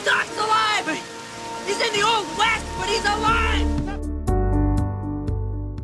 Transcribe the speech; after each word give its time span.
The 0.00 0.10
Doc's 0.10 0.38
alive! 0.38 0.98
He's 1.66 1.80
in 1.80 1.92
the 1.92 2.02
Old 2.06 2.26
West, 2.38 2.64
but 2.78 2.88
he's 2.88 3.04
alive! 3.04 3.66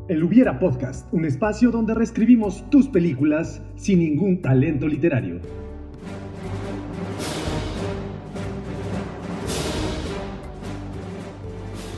El 0.09 0.23
Hubiera 0.23 0.59
Podcast, 0.59 1.07
un 1.13 1.27
espacio 1.27 1.71
donde 1.71 1.95
reescribimos 1.95 2.65
tus 2.71 2.89
películas 2.89 3.61
sin 3.77 3.99
ningún 3.99 4.41
talento 4.41 4.87
literario. 4.87 5.41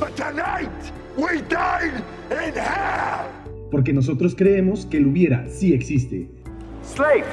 But 0.00 0.16
tonight, 0.16 0.70
we 1.16 1.38
in 1.38 2.54
hell! 2.54 3.28
Porque 3.70 3.92
nosotros 3.92 4.34
creemos 4.34 4.86
que 4.86 4.96
el 4.96 5.06
Hubiera 5.06 5.48
sí 5.48 5.72
existe. 5.72 6.28
Slave! 6.82 7.26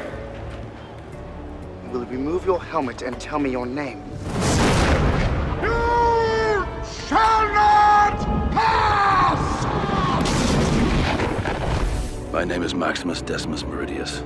Will 1.91 2.03
you 2.03 2.09
remove 2.11 2.45
your 2.45 2.61
helmet 2.61 3.01
and 3.01 3.17
tell 3.19 3.39
me 3.39 3.49
your 3.49 3.65
name? 3.65 4.14
My 12.35 12.43
name 12.43 12.63
is 12.63 12.75
Maximus 12.75 13.21
Decimus 13.21 13.63
Meridius, 13.63 14.21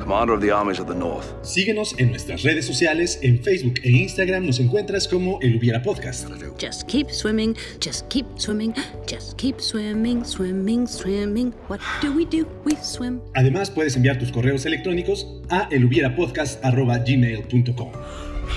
commander 0.00 0.34
of 0.34 0.42
the 0.42 0.50
armies 0.50 0.78
of 0.78 0.86
the 0.86 0.94
North. 0.94 1.32
Síguenos 1.42 1.98
en 1.98 2.10
nuestras 2.10 2.42
redes 2.42 2.66
sociales, 2.66 3.18
en 3.22 3.42
Facebook 3.42 3.80
e 3.84 3.90
Instagram 3.90 4.44
nos 4.44 4.60
encuentras 4.60 5.08
como 5.08 5.38
El 5.40 5.56
Hubiera 5.56 5.82
Podcast. 5.82 6.28
Just 6.58 6.86
keep 6.88 7.10
swimming, 7.10 7.56
just 7.80 8.06
keep 8.10 8.26
swimming, 8.36 8.74
just 9.06 9.38
keep 9.38 9.62
swimming, 9.62 10.26
swimming, 10.26 10.86
swimming. 10.86 11.54
What 11.68 11.80
do 12.02 12.12
we 12.14 12.26
do? 12.26 12.46
We 12.66 12.76
swim. 12.82 13.22
Además 13.34 13.70
puedes 13.70 13.96
enviar 13.96 14.18
tus 14.18 14.30
correos 14.30 14.66
electrónicos 14.66 15.26
a 15.48 15.70
elhubierapodcast.gmail.com 15.70 17.92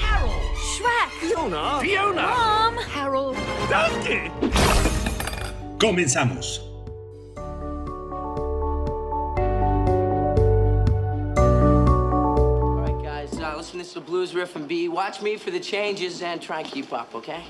Harold! 0.03 0.33
Shrek! 0.75 1.09
Fiona! 1.21 1.79
Fiona! 1.79 2.27
Mom! 2.27 2.75
Harold! 2.93 3.37
Donkey! 3.69 4.29
Comenzamos. 5.79 6.68
Listen 13.75 13.93
to 13.93 13.99
the 13.99 14.05
blues 14.05 14.33
riff 14.33 14.55
and 14.55 14.67
B. 14.67 14.87
Watch 14.87 15.21
me 15.21 15.37
for 15.37 15.51
the 15.51 15.59
changes 15.59 16.21
and 16.21 16.41
try 16.41 16.59
and 16.61 16.67
keep 16.67 16.91
up, 16.91 17.13
okay? 17.13 17.43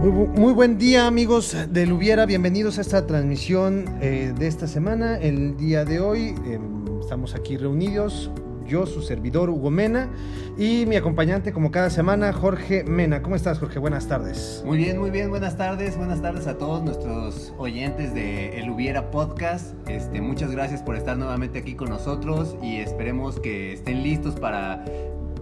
Muy, 0.00 0.10
bu- 0.10 0.26
muy 0.38 0.52
buen 0.52 0.78
día 0.78 1.06
amigos 1.06 1.56
del 1.70 1.92
Hubiera, 1.92 2.26
bienvenidos 2.26 2.78
a 2.78 2.82
esta 2.82 3.06
transmisión 3.06 3.84
eh, 4.02 4.34
de 4.38 4.46
esta 4.46 4.66
semana. 4.66 5.18
El 5.18 5.56
día 5.56 5.84
de 5.84 6.00
hoy 6.00 6.34
eh, 6.44 6.58
estamos 7.00 7.34
aquí 7.34 7.56
reunidos, 7.56 8.30
yo, 8.66 8.86
su 8.86 9.02
servidor 9.02 9.50
Hugo 9.50 9.70
Mena 9.70 10.08
y 10.56 10.86
mi 10.86 10.96
acompañante 10.96 11.52
como 11.52 11.70
cada 11.70 11.90
semana 11.90 12.32
Jorge 12.32 12.84
Mena. 12.84 13.22
¿Cómo 13.22 13.36
estás 13.36 13.58
Jorge? 13.58 13.78
Buenas 13.78 14.06
tardes. 14.08 14.62
Muy 14.64 14.78
bien, 14.78 14.98
muy 14.98 15.10
bien, 15.10 15.30
buenas 15.30 15.56
tardes, 15.56 15.96
buenas 15.96 16.22
tardes 16.22 16.46
a 16.46 16.58
todos 16.58 16.82
nuestros 16.82 17.52
oyentes 17.58 18.14
de 18.14 18.60
El 18.60 18.70
Hubiera 18.70 19.10
Podcast. 19.10 19.74
Este, 19.88 20.20
muchas 20.20 20.50
gracias 20.50 20.82
por 20.82 20.96
estar 20.96 21.16
nuevamente 21.16 21.58
aquí 21.58 21.74
con 21.74 21.88
nosotros 21.88 22.56
y 22.62 22.76
esperemos 22.76 23.40
que 23.40 23.72
estén 23.72 24.02
listos 24.02 24.34
para 24.34 24.84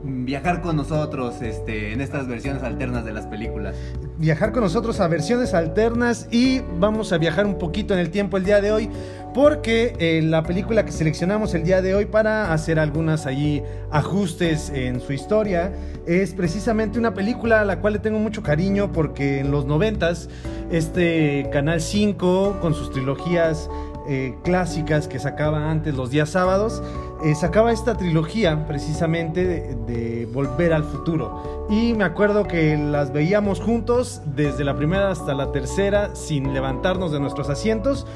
viajar 0.05 0.61
con 0.61 0.77
nosotros 0.77 1.43
este, 1.43 1.93
en 1.93 2.01
estas 2.01 2.27
versiones 2.27 2.63
alternas 2.63 3.05
de 3.05 3.13
las 3.13 3.27
películas. 3.27 3.77
Viajar 4.19 4.53
con 4.53 4.63
nosotros 4.63 5.01
a 5.01 5.09
versiones 5.09 5.55
alternas 5.55 6.29
y 6.31 6.61
vamos 6.79 7.13
a 7.13 7.19
viajar 7.19 7.47
un 7.47 7.59
poquito 7.59 7.95
en 7.95 8.01
el 8.01 8.11
tiempo 8.11 8.37
el 8.37 8.45
día 8.45 8.61
de 8.61 8.73
hoy 8.73 8.91
porque 9.35 9.95
eh, 9.99 10.21
la 10.23 10.43
película 10.43 10.85
que 10.85 10.93
seleccionamos 10.93 11.55
el 11.55 11.65
día 11.65 11.81
de 11.81 11.95
hoy 11.95 12.05
para 12.05 12.53
hacer 12.53 12.79
algunas 12.79 13.27
allí 13.27 13.63
ajustes 13.91 14.71
en 14.71 15.01
su 15.01 15.13
historia 15.13 15.73
es 16.07 16.35
precisamente 16.35 16.99
una 16.99 17.15
película 17.15 17.61
a 17.61 17.65
la 17.65 17.81
cual 17.81 17.95
le 17.95 17.99
tengo 17.99 18.19
mucho 18.19 18.43
cariño 18.43 18.93
porque 18.93 19.41
en 19.41 19.51
los 19.51 19.65
noventas 19.65 20.29
este 20.71 21.49
Canal 21.53 21.81
5 21.81 22.59
con 22.61 22.75
sus 22.75 22.91
trilogías 22.91 23.71
eh, 24.09 24.35
clásicas 24.43 25.07
que 25.07 25.21
sacaba 25.21 25.71
antes 25.71 25.95
los 25.95 26.11
días 26.11 26.29
sábados, 26.31 26.83
eh, 27.25 27.35
sacaba 27.35 27.73
esta 27.73 27.97
trilogía 27.97 28.67
precisamente 28.67 29.45
de, 29.47 29.75
de 29.87 30.27
Volver 30.27 30.73
al 30.73 30.85
Futuro. 30.85 31.67
Y 31.71 31.95
me 31.95 32.05
acuerdo 32.05 32.47
que 32.47 32.77
las 32.77 33.13
veíamos 33.13 33.61
juntos 33.61 34.21
desde 34.27 34.65
la 34.65 34.75
primera 34.77 35.11
hasta 35.11 35.35
la 35.35 35.53
tercera 35.53 36.15
sin 36.15 36.53
levantarnos 36.53 37.13
de 37.13 37.21
nuestros 37.21 37.49
asientos 37.49 38.07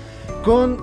con 0.45 0.79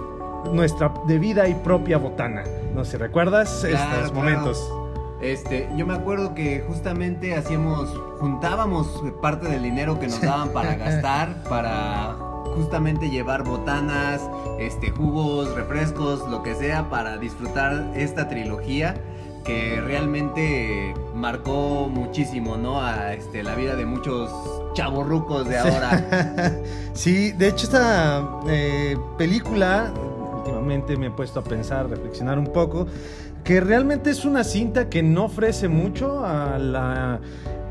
nuestra 0.53 0.94
debida 1.07 1.47
y 1.47 1.53
propia 1.56 1.97
botana. 1.97 2.44
No 2.73 2.83
sé 2.85 2.91
si 2.91 2.97
recuerdas 2.97 3.59
Claro, 3.62 3.75
estos 3.75 4.12
claro. 4.12 4.13
momentos. 4.13 4.73
Este, 5.22 5.69
yo 5.78 5.85
me 5.88 5.94
acuerdo 5.94 6.33
que 6.35 6.63
justamente 6.67 7.35
hacíamos, 7.35 7.89
juntábamos 8.19 9.01
parte 9.22 9.47
del 9.47 9.63
dinero 9.63 9.97
que 10.00 10.07
nos 10.07 10.19
daban 10.19 10.50
para 10.50 10.75
gastar, 10.78 11.44
para 11.44 12.16
justamente 12.53 13.09
llevar 13.09 13.43
botanas, 13.43 14.21
este, 14.59 14.91
jugos, 14.91 15.53
refrescos, 15.55 16.27
lo 16.29 16.43
que 16.43 16.55
sea, 16.55 16.89
para 16.89 17.17
disfrutar 17.17 17.91
esta 17.95 18.27
trilogía 18.29 18.95
que 19.43 19.81
realmente 19.81 20.93
marcó 21.13 21.89
muchísimo, 21.89 22.57
¿no? 22.57 22.81
A 22.81 23.13
este, 23.13 23.43
la 23.43 23.55
vida 23.55 23.75
de 23.75 23.85
muchos 23.85 24.31
chavorrucos 24.73 25.47
de 25.47 25.57
ahora. 25.57 26.53
sí, 26.93 27.31
de 27.33 27.49
hecho 27.49 27.65
esta 27.65 28.39
eh, 28.47 28.97
película, 29.17 29.91
últimamente 30.37 30.95
me 30.97 31.07
he 31.07 31.11
puesto 31.11 31.41
a 31.41 31.43
pensar, 31.43 31.89
reflexionar 31.89 32.39
un 32.39 32.47
poco, 32.47 32.87
que 33.43 33.59
realmente 33.59 34.09
es 34.09 34.23
una 34.23 34.43
cinta 34.43 34.89
que 34.89 35.03
no 35.03 35.25
ofrece 35.25 35.67
mucho 35.67 36.25
a 36.25 36.57
la... 36.57 37.19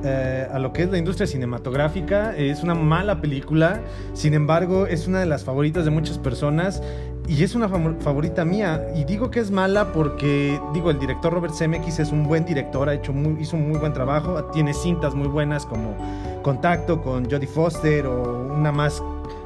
eh, 0.04 0.48
a 0.52 0.58
lo 0.58 0.72
que 0.72 0.82
es 0.82 0.90
la 0.90 0.98
industria 0.98 1.26
cinematográfica, 1.26 2.36
es 2.36 2.62
una 2.62 2.74
mala 2.74 3.20
película, 3.20 3.80
sin 4.14 4.34
embargo 4.34 4.86
es 4.86 5.06
una 5.06 5.20
de 5.20 5.26
las 5.26 5.44
favoritas 5.44 5.84
de 5.84 5.90
muchas 5.90 6.18
personas 6.18 6.82
y 7.28 7.42
es 7.42 7.54
una 7.54 7.68
favorita 7.68 8.44
mía. 8.44 8.88
Y 8.96 9.04
digo 9.04 9.30
que 9.30 9.40
es 9.40 9.50
mala 9.50 9.92
porque, 9.92 10.60
digo, 10.74 10.90
el 10.90 10.98
director 10.98 11.32
Robert 11.32 11.54
Zemeckis 11.54 12.00
es 12.00 12.10
un 12.10 12.24
buen 12.24 12.44
director, 12.44 12.88
ha 12.88 12.94
hecho 12.94 13.12
muy, 13.12 13.40
hizo 13.40 13.56
un 13.56 13.68
muy 13.68 13.78
buen 13.78 13.92
trabajo, 13.92 14.42
tiene 14.52 14.74
cintas 14.74 15.14
muy 15.14 15.28
buenas 15.28 15.64
como 15.66 15.96
Contacto 16.42 17.00
con 17.00 17.30
Jodie 17.30 17.46
Foster 17.46 18.06
o 18.06 18.54
una 18.54 18.72
más 18.72 19.02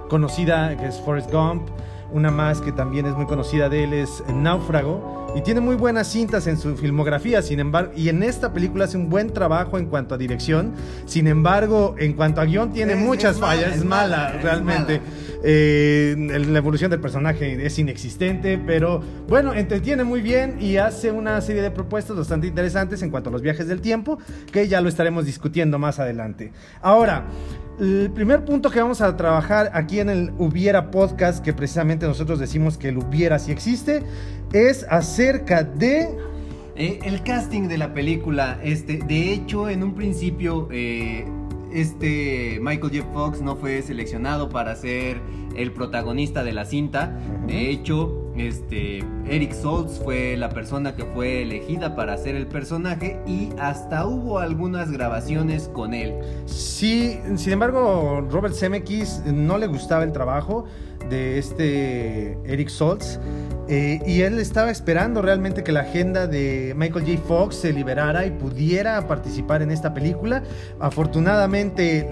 conocida 0.09 0.77
que 0.77 0.87
es 0.87 1.01
Forrest 1.01 1.31
Gump, 1.31 1.69
una 2.17 2.31
más 2.31 2.61
que 2.63 2.73
también 2.73 3.05
es 3.07 3.15
muy 3.15 3.27
conocida 3.27 3.69
de 3.69 3.85
él 3.85 3.93
es 3.93 4.25
Náufrago 4.33 5.33
y 5.37 5.43
tiene 5.43 5.61
muy 5.61 5.77
buenas 5.77 6.07
cintas 6.09 6.47
en 6.47 6.57
su 6.57 6.75
filmografía, 6.77 7.43
sin 7.43 7.61
embargo, 7.61 7.93
y 7.95 8.09
en 8.09 8.23
esta 8.23 8.55
película 8.55 8.87
hace 8.87 8.97
un 8.97 9.11
buen 9.11 9.33
trabajo 9.35 9.77
en 9.77 9.87
cuanto 9.87 10.15
a 10.15 10.19
dirección, 10.19 10.73
sin 11.05 11.27
embargo, 11.27 11.95
en 11.99 12.15
cuanto 12.15 12.41
a 12.41 12.47
guion 12.47 12.73
tiene 12.73 12.95
Es- 12.95 12.99
muchas 12.99 13.35
es 13.35 13.41
mala, 13.43 13.53
fallas, 13.55 13.71
es 13.73 13.77
es 13.81 13.85
mala, 13.85 14.17
mala, 14.17 14.35
es 14.37 14.43
realmente. 14.43 14.99
mala. 15.01 15.11
Eh, 15.49 16.45
la 16.49 16.59
evolución 16.59 16.91
del 16.91 17.01
personaje 17.01 17.65
es 17.67 17.79
inexistente, 17.79 18.59
pero 18.59 19.03
bueno, 19.29 19.53
entretiene 19.53 20.03
muy 20.03 20.23
bien 20.23 20.57
y 20.59 20.79
hace 20.79 21.13
una 21.13 21.39
serie 21.43 21.61
de 21.61 21.71
propuestas 21.71 22.17
bastante 22.17 22.47
interesantes 22.47 23.03
en 23.03 23.11
cuanto 23.11 23.29
a 23.29 23.33
los 23.33 23.43
viajes 23.43 23.69
del 23.69 23.81
tiempo, 23.83 24.19
que 24.51 24.67
ya 24.67 24.81
lo 24.81 24.89
estaremos 24.89 25.27
discutiendo 25.27 25.79
más 25.79 25.99
adelante. 26.01 26.51
Ahora, 26.81 27.25
el 27.79 28.11
primer 28.11 28.45
punto 28.45 28.71
que 28.71 28.81
vamos 28.81 29.01
a 29.01 29.17
trabajar 29.17 29.71
aquí 29.75 30.01
en 30.01 30.09
el 30.09 30.33
Hubiera 30.39 30.91
Podcast, 30.91 31.45
que 31.45 31.53
precisamente 31.53 32.07
nosotros 32.07 32.39
decimos 32.39 32.79
que 32.79 32.89
el 32.89 32.99
Hubiera 32.99 33.39
sí 33.39 33.53
existe, 33.53 34.03
es 34.53 34.87
acerca 34.89 35.63
de... 35.63 36.09
Eh, 36.77 37.01
el 37.05 37.23
casting 37.23 37.69
de 37.69 37.79
la 37.79 37.95
película, 37.95 38.59
este, 38.63 38.99
de 38.99 39.33
hecho, 39.33 39.69
en 39.69 39.83
un 39.83 39.95
principio, 39.95 40.69
eh, 40.71 41.27
este 41.73 42.59
Michael 42.61 43.01
J. 43.01 43.13
Fox 43.13 43.41
no 43.41 43.57
fue 43.57 43.83
seleccionado 43.83 44.49
para 44.49 44.75
ser 44.77 45.21
el 45.57 45.73
protagonista 45.73 46.45
de 46.45 46.53
la 46.53 46.65
cinta. 46.65 47.19
De 47.47 47.71
hecho, 47.71 48.26
este, 48.39 48.99
Eric 49.29 49.53
Stoltz 49.53 49.99
fue 50.03 50.37
la 50.37 50.51
persona 50.51 50.95
que 50.95 51.05
fue 51.05 51.43
elegida 51.43 51.97
para 51.97 52.15
hacer 52.15 52.35
el 52.35 52.47
personaje 52.47 53.21
y 53.27 53.51
hasta 53.59 54.07
hubo 54.07 54.39
algunas 54.39 54.91
grabaciones 54.91 55.69
con 55.73 55.95
él. 55.95 56.15
Sí, 56.47 57.19
sin 57.37 57.53
embargo, 57.53 58.27
Robert 58.31 58.55
Zemeckis 58.55 59.23
no 59.27 59.59
le 59.59 59.67
gustaba 59.67 60.05
el 60.05 60.13
trabajo 60.13 60.65
de 61.09 61.39
este 61.39 62.39
Eric 62.45 62.69
Stoltz. 62.69 63.19
eh, 63.69 64.01
y 64.07 64.21
él 64.23 64.39
estaba 64.39 64.71
esperando 64.71 65.23
realmente 65.23 65.65
que 65.65 65.73
la 65.73 65.81
agenda 65.81 66.29
de 66.29 66.73
Michael 66.77 67.05
J. 67.05 67.19
Fox 67.27 67.57
se 67.57 67.73
liberara 67.73 68.25
y 68.25 68.31
pudiera 68.31 69.07
participar 69.09 69.61
en 69.63 69.73
esta 69.73 69.93
película. 69.93 70.43
Afortunadamente 70.79 72.09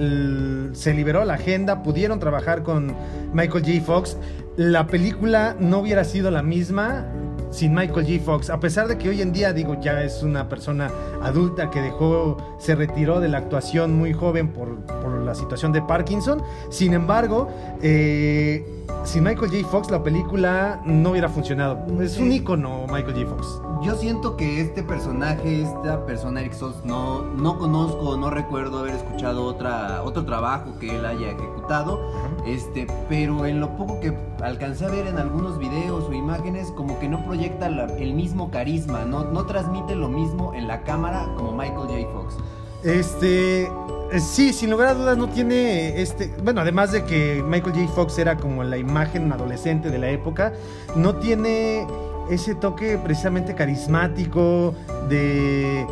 se 0.72 0.94
liberó 0.94 1.24
la 1.24 1.34
agenda, 1.34 1.82
pudieron 1.82 2.18
trabajar 2.18 2.62
con 2.64 2.94
Michael 3.32 3.64
J. 3.64 3.84
Fox. 3.84 4.16
La 4.56 4.86
película 4.86 5.56
no 5.58 5.78
hubiera 5.78 6.04
sido 6.04 6.30
la 6.30 6.42
misma 6.42 7.06
sin 7.54 7.72
Michael 7.72 8.04
J. 8.06 8.24
Fox. 8.24 8.50
A 8.50 8.58
pesar 8.58 8.88
de 8.88 8.98
que 8.98 9.08
hoy 9.08 9.22
en 9.22 9.32
día, 9.32 9.52
digo, 9.52 9.80
ya 9.80 10.02
es 10.02 10.22
una 10.22 10.48
persona 10.48 10.90
adulta 11.22 11.70
que 11.70 11.80
dejó, 11.80 12.36
se 12.58 12.74
retiró 12.74 13.20
de 13.20 13.28
la 13.28 13.38
actuación 13.38 13.94
muy 13.96 14.12
joven 14.12 14.48
por, 14.48 14.76
por 14.86 15.12
la 15.20 15.34
situación 15.34 15.72
de 15.72 15.80
Parkinson. 15.80 16.42
Sin 16.68 16.92
embargo, 16.94 17.48
eh, 17.80 18.66
sin 19.04 19.22
Michael 19.22 19.50
J. 19.50 19.68
Fox 19.68 19.90
la 19.90 20.02
película 20.02 20.80
no 20.84 21.10
hubiera 21.10 21.28
funcionado. 21.28 21.78
Es 22.00 22.18
un 22.18 22.28
Sí. 22.30 22.36
ícono 22.36 22.86
Michael 22.90 23.14
J. 23.24 23.26
Fox. 23.36 23.60
Yo 23.82 23.94
siento 23.96 24.36
que 24.36 24.62
este 24.62 24.82
personaje, 24.82 25.62
esta 25.62 26.06
persona 26.06 26.40
Eric 26.40 26.54
Stoltz, 26.54 26.84
no, 26.86 27.22
no 27.22 27.58
conozco, 27.58 28.16
no 28.16 28.30
recuerdo 28.30 28.78
haber 28.78 28.94
escuchado 28.94 29.44
otra, 29.44 30.02
otro 30.02 30.24
trabajo 30.24 30.78
que 30.80 30.96
él 30.96 31.04
haya 31.04 31.28
ejecutado, 31.32 32.00
este, 32.46 32.86
pero 33.10 33.44
en 33.44 33.60
lo 33.60 33.76
poco 33.76 34.00
que 34.00 34.16
alcancé 34.42 34.86
a 34.86 34.88
ver 34.88 35.06
en 35.06 35.18
algunos 35.18 35.58
videos 35.58 36.04
o 36.08 36.12
imágenes, 36.14 36.70
como 36.70 36.98
que 36.98 37.10
no 37.10 37.22
proyecta 37.26 37.43
la- 37.48 37.84
el 37.98 38.14
mismo 38.14 38.50
carisma, 38.50 39.04
no, 39.04 39.24
no 39.24 39.44
transmite 39.46 39.94
lo 39.94 40.08
mismo 40.08 40.54
en 40.54 40.66
la 40.68 40.82
cámara 40.82 41.26
como 41.36 41.52
Michael 41.52 41.86
J. 41.88 42.12
Fox. 42.12 42.36
Este. 42.82 43.62
eh, 43.64 43.70
Sí, 44.20 44.52
sin 44.52 44.70
lugar 44.70 44.88
a 44.88 44.94
dudas 44.94 45.16
no 45.16 45.28
tiene 45.28 46.00
este, 46.00 46.32
bueno, 46.42 46.60
además 46.60 46.92
de 46.92 47.04
que 47.04 47.42
Michael 47.46 47.74
J. 47.74 47.88
Fox 47.94 48.18
era 48.18 48.36
como 48.36 48.62
la 48.62 48.76
imagen 48.76 49.32
adolescente 49.32 49.90
de 49.90 49.98
la 49.98 50.08
época, 50.10 50.52
no 50.94 51.16
tiene 51.16 51.86
ese 52.30 52.54
toque 52.54 52.96
precisamente 52.98 53.54
carismático 53.54 54.74
de, 55.08 55.84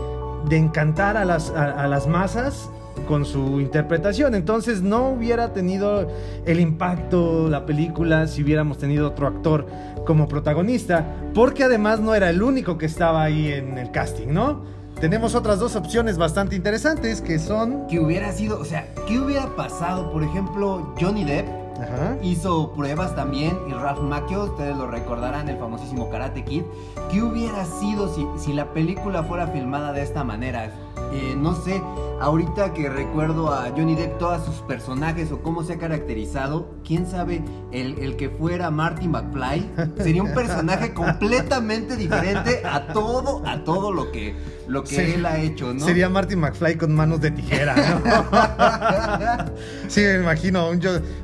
de 0.48 0.56
encantar 0.56 1.16
a 1.16 1.24
las, 1.24 1.50
a 1.50 1.86
las 1.88 2.06
masas 2.06 2.70
con 3.06 3.24
su 3.24 3.60
interpretación. 3.60 4.34
Entonces 4.34 4.82
no 4.82 5.10
hubiera 5.10 5.52
tenido 5.52 6.08
el 6.46 6.60
impacto 6.60 7.48
la 7.48 7.66
película 7.66 8.26
si 8.26 8.42
hubiéramos 8.42 8.78
tenido 8.78 9.08
otro 9.08 9.26
actor 9.26 9.66
como 10.06 10.28
protagonista, 10.28 11.06
porque 11.34 11.64
además 11.64 12.00
no 12.00 12.14
era 12.14 12.30
el 12.30 12.42
único 12.42 12.78
que 12.78 12.86
estaba 12.86 13.22
ahí 13.22 13.52
en 13.52 13.78
el 13.78 13.90
casting, 13.90 14.28
¿no? 14.28 14.62
Tenemos 15.00 15.34
otras 15.34 15.58
dos 15.58 15.74
opciones 15.74 16.16
bastante 16.16 16.54
interesantes 16.54 17.20
que 17.20 17.38
son... 17.38 17.86
Que 17.88 17.98
hubiera 17.98 18.30
sido, 18.30 18.60
o 18.60 18.64
sea, 18.64 18.86
¿qué 19.08 19.18
hubiera 19.18 19.56
pasado? 19.56 20.12
Por 20.12 20.22
ejemplo, 20.22 20.94
Johnny 21.00 21.24
Depp 21.24 21.48
Ajá. 21.80 22.16
hizo 22.22 22.72
pruebas 22.72 23.16
también 23.16 23.58
y 23.68 23.72
Ralph 23.72 24.00
Macchio, 24.00 24.44
ustedes 24.44 24.76
lo 24.76 24.86
recordarán, 24.86 25.48
el 25.48 25.58
famosísimo 25.58 26.08
Karate 26.08 26.44
Kid. 26.44 26.62
¿Qué 27.10 27.20
hubiera 27.20 27.64
sido 27.64 28.14
si, 28.14 28.24
si 28.38 28.52
la 28.52 28.72
película 28.72 29.24
fuera 29.24 29.48
filmada 29.48 29.92
de 29.92 30.02
esta 30.02 30.22
manera? 30.22 30.70
Eh, 31.12 31.34
no 31.36 31.54
sé, 31.56 31.82
ahorita 32.22 32.72
que 32.72 32.88
recuerdo 32.88 33.52
a 33.52 33.68
Johnny 33.70 33.96
Depp, 33.96 34.18
todos 34.18 34.44
sus 34.46 34.54
personajes 34.62 35.32
o 35.32 35.42
cómo 35.42 35.64
se 35.64 35.72
ha 35.74 35.78
caracterizado, 35.78 36.68
quién 36.86 37.06
sabe, 37.06 37.42
el, 37.72 37.98
el 37.98 38.16
que 38.16 38.30
fuera 38.30 38.70
Marty 38.70 39.08
McFly 39.08 39.70
sería 39.98 40.22
un 40.22 40.32
personaje 40.32 40.94
completamente 40.94 41.96
diferente 41.96 42.62
a 42.64 42.86
todo, 42.92 43.42
a 43.46 43.64
todo 43.64 43.92
lo 43.92 44.12
que, 44.12 44.36
lo 44.68 44.84
que 44.84 44.92
Sí. 44.92 45.12
él 45.16 45.26
ha 45.26 45.38
hecho, 45.38 45.74
¿no? 45.74 45.80
Sería 45.84 46.08
Marty 46.08 46.36
McFly 46.36 46.76
con 46.76 46.94
manos 46.94 47.20
de 47.20 47.32
tijera, 47.32 47.74
¿no? 47.74 49.44
sí, 49.88 50.00
me 50.00 50.14
imagino, 50.14 50.70
un, 50.70 50.80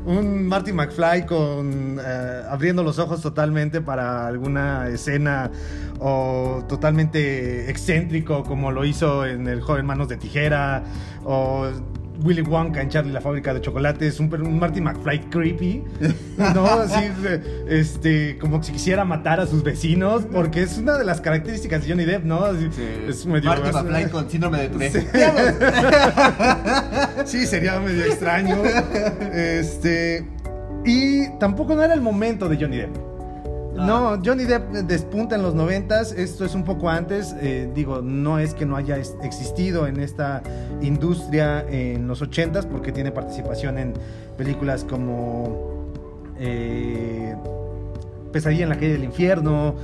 un 0.06 0.47
Marty 0.49 0.73
McFly 0.73 1.27
con 1.27 2.00
eh, 2.05 2.43
abriendo 2.50 2.83
los 2.83 2.99
ojos 2.99 3.23
totalmente 3.23 3.81
para 3.81 4.27
alguna 4.27 4.89
escena 4.89 5.50
o 6.00 6.65
totalmente 6.69 7.71
excéntrico 7.71 8.45
como 8.45 8.71
lo 8.71 8.85
hizo 8.85 9.27
en 9.27 9.49
El 9.49 9.61
joven 9.61 9.87
manos 9.87 10.09
de 10.09 10.17
tijera 10.17 10.85
o 11.25 11.69
Willy 12.23 12.43
Wonka 12.43 12.81
en 12.81 12.89
Charlie 12.89 13.12
la 13.12 13.21
fábrica 13.21 13.55
de 13.55 13.61
chocolates, 13.61 14.19
un, 14.19 14.59
Marty 14.59 14.81
McFly 14.81 15.21
creepy, 15.31 15.85
¿no? 16.55 16.67
Así, 16.67 17.11
este, 17.69 18.39
como 18.39 18.62
si 18.62 18.73
quisiera 18.73 19.05
matar 19.05 19.41
a 19.41 19.47
sus 19.47 19.62
vecinos, 19.62 20.27
porque 20.33 20.62
es 20.62 20.79
una 20.79 20.99
de 20.99 21.05
las 21.05 21.21
características 21.21 21.83
de 21.83 21.91
Johnny 21.91 22.05
Depp, 22.05 22.25
¿no? 22.25 22.45
Así, 22.45 22.69
Es 23.06 23.25
medio 23.27 23.50
Marty 23.50 23.71
McFly 23.73 24.11
con 24.11 24.29
síndrome 24.29 24.59
de 24.62 24.69
Tourette. 24.69 25.00
Sí. 25.00 25.06
Sí, 27.25 27.47
sería 27.47 27.79
medio 27.81 28.05
extraño. 28.05 28.56
Este. 29.33 30.25
Y 30.85 31.29
tampoco 31.39 31.75
no 31.75 31.83
era 31.83 31.95
el 31.95 32.00
momento 32.00 32.49
de 32.49 32.56
Johnny 32.56 32.79
Depp. 32.79 32.97
No, 33.86 34.20
Johnny 34.25 34.44
Depp 34.44 34.72
despunta 34.72 35.36
en 35.36 35.42
los 35.42 35.54
noventas, 35.54 36.12
esto 36.12 36.44
es 36.44 36.54
un 36.54 36.64
poco 36.64 36.90
antes, 36.90 37.34
eh, 37.40 37.70
digo, 37.75 38.02
no 38.02 38.38
es 38.38 38.52
que 38.52 38.66
no 38.66 38.76
haya 38.76 38.96
existido 38.96 39.86
en 39.86 40.00
esta 40.00 40.42
industria 40.82 41.64
en 41.69 42.08
los 42.08 42.20
ochentas, 42.20 42.66
porque 42.66 42.90
tiene 42.90 43.12
participación 43.12 43.78
en 43.78 43.94
películas 44.36 44.84
como 44.84 45.86
eh, 46.38 47.36
Pesadilla 48.32 48.64
en 48.64 48.69
la 48.69 48.75
calle 48.75 48.92
del 48.92 49.04
infierno 49.04 49.76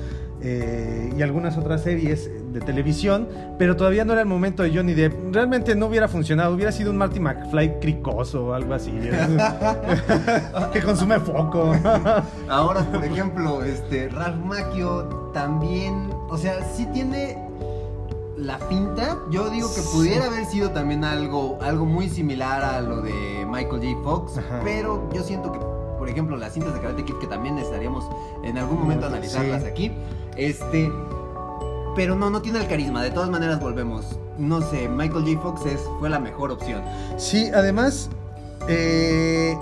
eh, 0.46 1.11
y 1.17 1.23
algunas 1.23 1.56
otras 1.56 1.82
series 1.82 2.31
de 2.52 2.61
televisión, 2.61 3.26
pero 3.58 3.76
todavía 3.76 4.05
no 4.05 4.12
era 4.12 4.20
el 4.20 4.29
momento 4.29 4.62
de 4.62 4.75
Johnny 4.76 4.93
Depp. 4.93 5.35
Realmente 5.35 5.75
no 5.75 5.87
hubiera 5.87 6.06
funcionado, 6.06 6.55
hubiera 6.55 6.70
sido 6.70 6.91
un 6.91 6.99
Marty 6.99 7.19
McFly 7.19 7.81
cricoso 7.81 8.49
o 8.49 8.52
algo 8.52 8.75
así, 8.75 8.93
que 10.73 10.82
consume 10.82 11.19
foco. 11.20 11.73
Ahora, 12.49 12.82
por 12.82 13.05
ejemplo, 13.05 13.62
este 13.64 14.08
Ralph 14.08 14.44
Macchio 14.44 15.05
también, 15.32 16.11
o 16.29 16.37
sea, 16.37 16.62
sí 16.76 16.87
tiene 16.93 17.38
la 18.37 18.58
pinta. 18.69 19.19
Yo 19.31 19.49
digo 19.50 19.69
que 19.75 19.81
pudiera 19.81 20.26
haber 20.26 20.44
sido 20.46 20.70
también 20.70 21.05
algo, 21.05 21.58
algo 21.62 21.87
muy 21.87 22.08
similar 22.08 22.62
a 22.62 22.81
lo 22.81 23.00
de 23.00 23.46
Michael 23.49 23.81
J. 23.82 24.02
Fox, 24.02 24.38
Ajá. 24.38 24.61
pero 24.62 25.08
yo 25.12 25.23
siento 25.23 25.50
que, 25.52 25.58
por 25.99 26.08
ejemplo, 26.08 26.37
las 26.37 26.52
cintas 26.52 26.75
de 26.75 26.81
Karate 26.81 27.05
Kid 27.05 27.14
que 27.14 27.26
también 27.26 27.56
estaríamos 27.58 28.05
en 28.43 28.58
algún 28.58 28.81
momento 28.81 29.06
analizarlas 29.06 29.62
Sí. 29.62 29.69
aquí, 29.69 29.93
este, 30.37 30.93
pero 31.97 32.15
no, 32.17 32.31
no 32.31 32.43
tiene 32.43 32.61
el 32.61 32.67
carisma. 32.69 33.03
De 33.03 33.11
todas 33.11 33.31
maneras 33.31 33.61
volvemos. 33.61 34.19
No 34.39 34.61
sé, 34.63 34.89
Michael 34.89 35.25
J. 35.27 35.41
Fox 35.41 35.67
es, 35.67 35.89
fue 36.01 36.11
la 36.11 36.19
mejor 36.19 36.51
opción. 36.51 36.83
Sí, 37.17 37.51
además, 37.55 38.11
eh, 38.69 39.57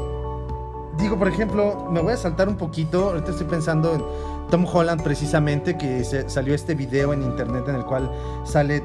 digo, 0.98 1.18
por 1.18 1.28
ejemplo, 1.28 1.88
me 1.90 2.00
voy 2.00 2.14
a 2.14 2.16
saltar 2.16 2.48
un 2.48 2.56
poquito. 2.56 3.10
Ahorita 3.10 3.32
estoy 3.32 3.46
pensando 3.46 3.94
en 3.94 4.02
Tom 4.50 4.64
Holland, 4.70 5.02
precisamente, 5.02 5.76
que 5.76 6.04
se- 6.04 6.28
salió 6.30 6.54
este 6.54 6.74
video 6.74 7.12
en 7.12 7.22
internet 7.22 7.64
en 7.68 7.74
el 7.76 7.84
cual 7.84 8.10
sale 8.44 8.82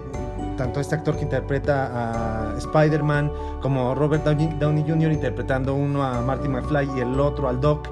tanto 0.57 0.79
este 0.79 0.95
actor 0.95 1.15
que 1.15 1.21
interpreta 1.23 2.51
a 2.53 2.57
Spider-Man 2.57 3.31
como 3.61 3.93
Robert 3.95 4.25
Downey, 4.25 4.83
Jr. 4.87 5.11
interpretando 5.11 5.75
uno 5.75 6.03
a 6.03 6.19
Marty 6.21 6.49
McFly 6.49 6.89
y 6.97 6.99
el 6.99 7.17
otro 7.19 7.47
al 7.47 7.61
Doc. 7.61 7.87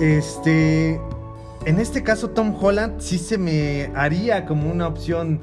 Este. 0.00 1.00
En 1.66 1.78
este 1.80 2.02
caso, 2.02 2.30
Tom 2.30 2.54
Holland 2.60 3.00
sí 3.00 3.18
se 3.18 3.38
me 3.38 3.90
haría 3.94 4.44
como 4.46 4.70
una 4.70 4.86
opción 4.86 5.40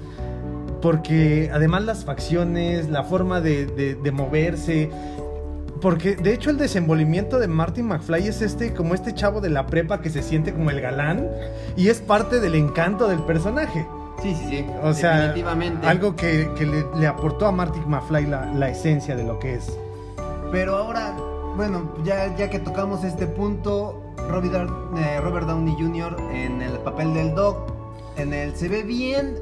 porque 0.82 1.50
además 1.54 1.84
las 1.84 2.06
facciones, 2.06 2.90
la 2.90 3.04
forma 3.04 3.42
de, 3.42 3.66
de- 3.68 3.96
de 3.96 4.12
moverse, 4.12 4.90
porque 5.80 6.16
de 6.16 6.34
hecho 6.34 6.50
el 6.52 6.58
desenvolvimiento 6.58 7.40
de 7.40 7.48
Martin 7.48 7.88
McFly 7.88 8.28
es 8.28 8.42
este, 8.42 8.74
como 8.74 8.94
este 8.94 9.14
chavo 9.14 9.42
de 9.42 9.50
la 9.50 9.66
prepa 9.66 10.02
que 10.02 10.10
se 10.12 10.22
siente 10.22 10.54
como 10.54 10.70
el 10.70 10.80
galán 10.82 11.28
y 11.76 11.88
es 11.90 12.02
parte 12.02 12.40
del 12.40 12.56
encanto 12.56 13.08
del 13.08 13.20
personaje. 13.24 13.86
Sí, 14.22 14.36
sí, 14.36 14.46
sí. 14.50 14.66
O 14.84 14.94
sea, 14.94 15.18
definitivamente. 15.18 15.88
algo 15.88 16.16
que, 16.16 16.52
que 16.56 16.66
le, 16.68 16.86
le 17.00 17.08
aportó 17.08 17.48
a 17.48 17.52
Martin 17.52 17.84
McFly 17.88 18.28
la, 18.28 18.46
la 18.54 18.70
esencia 18.70 19.16
de 19.16 19.24
lo 19.24 19.40
que 19.40 19.56
es. 19.56 19.76
Pero 20.52 20.76
ahora, 20.78 21.16
bueno, 21.56 21.96
ya, 22.04 22.36
ya 22.36 22.50
que 22.50 22.60
tocamos 22.60 23.04
este 23.04 23.26
punto, 23.26 24.11
Robert, 24.30 24.70
eh, 24.98 25.20
Robert 25.22 25.48
Downey 25.48 25.76
Jr. 25.80 26.16
en 26.34 26.62
el 26.62 26.74
papel 26.80 27.14
del 27.14 27.36
Doc, 27.36 27.72
en 28.18 28.34
el 28.34 28.56
se 28.56 28.68
ve 28.70 28.84
bien, 28.84 29.36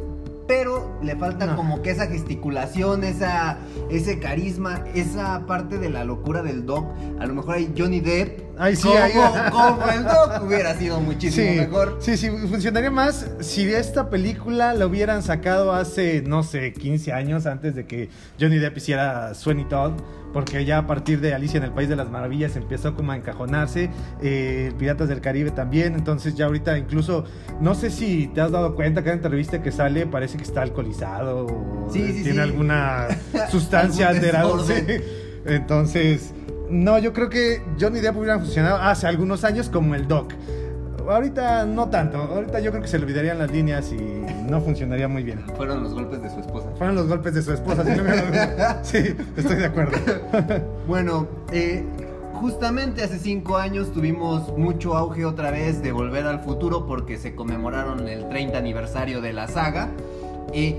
pero 0.48 0.90
le 1.04 1.16
falta 1.16 1.46
No. 1.46 1.56
como 1.56 1.82
que 1.82 1.92
esa 1.92 2.08
gesticulación, 2.08 3.04
esa, 3.04 3.58
ese 3.90 4.20
carisma, 4.20 4.84
esa 4.96 5.46
parte 5.46 5.78
de 5.78 5.90
la 5.90 6.04
locura 6.06 6.42
del 6.42 6.66
Doc. 6.66 6.86
A 7.20 7.26
lo 7.28 7.36
mejor 7.36 7.56
hay 7.56 7.74
Johnny 7.78 8.00
Depp. 8.00 8.49
Ay, 8.62 8.76
sí, 8.76 8.84
como, 8.84 9.00
ahí- 9.00 9.14
como 9.52 9.90
el 9.90 10.04
Doc 10.04 10.44
hubiera 10.46 10.76
sido 10.76 11.00
muchísimo 11.00 11.48
Sí, 11.54 11.58
mejor. 11.60 11.98
sí, 12.02 12.18
sí, 12.18 12.30
funcionaría 12.30 12.92
más 12.92 13.26
si 13.40 13.64
esta 13.74 14.10
película 14.10 14.74
la 14.74 14.86
hubieran 14.86 15.24
sacado 15.24 15.72
hace, 15.74 16.22
no 16.22 16.44
sé, 16.44 16.74
15 16.74 17.14
años 17.14 17.46
antes 17.46 17.74
de 17.74 17.86
que 17.86 18.10
Johnny 18.40 18.58
Depp 18.58 18.76
hiciera 18.78 19.34
Sweeney 19.34 19.64
Todd, 19.70 19.94
porque 20.34 20.66
ya 20.66 20.80
a 20.80 20.88
partir 20.88 21.22
de 21.22 21.34
Alicia 21.34 21.58
en 21.58 21.64
el 21.64 21.72
País 21.72 21.88
de 21.88 21.96
las 21.96 22.10
Maravillas 22.10 22.56
empezó 22.58 22.96
como 22.96 23.14
a 23.14 23.16
encajonarse, 23.16 23.90
eh, 24.22 24.74
Piratas 24.78 25.08
del 25.08 25.22
Caribe 25.22 25.52
también, 25.52 25.96
entonces 25.96 26.36
ya 26.36 26.46
ahorita 26.46 26.78
incluso, 26.78 27.24
no 27.62 27.74
sé 27.76 27.90
si 27.90 28.28
te 28.28 28.42
has 28.42 28.52
dado 28.52 28.76
cuenta 28.76 29.02
que 29.04 29.10
en 29.10 29.16
entrevista 29.16 29.62
que 29.64 29.72
sale 29.72 30.06
parece 30.06 30.36
que 30.38 30.44
está 30.44 30.62
alcoholizado 30.64 31.46
o 31.48 31.90
Sí, 31.94 32.06
sí, 32.10 32.24
tiene 32.24 32.34
sí. 32.34 32.40
alguna 32.50 33.08
sustancia 33.52 34.10
alterada. 34.10 34.52
sí. 34.68 34.74
Entonces, 35.46 36.34
no, 36.70 37.00
yo 37.00 37.14
creo 37.14 37.30
que 37.30 37.62
Johnny 37.80 38.00
Depp 38.00 38.18
hubiera 38.18 38.40
funcionado 38.40 38.78
hace 38.78 39.08
algunos 39.08 39.44
años 39.44 39.70
como 39.70 39.96
el 39.96 40.08
Doc. 40.08 40.34
Ahorita 41.08 41.66
no 41.66 41.90
tanto. 41.90 42.18
Ahorita 42.18 42.60
yo 42.60 42.70
creo 42.72 42.84
que 42.84 42.88
se 42.88 43.00
le 43.00 43.06
olvidarían 43.06 43.40
las 43.40 43.52
líneas 43.52 43.92
y 43.92 43.98
no 44.48 44.62
funcionaría 44.62 45.08
muy 45.08 45.24
bien. 45.24 45.44
Fueron 45.58 45.82
los 45.84 45.94
golpes 45.94 46.22
de 46.22 46.30
su 46.30 46.40
esposa. 46.40 46.70
Fueron 46.78 46.96
los 46.96 47.08
golpes 47.08 47.34
de 47.34 47.42
su 47.42 47.52
esposa. 47.52 47.84
lugar 47.84 48.18
a 48.20 48.22
dudas. 48.24 48.88
Sí, 48.88 49.16
estoy 49.36 49.56
de 49.58 49.66
acuerdo. 49.66 49.98
Bueno, 50.88 51.28
eh, 51.52 51.84
justamente 52.34 53.04
hace 53.04 53.20
cinco 53.20 53.58
años 53.58 53.92
tuvimos 53.92 54.56
mucho 54.58 54.96
auge 54.96 55.26
otra 55.26 55.52
vez 55.52 55.82
de 55.84 55.92
Volver 55.92 56.26
al 56.26 56.40
Futuro 56.40 56.86
porque 56.88 57.18
se 57.18 57.36
conmemoraron 57.36 58.08
el 58.08 58.28
30 58.30 58.58
aniversario 58.58 59.22
de 59.22 59.34
la 59.34 59.48
saga. 59.48 59.90
Y 60.54 60.76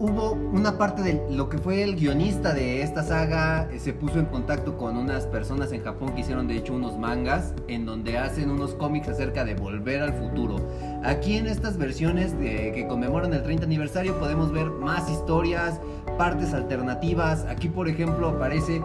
hubo 0.00 0.32
una 0.32 0.78
parte 0.78 1.02
de 1.02 1.26
lo 1.30 1.48
que 1.48 1.58
fue 1.58 1.82
el 1.82 1.96
guionista 1.96 2.54
de 2.54 2.82
esta 2.82 3.02
saga, 3.02 3.68
eh, 3.72 3.78
se 3.78 3.92
puso 3.92 4.18
en 4.18 4.26
contacto 4.26 4.76
con 4.76 4.96
unas 4.96 5.26
personas 5.26 5.72
en 5.72 5.82
Japón 5.82 6.14
que 6.14 6.20
hicieron 6.20 6.46
de 6.46 6.56
hecho 6.56 6.74
unos 6.74 6.96
mangas 6.98 7.52
en 7.66 7.84
donde 7.84 8.18
hacen 8.18 8.50
unos 8.50 8.74
cómics 8.74 9.08
acerca 9.08 9.44
de 9.44 9.54
Volver 9.54 10.02
al 10.02 10.12
Futuro. 10.12 10.56
Aquí 11.04 11.36
en 11.36 11.46
estas 11.46 11.78
versiones 11.78 12.38
de, 12.38 12.72
que 12.74 12.86
conmemoran 12.86 13.32
el 13.34 13.42
30 13.42 13.64
aniversario 13.64 14.18
podemos 14.18 14.52
ver 14.52 14.70
más 14.70 15.10
historias, 15.10 15.80
partes 16.16 16.54
alternativas. 16.54 17.44
Aquí 17.48 17.68
por 17.68 17.88
ejemplo 17.88 18.28
aparece 18.28 18.80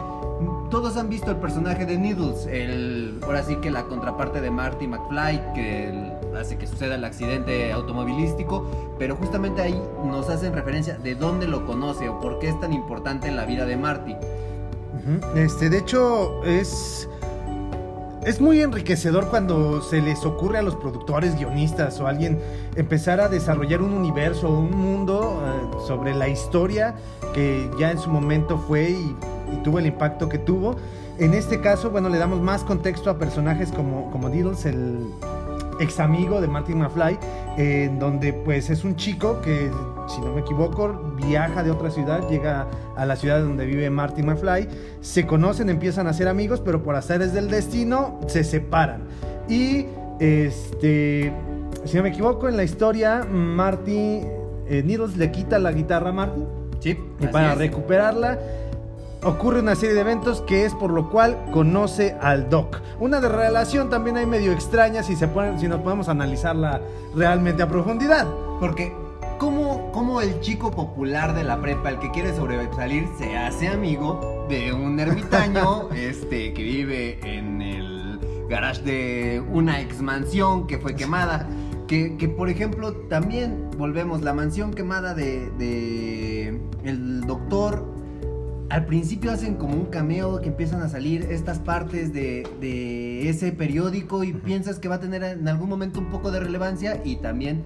todos 0.70 0.98
han 0.98 1.08
visto 1.10 1.30
el 1.30 1.38
personaje 1.38 1.86
de 1.86 1.98
Needles, 1.98 2.48
el, 2.48 3.20
ahora 3.22 3.44
sí 3.44 3.58
que 3.58 3.70
la 3.70 3.84
contraparte 3.84 4.42
de 4.42 4.50
Marty 4.50 4.88
McFly, 4.88 5.54
que 5.54 6.13
hace 6.36 6.58
que 6.58 6.68
suceda 6.68 6.96
el 6.96 7.04
accidente 7.04 7.72
automovilístico, 7.72 8.66
pero 8.98 9.16
justamente 9.16 9.62
ahí 9.62 9.82
nos 10.06 10.30
hacen 10.30 10.54
referencia 10.54 10.98
de 10.98 11.16
dónde 11.16 11.48
lo 11.48 11.66
conoce 11.66 12.10
o 12.10 12.20
por 12.20 12.40
qué 12.40 12.50
es 12.50 12.60
tan 12.60 12.74
importante 12.74 13.28
en 13.28 13.36
la 13.36 13.46
vida 13.46 13.66
de 13.66 13.78
Marty. 13.78 14.16
Este, 15.36 15.70
de 15.70 15.80
hecho, 15.80 16.44
es. 16.44 17.10
Es 18.26 18.40
muy 18.40 18.62
enriquecedor 18.62 19.28
cuando 19.28 19.82
se 19.82 20.02
les 20.02 20.24
ocurre 20.24 20.60
a 20.60 20.62
los 20.62 20.78
productores, 20.78 21.36
guionistas 21.36 22.00
o 22.00 22.08
alguien 22.08 22.40
empezar 22.78 23.20
a 23.20 23.28
desarrollar 23.28 23.82
un 23.82 23.92
universo, 23.92 24.50
un 24.50 24.72
mundo 24.72 25.44
eh, 25.44 25.78
sobre 25.86 26.16
la 26.16 26.30
historia 26.30 26.96
que 27.34 27.70
ya 27.78 27.92
en 27.92 28.00
su 28.00 28.10
momento 28.10 28.58
fue 28.58 28.92
y, 28.92 29.16
y 29.52 29.58
tuvo 29.62 29.80
el 29.80 29.88
impacto 29.88 30.30
que 30.30 30.38
tuvo. 30.38 30.78
En 31.20 31.34
este 31.34 31.60
caso, 31.60 31.92
bueno, 31.92 32.08
le 32.08 32.18
damos 32.18 32.40
más 32.40 32.64
contexto 32.64 33.10
a 33.10 33.18
personajes 33.18 33.74
como, 33.74 34.10
como 34.10 34.30
Diddles, 34.30 34.66
el 34.66 35.10
ex 35.80 36.00
amigo 36.00 36.42
de 36.42 36.48
Martin 36.48 36.80
McFly, 36.80 37.18
en 37.58 38.00
donde 38.00 38.34
pues 38.34 38.70
es 38.70 38.84
un 38.84 38.96
chico 38.96 39.42
que, 39.42 39.70
si 40.08 40.22
no 40.22 40.34
me 40.34 40.42
equivoco, 40.42 41.16
viaja 41.16 41.64
de 41.64 41.72
otra 41.72 41.90
ciudad, 41.92 42.28
llega 42.30 42.68
a 42.96 43.06
la 43.06 43.16
ciudad 43.16 43.40
donde 43.42 43.66
vive 43.66 43.90
Martin 43.90 44.26
McFly, 44.26 44.68
se 45.02 45.26
conocen, 45.26 45.70
empiezan 45.70 46.08
a 46.08 46.14
ser 46.14 46.28
amigos, 46.28 46.62
pero 46.62 46.84
por 46.84 46.96
azares 46.96 47.34
del 47.34 47.50
destino 47.50 48.20
se 48.28 48.44
separan. 48.44 49.04
Y 49.48 49.86
este, 50.20 51.34
si 51.86 51.98
no 51.98 52.04
me 52.04 52.10
equivoco, 52.10 52.48
en 52.48 52.58
la 52.58 52.64
historia, 52.64 53.24
Marty, 53.30 54.22
eh, 54.68 54.84
Needles 54.86 55.18
le 55.18 55.32
quita 55.32 55.60
la 55.60 55.72
guitarra 55.72 56.10
a 56.10 56.14
Marty 56.14 56.42
Sí, 56.80 56.98
y 57.22 57.28
para 57.28 57.54
es. 57.54 57.58
recuperarla 57.60 58.38
ocurre 59.26 59.60
una 59.60 59.76
serie 59.76 59.96
de 59.96 60.02
eventos 60.02 60.42
que 60.42 60.66
es 60.66 60.74
por 60.74 60.92
lo 60.92 61.10
cual 61.10 61.46
conoce 61.52 62.16
al 62.22 62.50
Doc. 62.50 62.82
Una 63.00 63.20
de 63.20 63.30
relación 63.30 63.90
también 63.90 64.18
hay 64.18 64.26
medio 64.26 64.52
extraña 64.52 65.04
si, 65.04 65.16
se 65.16 65.28
ponen, 65.28 65.60
si 65.60 65.68
nos 65.68 65.82
podemos 65.82 66.10
analizarla 66.10 66.82
realmente 67.16 67.64
a 67.64 67.68
profundidad. 67.68 68.28
Porque, 68.60 68.94
¿cómo, 69.38 69.92
¿cómo 69.92 70.22
el 70.22 70.40
chico 70.42 70.72
popular 70.72 71.34
de 71.34 71.44
la 71.44 71.62
prepa, 71.62 71.90
el 71.90 72.00
que 72.00 72.12
quiere 72.12 72.36
sobresalir, 72.36 73.08
se 73.18 73.38
hace 73.38 73.68
amigo 73.68 74.46
de 74.50 74.74
un 74.74 75.00
ermitaño 75.00 75.90
este, 75.96 76.54
que 76.54 76.64
vive 76.64 77.20
en 77.24 77.62
el 77.62 78.20
garage 78.50 78.82
de 78.82 79.44
una 79.52 79.82
ex 79.82 80.02
mansión 80.02 80.68
que 80.68 80.78
fue 80.78 80.96
quemada? 80.96 81.48
Que, 81.88 82.18
que, 82.18 82.30
por 82.30 82.50
ejemplo, 82.50 82.94
también 82.94 83.70
volvemos, 83.78 84.22
la 84.22 84.34
mansión 84.34 84.74
quemada 84.74 85.14
de, 85.14 85.52
de 85.52 86.60
el 86.84 87.22
doctor. 87.22 87.93
Al 88.74 88.88
principio 88.88 89.32
hacen 89.32 89.54
como 89.54 89.76
un 89.76 89.86
cameo 89.86 90.42
que 90.42 90.48
empiezan 90.48 90.82
a 90.82 90.90
salir 90.90 91.28
estas 91.30 91.60
partes 91.60 92.12
de, 92.12 92.48
de 92.60 93.30
ese 93.30 93.52
periódico 93.52 94.24
y 94.24 94.34
piensas 94.34 94.80
que 94.80 94.88
va 94.88 94.96
a 94.96 95.00
tener 95.00 95.24
en 95.24 95.48
algún 95.48 95.70
momento 95.70 96.00
un 96.00 96.08
poco 96.10 96.32
de 96.32 96.40
relevancia 96.40 97.00
y 97.06 97.18
también 97.18 97.64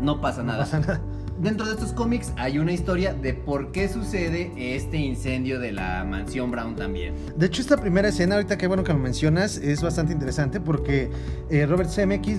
no 0.00 0.22
pasa 0.22 0.40
No 0.40 0.52
nada. 0.52 0.60
pasa 0.60 0.80
nada. 0.80 1.02
Dentro 1.38 1.66
de 1.66 1.72
estos 1.72 1.92
cómics 1.92 2.32
hay 2.38 2.58
una 2.58 2.72
historia 2.72 3.12
de 3.12 3.34
por 3.34 3.70
qué 3.70 3.90
sucede 3.90 4.50
este 4.56 4.96
incendio 4.96 5.60
de 5.60 5.72
la 5.72 6.02
mansión 6.04 6.50
Brown 6.50 6.74
también. 6.74 7.12
De 7.36 7.44
hecho, 7.44 7.60
esta 7.60 7.76
primera 7.76 8.08
escena, 8.08 8.36
ahorita 8.36 8.56
que 8.56 8.66
bueno 8.66 8.82
que 8.82 8.94
lo 8.94 8.98
mencionas, 8.98 9.58
es 9.58 9.82
bastante 9.82 10.14
interesante 10.14 10.58
porque 10.58 11.10
eh, 11.50 11.66
Robert 11.66 11.90
Zemeckis, 11.90 12.38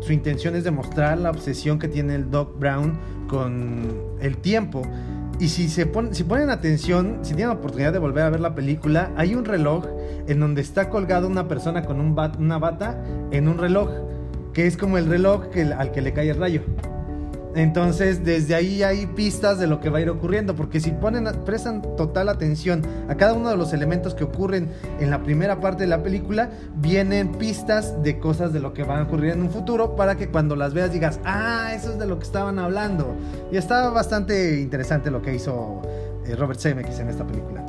su 0.00 0.12
intención 0.12 0.56
es 0.56 0.64
demostrar 0.64 1.16
la 1.18 1.30
obsesión 1.30 1.78
que 1.78 1.86
tiene 1.86 2.16
el 2.16 2.28
Doc 2.28 2.58
Brown 2.58 2.98
con 3.28 3.86
el 4.20 4.36
tiempo. 4.38 4.82
Y 5.42 5.48
si, 5.48 5.68
se 5.68 5.86
pon- 5.86 6.14
si 6.14 6.22
ponen 6.22 6.50
atención, 6.50 7.18
si 7.22 7.34
tienen 7.34 7.48
la 7.48 7.54
oportunidad 7.58 7.92
de 7.92 7.98
volver 7.98 8.22
a 8.22 8.30
ver 8.30 8.38
la 8.38 8.54
película, 8.54 9.10
hay 9.16 9.34
un 9.34 9.44
reloj 9.44 9.84
en 10.28 10.38
donde 10.38 10.60
está 10.60 10.88
colgado 10.88 11.26
una 11.26 11.48
persona 11.48 11.84
con 11.84 11.98
una 12.38 12.58
bata 12.58 13.02
en 13.32 13.48
un 13.48 13.58
reloj, 13.58 13.90
que 14.52 14.68
es 14.68 14.76
como 14.76 14.98
el 14.98 15.06
reloj 15.06 15.46
al 15.76 15.90
que 15.90 16.00
le 16.00 16.12
cae 16.12 16.30
el 16.30 16.36
rayo. 16.36 16.62
Entonces, 17.54 18.24
desde 18.24 18.54
ahí 18.54 18.82
hay 18.82 19.06
pistas 19.06 19.58
de 19.58 19.66
lo 19.66 19.78
que 19.80 19.90
va 19.90 19.98
a 19.98 20.00
ir 20.00 20.08
ocurriendo, 20.08 20.56
porque 20.56 20.80
si 20.80 20.90
ponen, 20.90 21.24
prestan 21.44 21.82
total 21.96 22.30
atención 22.30 22.82
a 23.08 23.14
cada 23.16 23.34
uno 23.34 23.50
de 23.50 23.56
los 23.56 23.74
elementos 23.74 24.14
que 24.14 24.24
ocurren 24.24 24.70
en 25.00 25.10
la 25.10 25.22
primera 25.22 25.60
parte 25.60 25.82
de 25.82 25.88
la 25.88 26.02
película, 26.02 26.50
vienen 26.76 27.32
pistas 27.32 28.02
de 28.02 28.18
cosas 28.18 28.52
de 28.52 28.60
lo 28.60 28.72
que 28.72 28.84
van 28.84 29.00
a 29.00 29.02
ocurrir 29.02 29.32
en 29.32 29.42
un 29.42 29.50
futuro 29.50 29.96
para 29.96 30.16
que 30.16 30.28
cuando 30.28 30.56
las 30.56 30.72
veas 30.72 30.92
digas, 30.92 31.20
ah, 31.24 31.72
eso 31.74 31.92
es 31.92 31.98
de 31.98 32.06
lo 32.06 32.18
que 32.18 32.24
estaban 32.24 32.58
hablando. 32.58 33.14
Y 33.50 33.58
está 33.58 33.90
bastante 33.90 34.60
interesante 34.60 35.10
lo 35.10 35.20
que 35.20 35.34
hizo 35.34 35.82
eh, 36.26 36.34
Robert 36.36 36.58
Zemeckis 36.58 37.00
en 37.00 37.10
esta 37.10 37.26
película. 37.26 37.62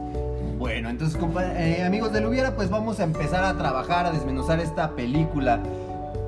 Bueno, 0.58 0.90
entonces 0.90 1.20
eh, 1.58 1.84
amigos 1.84 2.14
del 2.14 2.26
Hubiera, 2.26 2.56
pues 2.56 2.70
vamos 2.70 3.02
a 3.02 3.04
empezar 3.04 3.44
a 3.44 3.58
trabajar, 3.58 4.06
a 4.06 4.12
desmenuzar 4.12 4.62
esta 4.62 4.96
película. 4.96 5.62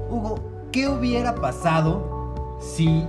Hugo, 0.10 0.68
¿qué 0.74 0.90
hubiera 0.90 1.36
pasado 1.36 2.58
si 2.60 3.06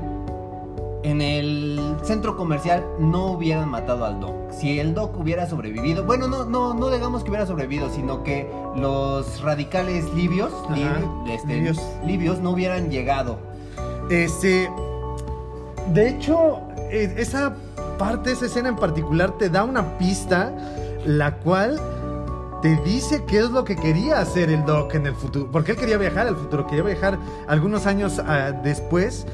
en 1.06 1.22
el 1.22 1.96
centro 2.02 2.36
comercial 2.36 2.84
no 2.98 3.26
hubieran 3.32 3.68
matado 3.68 4.04
al 4.04 4.18
Doc? 4.20 4.34
Si 4.50 4.80
el 4.80 4.92
Doc 4.92 5.16
hubiera 5.18 5.46
sobrevivido, 5.48 6.04
bueno, 6.04 6.26
no, 6.26 6.44
no, 6.44 6.74
no 6.74 6.90
digamos 6.90 7.22
que 7.22 7.30
hubiera 7.30 7.46
sobrevivido, 7.46 7.90
sino 7.90 8.22
que 8.24 8.50
los 8.74 9.40
radicales 9.42 10.12
libios, 10.14 10.52
lib- 10.70 11.30
este, 11.30 11.54
libios. 11.54 11.80
libios 12.04 12.40
no 12.40 12.50
hubieran 12.50 12.90
llegado. 12.90 13.38
Este. 14.10 14.68
De 15.92 16.08
hecho, 16.08 16.60
eh, 16.90 17.14
esa 17.16 17.54
parte, 17.98 18.32
esa 18.32 18.46
escena 18.46 18.68
en 18.70 18.76
particular, 18.76 19.38
te 19.38 19.48
da 19.48 19.62
una 19.62 19.98
pista, 19.98 20.52
la 21.04 21.36
cual 21.36 21.80
te 22.62 22.74
dice 22.82 23.24
qué 23.26 23.38
es 23.38 23.50
lo 23.50 23.64
que 23.64 23.76
quería 23.76 24.18
hacer 24.18 24.50
el 24.50 24.64
Doc 24.64 24.94
en 24.94 25.06
el 25.06 25.14
futuro. 25.14 25.48
Porque 25.52 25.72
él 25.72 25.78
quería 25.78 25.98
viajar 25.98 26.26
al 26.26 26.36
futuro, 26.36 26.66
quería 26.66 26.82
viajar 26.82 27.18
algunos 27.46 27.86
años 27.86 28.20
ah, 28.26 28.50
después. 28.50 29.26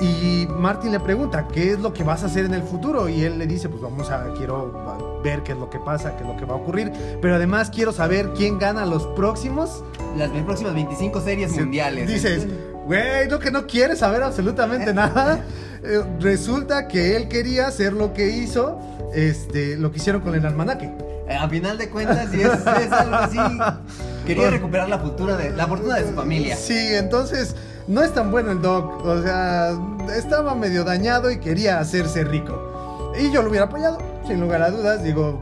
Y 0.00 0.46
Martin 0.46 0.92
le 0.92 1.00
pregunta, 1.00 1.48
¿qué 1.48 1.72
es 1.72 1.80
lo 1.80 1.92
que 1.92 2.04
vas 2.04 2.22
a 2.22 2.26
hacer 2.26 2.44
en 2.44 2.54
el 2.54 2.62
futuro? 2.62 3.08
Y 3.08 3.24
él 3.24 3.38
le 3.38 3.46
dice, 3.48 3.68
pues 3.68 3.82
vamos 3.82 4.10
a, 4.10 4.32
quiero 4.36 5.20
ver 5.24 5.42
qué 5.42 5.52
es 5.52 5.58
lo 5.58 5.68
que 5.68 5.80
pasa, 5.80 6.16
qué 6.16 6.22
es 6.22 6.28
lo 6.28 6.36
que 6.36 6.44
va 6.44 6.54
a 6.54 6.56
ocurrir. 6.58 6.92
Pero 7.20 7.34
además 7.34 7.70
quiero 7.70 7.92
saber 7.92 8.32
quién 8.36 8.58
gana 8.58 8.86
los 8.86 9.06
próximos 9.08 9.82
Las 10.16 10.30
próximas 10.30 10.74
25 10.74 11.20
series 11.20 11.52
mundiales. 11.52 12.06
Dices, 12.06 12.46
güey, 12.86 13.26
no 13.28 13.40
que 13.40 13.50
no 13.50 13.66
quiere 13.66 13.96
saber 13.96 14.22
absolutamente 14.22 14.94
nada. 14.94 15.44
Eh, 15.82 16.02
resulta 16.20 16.88
que 16.88 17.16
él 17.16 17.28
quería 17.28 17.66
hacer 17.66 17.92
lo 17.92 18.12
que 18.12 18.30
hizo, 18.30 18.80
este, 19.14 19.76
lo 19.76 19.90
que 19.90 19.98
hicieron 19.98 20.22
con 20.22 20.34
el 20.34 20.44
almanaque. 20.46 20.92
Eh, 21.28 21.34
A 21.34 21.48
final 21.48 21.76
de 21.76 21.88
cuentas, 21.90 22.30
si 22.30 22.40
es, 22.40 22.52
es 22.52 22.92
algo 22.92 23.16
así. 23.16 23.38
Quería 24.26 24.50
recuperar 24.50 24.88
la, 24.88 24.98
futura 24.98 25.36
de, 25.36 25.50
la 25.50 25.66
fortuna 25.66 25.96
de 25.96 26.08
su 26.08 26.14
familia. 26.14 26.56
Sí, 26.56 26.94
entonces 26.94 27.54
no 27.88 28.02
es 28.02 28.12
tan 28.12 28.30
bueno 28.30 28.52
el 28.52 28.62
Doc. 28.62 29.04
O 29.04 29.22
sea, 29.22 29.72
estaba 30.16 30.54
medio 30.54 30.84
dañado 30.84 31.30
y 31.30 31.38
quería 31.38 31.80
hacerse 31.80 32.22
rico. 32.22 33.12
Y 33.18 33.32
yo 33.32 33.42
lo 33.42 33.48
hubiera 33.48 33.66
apoyado, 33.66 33.98
sin 34.26 34.40
lugar 34.40 34.62
a 34.62 34.70
dudas. 34.70 35.02
Digo, 35.02 35.40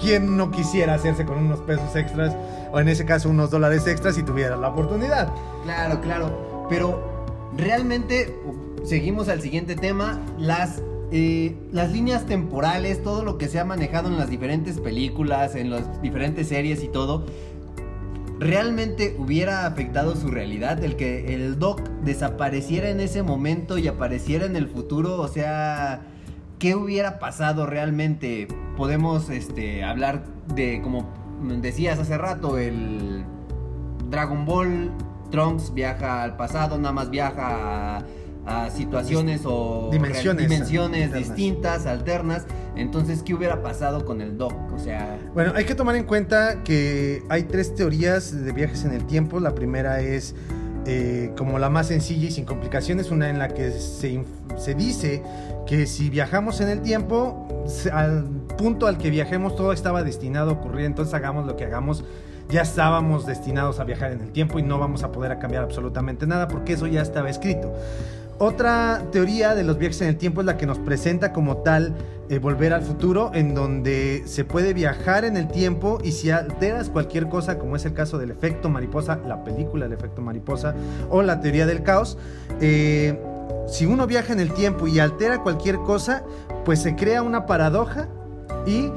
¿quién 0.00 0.36
no 0.36 0.50
quisiera 0.50 0.94
hacerse 0.94 1.24
con 1.26 1.38
unos 1.38 1.60
pesos 1.60 1.94
extras? 1.96 2.34
O 2.72 2.80
en 2.80 2.88
ese 2.88 3.04
caso, 3.04 3.28
unos 3.28 3.50
dólares 3.50 3.86
extras 3.86 4.14
si 4.14 4.22
tuviera 4.22 4.56
la 4.56 4.68
oportunidad. 4.68 5.28
Claro, 5.64 6.00
claro. 6.00 6.66
Pero 6.70 7.26
realmente 7.56 8.34
seguimos 8.84 9.28
al 9.28 9.42
siguiente 9.42 9.74
tema. 9.74 10.20
Las, 10.38 10.80
eh, 11.10 11.56
las 11.72 11.90
líneas 11.92 12.26
temporales, 12.26 13.02
todo 13.02 13.24
lo 13.24 13.38
que 13.38 13.48
se 13.48 13.58
ha 13.58 13.64
manejado 13.64 14.08
en 14.08 14.16
las 14.16 14.30
diferentes 14.30 14.78
películas, 14.78 15.56
en 15.56 15.70
las 15.70 16.00
diferentes 16.00 16.48
series 16.48 16.82
y 16.82 16.88
todo. 16.88 17.26
¿Realmente 18.38 19.16
hubiera 19.18 19.66
afectado 19.66 20.14
su 20.14 20.28
realidad 20.28 20.84
el 20.84 20.96
que 20.96 21.34
el 21.34 21.58
Doc 21.58 21.80
desapareciera 22.04 22.90
en 22.90 23.00
ese 23.00 23.22
momento 23.22 23.78
y 23.78 23.88
apareciera 23.88 24.44
en 24.44 24.56
el 24.56 24.68
futuro? 24.68 25.18
O 25.18 25.28
sea, 25.28 26.02
¿qué 26.58 26.74
hubiera 26.74 27.18
pasado 27.18 27.64
realmente? 27.64 28.46
Podemos 28.76 29.30
este, 29.30 29.84
hablar 29.84 30.24
de, 30.54 30.82
como 30.82 31.08
decías 31.62 31.98
hace 31.98 32.18
rato, 32.18 32.58
el 32.58 33.24
Dragon 34.10 34.44
Ball, 34.44 34.90
Trunks 35.30 35.72
viaja 35.72 36.22
al 36.22 36.36
pasado, 36.36 36.76
nada 36.76 36.92
más 36.92 37.08
viaja 37.08 37.96
a, 37.98 38.02
a 38.46 38.70
situaciones 38.70 39.42
o 39.44 39.88
Dimensiones 39.92 40.48
dimensiones 40.48 41.04
alternas. 41.06 41.28
distintas, 41.36 41.86
alternas. 41.86 42.46
Entonces, 42.76 43.22
¿qué 43.22 43.34
hubiera 43.34 43.62
pasado 43.62 44.04
con 44.04 44.20
el 44.20 44.38
Doc? 44.38 44.54
O 44.74 44.78
sea, 44.78 45.18
Bueno, 45.34 45.52
hay 45.56 45.64
que 45.64 45.74
tomar 45.74 45.96
en 45.96 46.04
cuenta 46.04 46.62
que 46.62 47.22
hay 47.28 47.44
tres 47.44 47.74
teorías 47.74 48.44
de 48.44 48.52
viajes 48.52 48.84
en 48.84 48.92
el 48.92 49.04
tiempo. 49.06 49.40
La 49.40 49.54
primera 49.54 50.00
es 50.00 50.34
eh, 50.86 51.32
como 51.36 51.58
la 51.58 51.68
más 51.70 51.88
sencilla 51.88 52.28
y 52.28 52.30
sin 52.30 52.44
complicaciones, 52.44 53.10
una 53.10 53.28
en 53.28 53.38
la 53.40 53.48
que 53.48 53.72
se, 53.72 54.22
se 54.56 54.74
dice 54.74 55.22
que 55.66 55.86
si 55.86 56.10
viajamos 56.10 56.60
en 56.60 56.68
el 56.68 56.80
tiempo, 56.82 57.64
se- 57.66 57.90
al 57.90 58.24
punto 58.56 58.86
al 58.86 58.96
que 58.96 59.10
viajemos 59.10 59.56
todo 59.56 59.72
estaba 59.72 60.04
destinado 60.04 60.50
a 60.50 60.52
ocurrir, 60.54 60.84
entonces 60.86 61.12
hagamos 61.14 61.44
lo 61.46 61.56
que 61.56 61.64
hagamos. 61.64 62.04
Ya 62.48 62.62
estábamos 62.62 63.26
destinados 63.26 63.80
a 63.80 63.84
viajar 63.84 64.12
en 64.12 64.20
el 64.20 64.30
tiempo 64.30 64.60
y 64.60 64.62
no 64.62 64.78
vamos 64.78 65.02
a 65.02 65.10
poder 65.10 65.36
cambiar 65.40 65.64
absolutamente 65.64 66.28
nada 66.28 66.46
porque 66.46 66.74
eso 66.74 66.86
ya 66.86 67.02
estaba 67.02 67.28
escrito. 67.28 67.72
Otra 68.38 69.02
teoría 69.12 69.54
de 69.54 69.64
los 69.64 69.78
viajes 69.78 70.02
en 70.02 70.08
el 70.08 70.18
tiempo 70.18 70.42
es 70.42 70.46
la 70.46 70.58
que 70.58 70.66
nos 70.66 70.78
presenta 70.78 71.32
como 71.32 71.58
tal 71.58 71.94
eh, 72.28 72.38
Volver 72.38 72.74
al 72.74 72.82
Futuro, 72.82 73.30
en 73.32 73.54
donde 73.54 74.24
se 74.26 74.44
puede 74.44 74.74
viajar 74.74 75.24
en 75.24 75.38
el 75.38 75.48
tiempo 75.48 75.98
y 76.04 76.12
si 76.12 76.30
alteras 76.30 76.90
cualquier 76.90 77.30
cosa, 77.30 77.58
como 77.58 77.76
es 77.76 77.86
el 77.86 77.94
caso 77.94 78.18
del 78.18 78.30
efecto 78.30 78.68
mariposa, 78.68 79.18
la 79.26 79.42
película 79.42 79.86
del 79.86 79.94
efecto 79.94 80.20
mariposa 80.20 80.74
o 81.08 81.22
la 81.22 81.40
teoría 81.40 81.64
del 81.64 81.82
caos, 81.82 82.18
eh, 82.60 83.18
si 83.68 83.86
uno 83.86 84.06
viaja 84.06 84.34
en 84.34 84.40
el 84.40 84.52
tiempo 84.52 84.86
y 84.86 84.98
altera 84.98 85.42
cualquier 85.42 85.76
cosa, 85.76 86.22
pues 86.66 86.82
se 86.82 86.94
crea 86.94 87.22
una 87.22 87.46
paradoja 87.46 88.06
y 88.66 88.90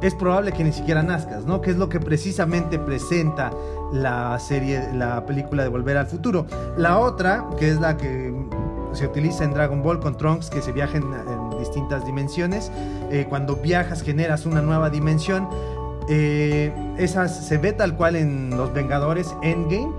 es 0.00 0.14
probable 0.14 0.52
que 0.52 0.64
ni 0.64 0.72
siquiera 0.72 1.02
nazcas, 1.02 1.44
¿no? 1.44 1.60
Que 1.60 1.70
es 1.70 1.76
lo 1.76 1.88
que 1.88 2.00
precisamente 2.00 2.78
presenta 2.78 3.50
la 3.92 4.38
serie, 4.38 4.92
la 4.94 5.26
película 5.26 5.62
de 5.62 5.68
Volver 5.68 5.96
al 5.96 6.06
Futuro. 6.06 6.46
La 6.76 6.98
otra, 6.98 7.46
que 7.58 7.70
es 7.70 7.80
la 7.80 7.96
que 7.96 8.32
se 8.92 9.06
utiliza 9.06 9.44
en 9.44 9.52
Dragon 9.52 9.82
Ball 9.82 10.00
con 10.00 10.16
Trunks, 10.16 10.50
que 10.50 10.62
se 10.62 10.72
viaja 10.72 10.98
en, 10.98 11.04
distintas 11.58 12.06
dimensiones. 12.06 12.70
eh, 13.10 13.26
cuando 13.28 13.56
viajas 13.56 14.02
generas 14.02 14.46
una 14.46 14.62
nueva 14.62 14.90
dimensión. 14.90 15.48
Eh, 16.08 16.72
esas 16.96 17.46
se 17.46 17.58
ve 17.58 17.72
tal 17.72 17.96
cual 17.96 18.16
en 18.16 18.50
Los 18.50 18.72
Vengadores 18.72 19.34
Endgame. 19.42 19.92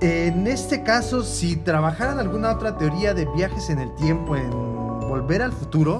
En 0.00 0.46
este 0.46 0.84
caso, 0.84 1.22
si 1.22 1.56
trabajaran 1.56 2.20
alguna 2.20 2.52
otra 2.52 2.76
teoría 2.78 3.14
de 3.14 3.24
viajes 3.34 3.68
en 3.70 3.80
el 3.80 3.92
tiempo 3.96 4.36
en 4.36 4.50
Volver 4.50 5.42
al 5.42 5.52
Futuro, 5.52 5.98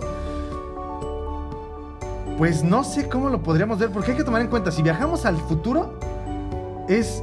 pues 2.38 2.62
no 2.62 2.84
sé 2.84 3.08
cómo 3.08 3.28
lo 3.28 3.42
podríamos 3.42 3.78
ver, 3.78 3.90
porque 3.90 4.12
hay 4.12 4.16
que 4.16 4.24
tomar 4.24 4.40
en 4.40 4.46
cuenta, 4.48 4.70
si 4.70 4.82
viajamos 4.82 5.26
al 5.26 5.36
futuro, 5.36 5.98
es... 6.88 7.22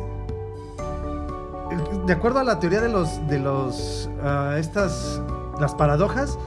De 2.06 2.14
acuerdo 2.14 2.40
a 2.40 2.44
la 2.44 2.60
teoría 2.60 2.82
de 2.82 2.90
los... 2.90 3.26
de 3.28 3.40
los... 3.40 4.10
ah, 4.22 4.56
estas... 4.60 5.22
las 5.60 5.74
paradojas, 5.74 6.38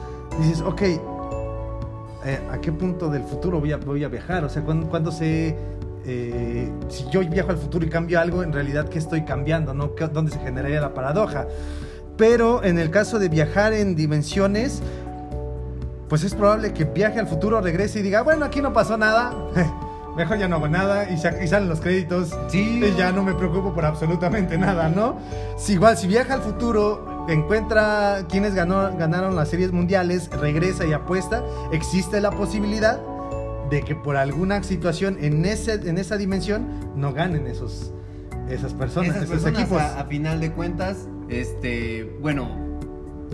dices, 0.40 0.60
ok, 0.60 0.82
eh, 0.82 1.00
¿a 2.52 2.58
qué 2.60 2.70
punto 2.70 3.08
del 3.08 3.22
futuro 3.22 3.58
voy 3.58 3.72
a, 3.72 3.78
voy 3.78 4.04
a 4.04 4.08
viajar? 4.08 4.44
O 4.44 4.48
sea, 4.48 4.62
¿cuándo, 4.62 4.86
cuándo 4.88 5.10
sé... 5.10 5.56
eh, 6.04 6.70
si 6.88 7.08
yo 7.10 7.20
viajo 7.28 7.50
al 7.50 7.58
futuro 7.58 7.86
y 7.86 7.88
cambio 7.88 8.20
algo, 8.20 8.42
en 8.42 8.52
realidad, 8.52 8.88
¿qué 8.88 8.98
estoy 8.98 9.24
cambiando? 9.24 9.72
¿no? 9.74 9.94
¿Qué- 9.94 10.08
¿Dónde 10.08 10.30
se 10.30 10.38
generaría 10.40 10.80
la 10.80 10.92
paradoja? 10.94 11.46
Pero 12.18 12.62
en 12.64 12.78
el 12.78 12.90
caso 12.90 13.18
de 13.18 13.28
viajar 13.28 13.72
en 13.72 13.94
dimensiones, 13.96 14.82
pues 16.08 16.24
es 16.24 16.34
probable 16.34 16.72
que 16.72 16.84
viaje 16.84 17.18
al 17.20 17.26
futuro, 17.28 17.60
regrese 17.60 18.00
y 18.00 18.02
diga, 18.02 18.22
bueno, 18.22 18.44
aquí 18.44 18.60
no 18.62 18.72
pasó 18.72 18.96
nada, 18.96 19.34
mejor 20.16 20.38
ya 20.38 20.48
no 20.48 20.56
hago 20.56 20.68
nada 20.68 21.08
y, 21.10 21.14
y 21.14 21.48
salen 21.48 21.68
los 21.68 21.80
créditos 21.80 22.36
Sí. 22.48 22.82
y 22.84 22.96
ya 22.98 23.12
no 23.12 23.22
me 23.22 23.34
preocupo 23.34 23.72
por 23.74 23.84
absolutamente 23.84 24.58
nada, 24.58 24.88
¿no? 24.88 25.18
Si 25.56 25.74
igual, 25.74 25.96
si 25.96 26.06
viaja 26.08 26.34
al 26.34 26.40
futuro, 26.42 27.26
encuentra 27.28 28.24
quienes 28.28 28.54
ganó, 28.54 28.96
ganaron 28.96 29.36
las 29.36 29.48
series 29.48 29.70
mundiales, 29.72 30.30
regresa 30.30 30.86
y 30.86 30.92
apuesta, 30.92 31.42
existe 31.72 32.20
la 32.20 32.30
posibilidad 32.30 32.98
de 33.70 33.82
que 33.82 33.94
por 33.94 34.16
alguna 34.16 34.62
situación 34.62 35.18
en, 35.20 35.44
ese, 35.44 35.74
en 35.74 35.98
esa 35.98 36.16
dimensión 36.16 36.66
no 36.96 37.12
ganen 37.12 37.46
esos, 37.46 37.92
esas 38.48 38.72
personas, 38.72 39.10
esas 39.10 39.22
esos 39.24 39.42
personas 39.42 39.60
equipos. 39.60 39.82
a, 39.82 40.00
a 40.00 40.04
final 40.06 40.40
de 40.40 40.52
cuentas, 40.52 41.06
este, 41.28 42.16
bueno, 42.22 42.48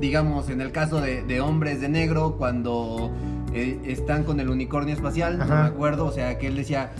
digamos 0.00 0.50
en 0.50 0.60
el 0.60 0.72
caso 0.72 1.00
de, 1.00 1.22
de 1.22 1.40
Hombres 1.40 1.80
de 1.80 1.88
Negro, 1.88 2.36
cuando 2.36 3.10
eh, 3.52 3.80
están 3.86 4.24
con 4.24 4.40
el 4.40 4.50
unicornio 4.50 4.94
espacial, 4.94 5.38
no 5.38 5.46
me 5.46 5.54
acuerdo, 5.54 6.06
o 6.06 6.12
sea, 6.12 6.38
que 6.38 6.48
él 6.48 6.56
decía, 6.56 6.92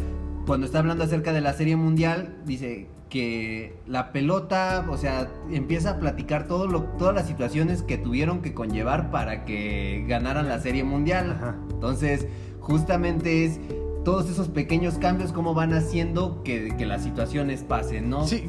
cuando 0.46 0.66
está 0.66 0.78
hablando 0.78 1.04
acerca 1.04 1.32
de 1.32 1.40
la 1.40 1.52
serie 1.52 1.76
mundial, 1.76 2.36
dice 2.44 2.88
que 3.08 3.76
la 3.86 4.12
pelota, 4.12 4.86
o 4.88 4.96
sea, 4.96 5.28
empieza 5.50 5.90
a 5.90 5.98
platicar 6.00 6.48
todo 6.48 6.66
lo, 6.66 6.82
todas 6.82 7.14
las 7.14 7.26
situaciones 7.26 7.82
que 7.82 7.96
tuvieron 7.96 8.42
que 8.42 8.54
conllevar 8.54 9.10
para 9.10 9.44
que 9.44 10.04
ganaran 10.08 10.48
la 10.48 10.58
serie 10.60 10.84
mundial. 10.84 11.36
Ajá. 11.36 11.56
Entonces, 11.70 12.26
justamente 12.60 13.44
es 13.44 13.60
todos 14.04 14.28
esos 14.28 14.48
pequeños 14.48 14.98
cambios 14.98 15.32
cómo 15.32 15.54
van 15.54 15.72
haciendo 15.72 16.42
que, 16.42 16.74
que 16.76 16.86
las 16.86 17.02
situaciones 17.02 17.62
pasen, 17.62 18.10
¿no? 18.10 18.26
Sí, 18.26 18.48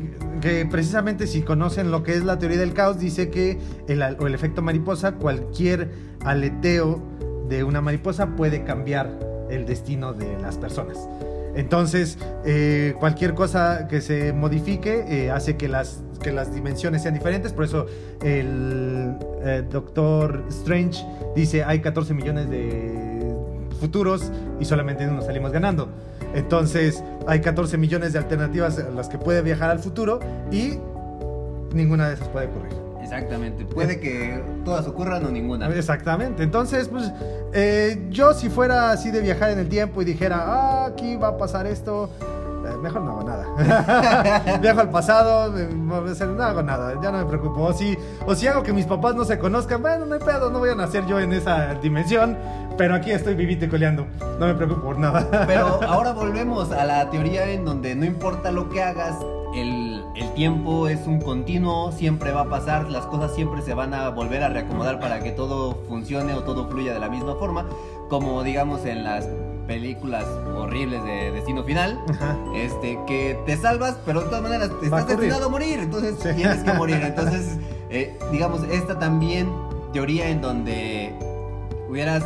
precisamente 0.69 1.27
si 1.27 1.41
conocen 1.41 1.91
lo 1.91 2.03
que 2.03 2.13
es 2.13 2.23
la 2.23 2.37
teoría 2.37 2.57
del 2.57 2.73
caos, 2.73 2.99
dice 2.99 3.29
que 3.29 3.59
el, 3.87 4.01
efecto 4.33 4.61
mariposa, 4.61 5.13
cualquier 5.13 5.89
aleteo 6.23 7.01
de 7.49 7.63
una 7.63 7.81
mariposa 7.81 8.35
puede 8.35 8.63
cambiar 8.63 9.19
el 9.49 9.65
destino 9.65 10.13
de 10.13 10.37
las 10.39 10.57
personas. 10.57 10.97
Entonces, 11.55 12.17
eh, 12.45 12.95
cualquier 12.99 13.33
cosa 13.33 13.87
que 13.87 14.01
se 14.01 14.33
modifique 14.33 15.05
eh, 15.07 15.31
hace 15.31 15.55
que 15.55 15.69
las, 15.69 16.03
dimensiones 16.53 17.03
sean 17.03 17.13
diferentes. 17.13 17.53
Por 17.53 17.63
eso 17.63 17.85
el 18.21 19.15
eh, 19.41 19.63
Doctor 19.69 20.43
Strange 20.49 21.05
dice 21.35 21.63
hay 21.63 21.79
14 21.79 22.13
millones 22.13 22.49
de 22.49 23.33
futuros 23.79 24.31
y 24.59 24.65
solamente 24.65 25.03
en 25.03 25.11
uno 25.11 25.21
salimos 25.21 25.51
ganando. 25.51 25.89
Entonces, 26.35 27.03
hay 27.27 27.41
14 27.41 27.77
millones 27.77 28.13
de 28.13 28.19
alternativas 28.19 28.77
a 28.77 28.89
las 28.89 29.09
que 29.09 29.17
puede 29.17 29.41
viajar 29.41 29.69
al 29.69 29.79
futuro 29.79 30.19
y 30.51 30.77
ninguna 31.73 32.09
de 32.09 32.15
esas 32.15 32.27
puede 32.27 32.47
ocurrir. 32.47 32.73
Exactamente. 33.01 33.65
Puede 33.65 33.99
que 33.99 34.43
todas 34.65 34.87
ocurran 34.87 35.23
o 35.25 35.29
ninguna. 35.29 35.69
Exactamente. 35.69 36.43
Entonces, 36.43 36.87
pues, 36.87 37.11
eh, 37.53 38.07
yo 38.09 38.33
si 38.33 38.49
fuera 38.49 38.91
así 38.91 39.11
de 39.11 39.21
viajar 39.21 39.51
en 39.51 39.59
el 39.59 39.69
tiempo 39.69 40.01
y 40.01 40.05
dijera, 40.05 40.43
ah, 40.45 40.85
aquí 40.87 41.15
va 41.15 41.29
a 41.29 41.37
pasar 41.37 41.67
esto, 41.67 42.09
eh, 42.65 42.77
mejor 42.81 43.01
no 43.01 43.11
hago 43.11 43.23
nada. 43.23 44.57
Viajo 44.61 44.81
al 44.81 44.89
pasado, 44.89 45.57
eh, 45.57 45.69
no 45.73 46.43
hago 46.43 46.63
nada, 46.63 46.99
ya 47.01 47.11
no 47.11 47.19
me 47.19 47.25
preocupo. 47.25 47.63
O 47.63 47.73
si, 47.73 47.97
o 48.25 48.35
si 48.35 48.47
hago 48.47 48.63
que 48.63 48.73
mis 48.73 48.85
papás 48.85 49.15
no 49.15 49.25
se 49.25 49.37
conozcan, 49.39 49.81
bueno, 49.81 50.05
no 50.05 50.15
hay 50.15 50.21
pedo, 50.21 50.49
no 50.49 50.59
voy 50.59 50.69
a 50.69 50.75
nacer 50.75 51.05
yo 51.05 51.19
en 51.19 51.33
esa 51.33 51.75
dimensión, 51.75 52.37
pero 52.77 52.95
aquí 52.95 53.11
estoy 53.11 53.35
vivito 53.35 53.65
y 53.65 53.69
coleando. 53.69 54.07
No 54.39 54.47
me 54.47 54.55
preocupo 54.55 54.81
por 54.81 54.99
nada. 54.99 55.45
Pero 55.47 55.81
ahora 55.83 56.11
volvemos 56.11 56.71
a 56.71 56.83
la 56.83 57.09
teoría 57.09 57.49
en 57.49 57.63
donde 57.63 57.95
no 57.95 58.05
importa 58.05 58.51
lo 58.51 58.69
que 58.69 58.83
hagas, 58.83 59.15
el, 59.55 60.03
el 60.15 60.33
tiempo 60.33 60.87
es 60.87 61.07
un 61.07 61.21
continuo, 61.21 61.91
siempre 61.91 62.31
va 62.31 62.41
a 62.41 62.49
pasar, 62.49 62.89
las 62.89 63.05
cosas 63.05 63.33
siempre 63.33 63.61
se 63.61 63.73
van 63.73 63.93
a 63.93 64.09
volver 64.09 64.43
a 64.43 64.49
reacomodar 64.49 64.99
para 64.99 65.23
que 65.23 65.31
todo 65.31 65.75
funcione 65.87 66.33
o 66.33 66.43
todo 66.43 66.67
fluya 66.67 66.93
de 66.93 66.99
la 66.99 67.09
misma 67.09 67.35
forma, 67.35 67.65
como 68.09 68.43
digamos 68.43 68.85
en 68.85 69.03
las 69.03 69.27
películas 69.67 70.25
horribles 70.55 71.03
de 71.03 71.31
Destino 71.31 71.63
Final, 71.63 71.99
Ajá. 72.09 72.37
este, 72.55 72.99
que 73.07 73.37
te 73.45 73.57
salvas, 73.57 73.97
pero 74.05 74.21
de 74.21 74.27
todas 74.27 74.43
maneras 74.43 74.69
te 74.69 74.89
Va 74.89 74.99
estás 74.99 75.03
ocurrir. 75.03 75.19
destinado 75.19 75.45
a 75.45 75.49
morir, 75.49 75.79
entonces 75.79 76.15
Sí. 76.21 76.29
tienes 76.35 76.63
que 76.63 76.73
morir. 76.73 76.95
Entonces, 77.03 77.57
eh, 77.89 78.17
digamos, 78.31 78.61
esta 78.71 78.99
también 78.99 79.49
teoría 79.93 80.29
en 80.29 80.41
donde 80.41 81.13
hubieras 81.89 82.23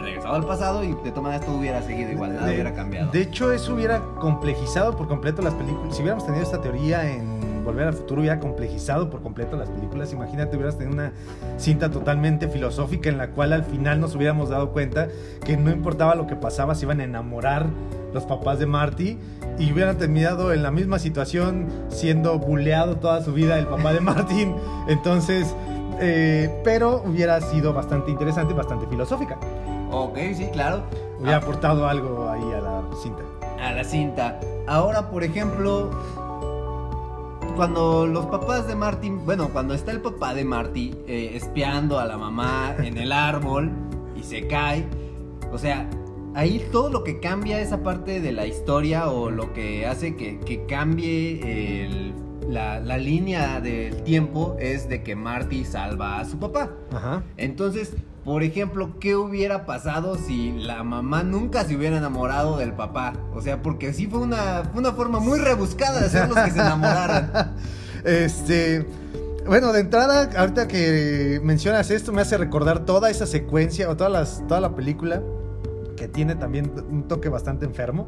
regresado 0.00 0.34
al 0.34 0.44
pasado 0.46 0.84
y 0.84 0.88
de 0.88 1.10
todas 1.10 1.22
maneras 1.22 1.46
todo 1.46 1.56
hubiera 1.58 1.82
seguido 1.82 2.10
igual, 2.12 2.34
nada 2.34 2.46
De- 2.46 2.54
hubiera 2.54 2.72
cambiado. 2.74 3.10
De 3.10 3.22
hecho, 3.22 3.52
eso 3.52 3.74
hubiera 3.74 4.00
complejizado 4.20 4.96
por 4.96 5.08
completo 5.08 5.42
las 5.42 5.54
películas. 5.54 5.94
Si 5.94 6.02
hubiéramos 6.02 6.24
tenido 6.26 6.42
esta 6.44 6.60
teoría 6.60 7.08
en 7.10 7.35
Volver 7.66 7.88
al 7.88 7.94
Futuro, 7.94 8.20
hubiera 8.22 8.40
complejizado 8.40 9.10
por 9.10 9.22
completo 9.22 9.56
las 9.56 9.68
películas. 9.68 10.12
Imagínate, 10.12 10.56
hubieras 10.56 10.78
tenido 10.78 10.94
una 10.94 11.12
cinta 11.58 11.90
totalmente 11.90 12.48
filosófica 12.48 13.08
en 13.10 13.18
la 13.18 13.30
cual 13.32 13.52
al 13.52 13.64
final 13.64 14.00
nos 14.00 14.14
hubiéramos 14.14 14.48
dado 14.48 14.70
cuenta 14.70 15.08
que 15.44 15.56
no 15.56 15.70
importaba 15.70 16.14
lo 16.14 16.26
que 16.26 16.36
pasaba, 16.36 16.74
se 16.74 16.84
iban 16.86 17.00
a 17.00 17.04
enamorar 17.04 17.66
los 18.14 18.24
papás 18.24 18.58
de 18.60 18.66
Marty 18.66 19.18
y 19.58 19.72
hubieran 19.72 19.98
terminado 19.98 20.52
en 20.52 20.62
la 20.62 20.70
misma 20.70 20.98
situación 20.98 21.66
siendo 21.88 22.38
buleado 22.38 22.96
toda 22.96 23.20
su 23.22 23.32
vida 23.34 23.58
el 23.58 23.66
papá 23.66 23.92
de 23.92 24.00
Martin. 24.12 24.54
Entonces, 24.88 25.54
eh, 26.00 26.48
pero 26.64 27.02
hubiera 27.04 27.40
sido 27.40 27.72
bastante 27.72 28.10
interesante, 28.10 28.54
bastante 28.54 28.86
filosófica. 28.86 29.36
Ok, 29.90 30.16
sí, 30.34 30.46
claro. 30.52 30.82
Hubiera 31.18 31.36
Ah, 31.36 31.40
aportado 31.40 31.88
algo 31.88 32.28
ahí 32.30 32.52
a 32.52 32.60
la 32.60 32.82
cinta. 33.02 33.22
a 33.60 33.72
la 33.72 33.82
cinta. 33.84 34.38
Ahora, 34.66 35.10
por 35.10 35.24
ejemplo, 35.24 35.90
cuando 37.56 38.06
los 38.06 38.26
papás 38.26 38.66
de 38.68 38.74
Martin, 38.76 39.24
bueno, 39.24 39.48
cuando 39.48 39.74
está 39.74 39.90
el 39.92 40.00
papá 40.00 40.34
de 40.34 40.44
Marty 40.44 40.94
eh, 41.06 41.32
espiando 41.34 41.98
a 41.98 42.04
la 42.04 42.16
mamá 42.18 42.74
en 42.78 42.96
el 42.98 43.10
árbol 43.12 43.70
y 44.14 44.22
se 44.22 44.46
cae, 44.46 44.84
o 45.52 45.58
sea, 45.58 45.88
ahí 46.34 46.64
todo 46.70 46.90
lo 46.90 47.02
que 47.02 47.18
cambia 47.18 47.60
esa 47.60 47.82
parte 47.82 48.20
de 48.20 48.32
la 48.32 48.46
historia 48.46 49.08
o 49.10 49.30
lo 49.30 49.52
que 49.52 49.86
hace 49.86 50.16
que, 50.16 50.38
que 50.40 50.66
cambie 50.66 51.84
el- 51.84 52.14
la, 52.48 52.78
la 52.78 52.96
línea 52.96 53.60
del 53.60 54.02
tiempo 54.04 54.56
es 54.60 54.88
de 54.88 55.02
que 55.02 55.16
Marty 55.16 55.64
salva 55.64 56.20
a 56.20 56.24
su 56.24 56.38
papá. 56.38 56.70
Ajá. 56.92 57.24
Entonces, 57.36 57.96
por 58.26 58.42
ejemplo, 58.42 58.90
¿qué 58.98 59.14
hubiera 59.14 59.66
pasado 59.66 60.18
si 60.18 60.50
la 60.50 60.82
mamá 60.82 61.22
nunca 61.22 61.64
se 61.64 61.76
hubiera 61.76 61.96
enamorado 61.96 62.58
del 62.58 62.72
papá? 62.72 63.12
O 63.32 63.40
sea, 63.40 63.62
porque 63.62 63.92
sí 63.92 64.08
fue 64.08 64.18
una, 64.18 64.64
fue 64.72 64.80
una 64.80 64.90
forma 64.90 65.20
muy 65.20 65.38
rebuscada 65.38 66.00
de 66.00 66.06
hacerlos 66.06 66.36
que 66.44 66.50
se 66.50 66.58
enamoraran. 66.58 67.54
Este. 68.04 68.86
Bueno, 69.46 69.72
de 69.72 69.80
entrada, 69.80 70.30
ahorita 70.36 70.68
que 70.68 71.40
mencionas 71.42 71.90
esto, 71.90 72.12
me 72.12 72.22
hace 72.22 72.36
recordar 72.36 72.80
toda 72.80 73.10
esa 73.10 73.26
secuencia 73.26 73.88
o 73.90 73.96
toda 73.96 74.60
la 74.60 74.76
película 74.76 75.22
que 75.96 76.06
tiene 76.08 76.34
también 76.36 76.70
un 76.90 77.08
toque 77.08 77.28
bastante 77.28 77.64
enfermo. 77.64 78.06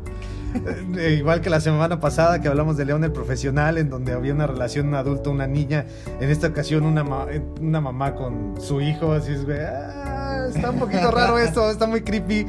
Eh, 0.97 1.17
igual 1.19 1.41
que 1.41 1.51
la 1.51 1.61
semana 1.61 1.99
pasada 2.01 2.41
que 2.41 2.49
hablamos 2.49 2.77
de 2.77 2.85
León 2.85 3.03
el 3.05 3.13
Profesional, 3.13 3.79
en 3.79 3.91
donde 3.91 4.13
había 4.13 4.33
una 4.33 4.47
relación 4.47 4.89
un 4.89 4.95
adulto, 4.95 5.31
una 5.31 5.47
niña, 5.47 5.87
en 6.21 6.31
esta 6.31 6.47
ocasión 6.49 6.85
una, 6.85 7.03
ma- 7.05 7.27
eh, 7.31 7.43
una 7.61 7.81
mamá 7.81 8.15
con 8.15 8.55
su 8.61 8.81
hijo, 8.81 9.13
así 9.13 9.33
es, 9.33 9.45
güey, 9.45 9.59
ah, 9.61 10.47
está 10.55 10.71
un 10.71 10.79
poquito 10.79 11.11
raro 11.11 11.39
esto, 11.41 11.71
está 11.71 11.87
muy 11.87 12.03
creepy. 12.03 12.47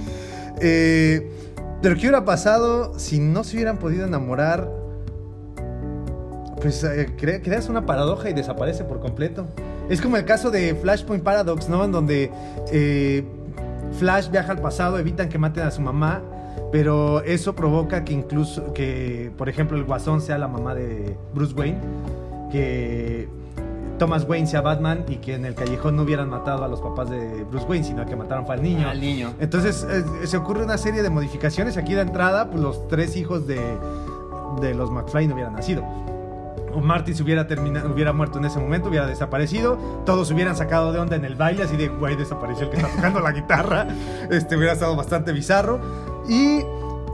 Eh, 0.61 1.31
pero 1.81 1.95
¿qué 1.95 2.01
hubiera 2.01 2.25
pasado 2.25 2.97
si 2.99 3.19
no 3.19 3.43
se 3.45 3.55
hubieran 3.55 3.77
podido 3.77 4.05
enamorar? 4.05 4.69
Pues 6.61 6.83
eh, 6.83 7.07
cre- 7.17 7.41
creas 7.41 7.69
una 7.69 7.85
paradoja 7.85 8.29
y 8.29 8.33
desaparece 8.33 8.83
por 8.83 8.99
completo. 8.99 9.45
Es 9.89 10.01
como 10.01 10.17
el 10.17 10.25
caso 10.25 10.51
de 10.51 10.75
Flashpoint 10.75 11.23
Paradox, 11.23 11.69
¿no? 11.69 11.83
En 11.85 11.91
donde 11.91 12.31
eh, 12.71 13.23
Flash 13.93 14.29
viaja 14.29 14.51
al 14.51 14.59
pasado, 14.59 14.99
evitan 14.99 15.29
que 15.29 15.37
maten 15.37 15.63
a 15.63 15.71
su 15.71 15.81
mamá, 15.81 16.21
pero 16.71 17.21
eso 17.23 17.55
provoca 17.55 18.03
que 18.03 18.13
incluso, 18.13 18.73
que 18.73 19.31
por 19.37 19.49
ejemplo 19.49 19.77
el 19.77 19.83
Guasón 19.83 20.21
sea 20.21 20.37
la 20.37 20.47
mamá 20.47 20.75
de 20.75 21.17
Bruce 21.33 21.53
Wayne, 21.53 21.79
que 22.51 23.27
Thomas 23.97 24.25
Wayne 24.27 24.47
sea 24.47 24.61
Batman 24.61 25.03
y 25.07 25.17
que 25.17 25.35
en 25.35 25.45
el 25.45 25.53
callejón 25.53 25.95
no 25.95 26.03
hubieran 26.03 26.29
matado 26.29 26.63
a 26.63 26.67
los 26.67 26.79
papás 26.81 27.09
de 27.09 27.43
Bruce 27.43 27.65
Wayne, 27.67 27.85
sino 27.85 28.05
que 28.05 28.15
mataron 28.15 28.45
fue 28.45 28.55
al 28.55 28.63
niño. 28.63 28.87
Al 28.87 28.99
niño. 28.99 29.33
Entonces 29.39 29.85
eh, 29.89 30.25
se 30.25 30.37
ocurre 30.37 30.63
una 30.63 30.77
serie 30.77 31.03
de 31.03 31.09
modificaciones. 31.09 31.77
Aquí 31.77 31.93
de 31.93 32.01
entrada, 32.01 32.49
pues 32.49 32.63
los 32.63 32.87
tres 32.87 33.17
hijos 33.17 33.45
de, 33.45 33.59
de 34.61 34.73
los 34.73 34.89
McFly 34.89 35.27
no 35.27 35.33
hubieran 35.33 35.53
nacido. 35.53 35.83
O 36.73 36.81
Martin 36.81 37.15
se 37.15 37.23
hubiera, 37.23 37.47
terminado, 37.47 37.91
hubiera 37.91 38.13
muerto 38.13 38.37
en 38.39 38.45
ese 38.45 38.59
momento, 38.59 38.89
hubiera 38.89 39.07
desaparecido. 39.07 39.77
Todos 40.05 40.27
se 40.27 40.33
hubieran 40.33 40.55
sacado 40.55 40.91
de 40.91 40.99
onda 40.99 41.15
en 41.15 41.25
el 41.25 41.35
baile, 41.35 41.63
así 41.63 41.77
de, 41.77 41.87
güey, 41.87 42.15
desapareció 42.15 42.65
el 42.65 42.71
que 42.71 42.77
está 42.77 42.89
tocando 42.89 43.19
la 43.19 43.31
guitarra. 43.31 43.87
Este 44.29 44.55
hubiera 44.55 44.73
estado 44.73 44.95
bastante 44.95 45.31
bizarro. 45.31 45.79
Y 46.27 46.59
eh, 46.59 46.65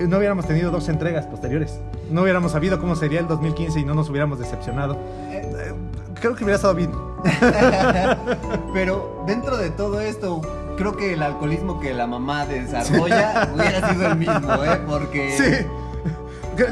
no 0.07 0.17
hubiéramos 0.17 0.45
tenido 0.45 0.71
dos 0.71 0.89
entregas 0.89 1.25
posteriores. 1.27 1.79
No 2.11 2.23
hubiéramos 2.23 2.51
sabido 2.51 2.79
cómo 2.79 2.95
sería 2.95 3.19
el 3.19 3.27
2015 3.27 3.79
y 3.79 3.85
no 3.85 3.93
nos 3.93 4.09
hubiéramos 4.09 4.39
decepcionado. 4.39 4.97
Eh, 5.31 5.73
Creo 6.19 6.35
que 6.35 6.43
hubiera 6.43 6.55
estado 6.55 6.75
bien. 6.75 6.91
Pero 8.73 9.23
dentro 9.27 9.57
de 9.57 9.69
todo 9.69 9.99
esto, 10.01 10.41
creo 10.77 10.95
que 10.95 11.13
el 11.13 11.21
alcoholismo 11.23 11.79
que 11.79 11.93
la 11.93 12.07
mamá 12.07 12.45
desarrolla 12.45 13.51
hubiera 13.53 13.89
sido 13.91 14.07
el 14.07 14.15
mismo, 14.15 14.63
¿eh? 14.63 14.81
Porque... 14.87 15.37
Sí. 15.37 15.67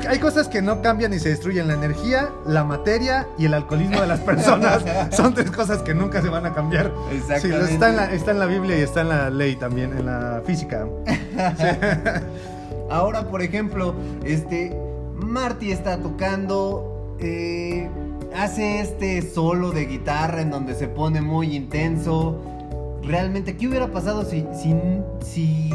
Hay 0.07 0.19
cosas 0.19 0.47
que 0.47 0.61
no 0.61 0.81
cambian 0.81 1.13
y 1.13 1.19
se 1.19 1.29
destruyen. 1.29 1.67
La 1.67 1.73
energía, 1.73 2.29
la 2.45 2.63
materia 2.63 3.27
y 3.37 3.45
el 3.45 3.53
alcoholismo 3.53 4.01
de 4.01 4.07
las 4.07 4.19
personas 4.19 4.83
son 5.15 5.33
tres 5.33 5.51
cosas 5.51 5.81
que 5.81 5.93
nunca 5.93 6.21
se 6.21 6.29
van 6.29 6.45
a 6.45 6.53
cambiar. 6.53 6.91
Sí, 7.09 7.17
Exactamente. 7.17 7.73
está, 7.73 7.89
en 7.89 7.95
la, 7.95 8.13
está 8.13 8.31
en 8.31 8.39
la 8.39 8.45
Biblia 8.45 8.77
y 8.77 8.81
está 8.81 9.01
en 9.01 9.09
la 9.09 9.29
ley 9.29 9.55
también, 9.55 9.97
en 9.97 10.05
la 10.05 10.41
física. 10.45 10.87
Ahora, 12.89 13.27
por 13.27 13.41
ejemplo, 13.41 13.95
este 14.23 14.75
Marty 15.15 15.71
está 15.71 15.97
tocando, 15.97 17.15
eh, 17.19 17.89
hace 18.35 18.81
este 18.81 19.21
solo 19.21 19.71
de 19.71 19.85
guitarra 19.85 20.41
en 20.41 20.51
donde 20.51 20.75
se 20.75 20.87
pone 20.87 21.21
muy 21.21 21.55
intenso. 21.55 22.39
Realmente, 23.03 23.57
¿qué 23.57 23.67
hubiera 23.67 23.87
pasado 23.87 24.23
si, 24.23 24.45
si, 24.53 24.75
si 25.21 25.69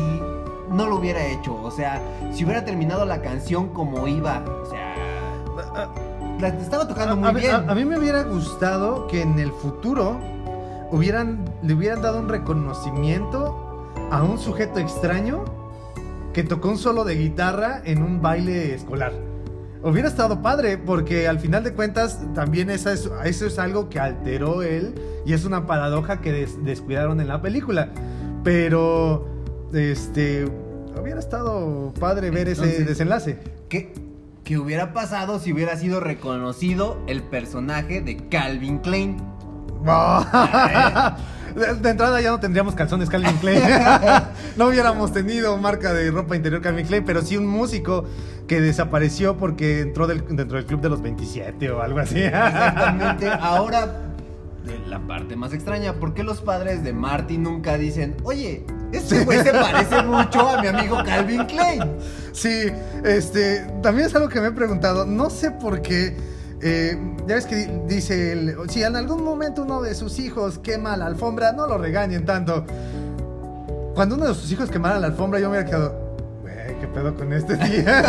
no 0.71 0.87
lo 0.87 0.97
hubiera 0.97 1.25
hecho? 1.27 1.55
O 1.63 1.71
sea, 1.71 2.01
si 2.33 2.45
hubiera 2.45 2.65
terminado 2.65 3.05
la 3.05 3.21
canción 3.23 3.69
como 3.69 4.07
iba. 4.09 4.45
O 4.63 4.67
sea, 4.71 4.95
la 6.41 6.49
estaba 6.49 6.87
tocando 6.87 7.17
muy 7.17 7.29
a, 7.29 7.33
bien. 7.33 7.55
a- 7.55 7.73
a 7.73 7.75
mí 7.75 7.85
me 7.85 7.99
hubiera 7.99 8.23
gustado 8.25 9.07
que 9.09 9.23
en 9.23 9.39
el 9.39 9.51
futuro 9.53 10.19
hubieran, 10.91 11.45
le 11.63 11.75
hubieran 11.75 12.01
dado 12.03 12.19
un 12.21 12.29
reconocimiento 12.29 13.91
a 14.11 14.23
un 14.23 14.39
sujeto 14.39 14.79
extraño 14.79 15.45
que 16.33 16.45
tocó 16.45 16.69
un 16.69 16.79
solo 16.79 17.05
de 17.05 17.17
guitarra 17.17 17.81
en 17.85 18.03
un 18.03 18.23
baile 18.23 18.75
escolar. 18.75 19.13
Hubiera 19.83 20.09
estado 20.09 20.43
padre, 20.43 20.77
porque 20.79 21.29
al 21.29 21.39
final 21.39 21.63
de 21.65 21.73
cuentas 21.73 22.21
también 22.35 22.69
esa 22.71 22.93
es- 22.93 23.11
eso 23.25 23.47
es 23.47 23.59
algo 23.59 23.89
que 23.89 24.01
alteró 24.01 24.63
él 24.63 24.95
y 25.25 25.33
es 25.35 25.45
una 25.45 25.67
paradoja 25.67 26.21
que 26.21 26.33
des- 26.33 26.65
descuidaron 26.65 27.21
en 27.21 27.29
la 27.29 27.41
película. 27.43 27.89
Pero, 28.45 29.27
este, 29.73 30.47
hubiera 31.01 31.21
estado 31.21 31.93
padre 31.99 32.31
ver 32.31 32.49
ese 32.49 32.85
desenlace. 32.85 33.39
¿Qué, 33.69 33.93
qué 34.45 34.59
hubiera 34.59 34.93
pasado 34.93 35.39
si 35.39 35.53
hubiera 35.53 35.77
sido 35.77 36.01
reconocido 36.01 36.99
el 37.07 37.23
personaje 37.23 38.01
de 38.01 38.17
Calvin 38.29 38.79
Klein? 38.79 39.17
De, 41.55 41.75
de 41.75 41.91
entrada 41.91 42.21
ya 42.21 42.31
no 42.31 42.39
tendríamos 42.41 42.75
calzones 42.75 43.09
Calvin 43.09 43.37
Klein. 43.39 43.63
no 44.57 44.67
hubiéramos 44.69 45.13
tenido 45.13 45.57
marca 45.57 45.93
de 45.93 46.11
ropa 46.11 46.37
interior 46.37 46.61
Calvin 46.61 46.87
Klein, 46.87 47.05
pero 47.05 47.23
sí 47.23 47.37
un 47.37 47.47
músico 47.47 48.05
que 48.47 48.61
desapareció 48.61 49.37
porque 49.39 49.81
entró 49.81 50.07
del- 50.07 50.25
dentro 50.37 50.57
del 50.59 50.67
club 50.67 50.81
de 50.83 50.89
los 50.91 51.01
27 51.03 51.71
o 51.71 51.83
algo 51.83 51.99
así. 52.01 52.21
Exactamente. 52.21 53.29
Ahora, 53.41 53.87
de 54.67 54.79
la 54.87 55.01
parte 55.01 55.37
más 55.37 55.53
extraña, 55.53 55.95
¿por 55.95 56.13
qué 56.15 56.23
los 56.23 56.41
padres 56.43 56.85
de 56.85 56.93
Marty 56.93 57.39
nunca 57.39 57.77
dicen, 57.79 58.15
oye, 58.25 58.65
este 58.93 59.25
güey 59.25 59.43
se 59.43 59.53
parece 59.53 60.03
mucho 60.03 60.49
a 60.49 60.61
mi 60.63 60.69
amigo 60.69 60.99
Calvin 61.05 61.45
Klein? 61.47 61.97
Sí, 62.33 62.67
este, 63.05 63.61
también 63.83 64.07
es 64.09 64.15
algo 64.15 64.29
que 64.29 64.41
me 64.41 64.49
he 64.49 64.53
preguntado. 64.53 65.05
No 65.07 65.29
sé 65.31 65.51
por 65.51 65.83
qué. 65.83 66.17
eh, 66.61 66.99
ya 67.27 67.37
ves 67.37 67.47
que 67.47 67.55
di- 67.57 67.95
dice, 67.95 68.57
si 68.69 68.83
en 68.83 68.97
algún 68.97 69.23
momento 69.23 69.63
uno 69.63 69.81
de 69.83 69.95
sus 69.95 70.19
hijos 70.19 70.59
quema 70.59 70.97
la 70.97 71.07
alfombra, 71.07 71.53
no 71.53 71.67
lo 71.67 71.79
regañen 71.79 72.25
tanto. 72.25 72.65
Cuando 73.95 74.15
uno 74.17 74.27
de 74.27 74.35
sus 74.35 74.51
hijos 74.53 74.71
quemara 74.71 74.99
la 74.99 75.09
alfombra, 75.09 75.39
yo 75.41 75.51
me 75.51 75.57
hubiera 75.59 75.67
quedado, 75.69 75.93
güey, 75.93 76.08
¿qué 76.08 76.08
pedo 76.99 77.15
con 77.15 77.33
este 77.33 77.57
día? 77.57 78.03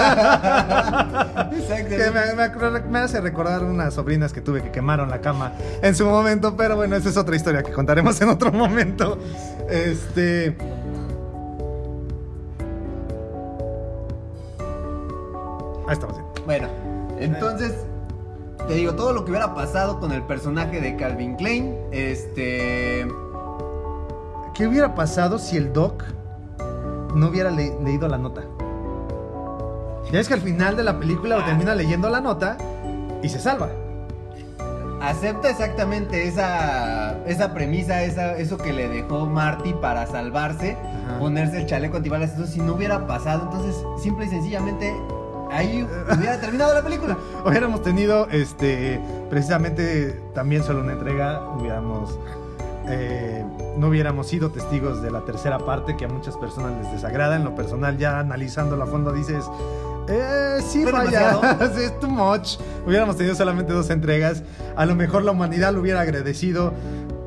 que 1.67 2.11
me, 2.11 2.33
me 2.35 2.43
acuerdo- 2.43 2.81
me 2.89 2.99
hace 2.99 3.21
recordar 3.21 3.63
unas 3.63 3.93
sobrinas 3.93 4.33
que 4.33 4.41
tuve 4.41 4.61
que 4.63 4.71
quemaron 4.71 5.09
la 5.09 5.21
cama 5.21 5.53
en 5.81 5.93
su 5.95 6.05
momento, 6.05 6.55
pero 6.57 6.75
bueno, 6.75 6.95
esa 6.95 7.09
es 7.09 7.17
otra 7.17 7.35
historia 7.35 7.61
que 7.63 7.71
contaremos 7.71 8.19
en 8.21 8.29
otro 8.29 8.51
momento. 8.51 9.17
Este. 9.69 10.55
Ahí 15.87 15.93
estamos 15.93 16.15
bien. 16.17 16.27
Bueno, 16.45 16.67
entonces, 17.19 17.73
te 18.67 18.73
digo, 18.75 18.93
todo 18.95 19.13
lo 19.13 19.25
que 19.25 19.31
hubiera 19.31 19.53
pasado 19.55 19.99
con 19.99 20.11
el 20.11 20.23
personaje 20.23 20.79
de 20.81 20.95
Calvin 20.95 21.35
Klein, 21.35 21.75
este... 21.91 23.07
¿Qué 24.53 24.67
hubiera 24.67 24.93
pasado 24.93 25.39
si 25.39 25.55
el 25.57 25.71
Doc 25.73 26.03
no 27.15 27.27
hubiera 27.29 27.49
le- 27.49 27.75
leído 27.83 28.07
la 28.07 28.17
nota? 28.17 28.43
Ya 30.11 30.19
es 30.19 30.27
que 30.27 30.33
al 30.33 30.41
final 30.41 30.75
de 30.75 30.83
la 30.83 30.97
película 30.99 31.43
termina 31.45 31.75
leyendo 31.75 32.09
la 32.09 32.19
nota 32.21 32.57
y 33.21 33.29
se 33.29 33.39
salva. 33.39 33.69
Acepta 35.01 35.49
exactamente 35.49 36.27
esa, 36.27 37.15
esa 37.25 37.53
premisa, 37.53 38.03
esa, 38.03 38.35
eso 38.37 38.57
que 38.57 38.73
le 38.73 38.89
dejó 38.89 39.27
Marty 39.27 39.73
para 39.73 40.05
salvarse, 40.07 40.77
Ajá. 41.05 41.19
ponerse 41.19 41.61
el 41.61 41.67
chaleco 41.67 41.97
antibalas. 41.97 42.31
Entonces, 42.31 42.53
si 42.55 42.61
no 42.61 42.73
hubiera 42.73 43.07
pasado, 43.07 43.43
entonces, 43.43 43.81
simple 44.01 44.25
y 44.25 44.29
sencillamente, 44.29 44.93
ahí 45.51 45.87
hubiera 46.17 46.37
terminado 46.41 46.73
la 46.73 46.81
película. 46.81 47.17
Hubiéramos 47.45 47.81
tenido, 47.81 48.27
este, 48.29 48.99
precisamente 49.29 50.19
también 50.33 50.63
solo 50.63 50.81
una 50.81 50.91
entrega, 50.93 51.47
hubiéramos, 51.57 52.19
eh, 52.89 53.45
no 53.77 53.87
hubiéramos 53.87 54.27
sido 54.27 54.49
testigos 54.51 55.01
de 55.01 55.11
la 55.11 55.21
tercera 55.21 55.59
parte 55.59 55.95
que 55.95 56.05
a 56.05 56.09
muchas 56.09 56.35
personas 56.35 56.73
les 56.83 56.91
desagrada. 56.91 57.37
En 57.37 57.45
lo 57.45 57.55
personal, 57.55 57.97
ya 57.97 58.19
analizándolo 58.19 58.83
a 58.83 58.87
fondo, 58.87 59.13
dices, 59.13 59.45
eh, 60.09 60.59
sí, 60.61 60.83
Fue 60.83 60.91
falla. 60.91 61.39
Sí, 61.75 61.83
es 61.83 61.99
too 61.99 62.09
much. 62.09 62.57
Hubiéramos 62.85 63.15
tenido 63.15 63.35
solamente 63.35 63.73
dos 63.73 63.89
entregas, 63.89 64.43
a 64.75 64.85
lo 64.85 64.95
mejor 64.95 65.23
la 65.23 65.31
humanidad 65.31 65.73
lo 65.73 65.81
hubiera 65.81 66.01
agradecido, 66.01 66.73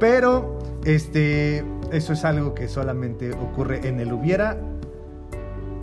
pero, 0.01 0.59
este, 0.85 1.64
eso 1.92 2.12
es 2.12 2.25
algo 2.25 2.55
que 2.55 2.68
solamente 2.68 3.33
ocurre 3.33 3.87
en 3.87 4.01
el 4.01 4.12
hubiera 4.12 4.59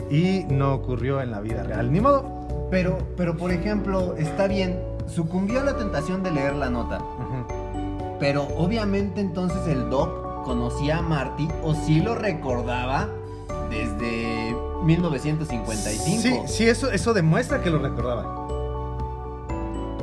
y 0.10 0.46
no 0.50 0.74
ocurrió 0.74 1.22
en 1.22 1.32
la 1.32 1.40
vida 1.40 1.64
real. 1.64 1.92
Ni 1.92 2.02
modo. 2.02 2.68
Pero, 2.72 2.98
pero 3.16 3.38
por 3.38 3.52
ejemplo, 3.52 4.16
está 4.18 4.48
bien, 4.48 4.80
sucumbió 5.08 5.62
a 5.62 5.64
la 5.64 5.78
tentación 5.78 6.24
de 6.24 6.32
leer 6.32 6.56
la 6.56 6.70
nota. 6.70 7.00
Pero 8.20 8.48
obviamente 8.58 9.22
entonces 9.22 9.66
el 9.68 9.90
Doc 9.90 10.44
conocía 10.44 10.98
a 10.98 11.02
Marty 11.02 11.48
o 11.64 11.74
sí 11.74 12.02
lo 12.02 12.16
recordaba 12.16 13.08
desde 13.70 14.56
1955. 14.84 16.22
Sí, 16.48 16.54
sí, 16.54 16.66
eso, 16.66 16.92
eso 16.92 17.14
demuestra 17.14 17.62
que 17.62 17.70
lo 17.70 17.80
recordaba. 17.80 18.48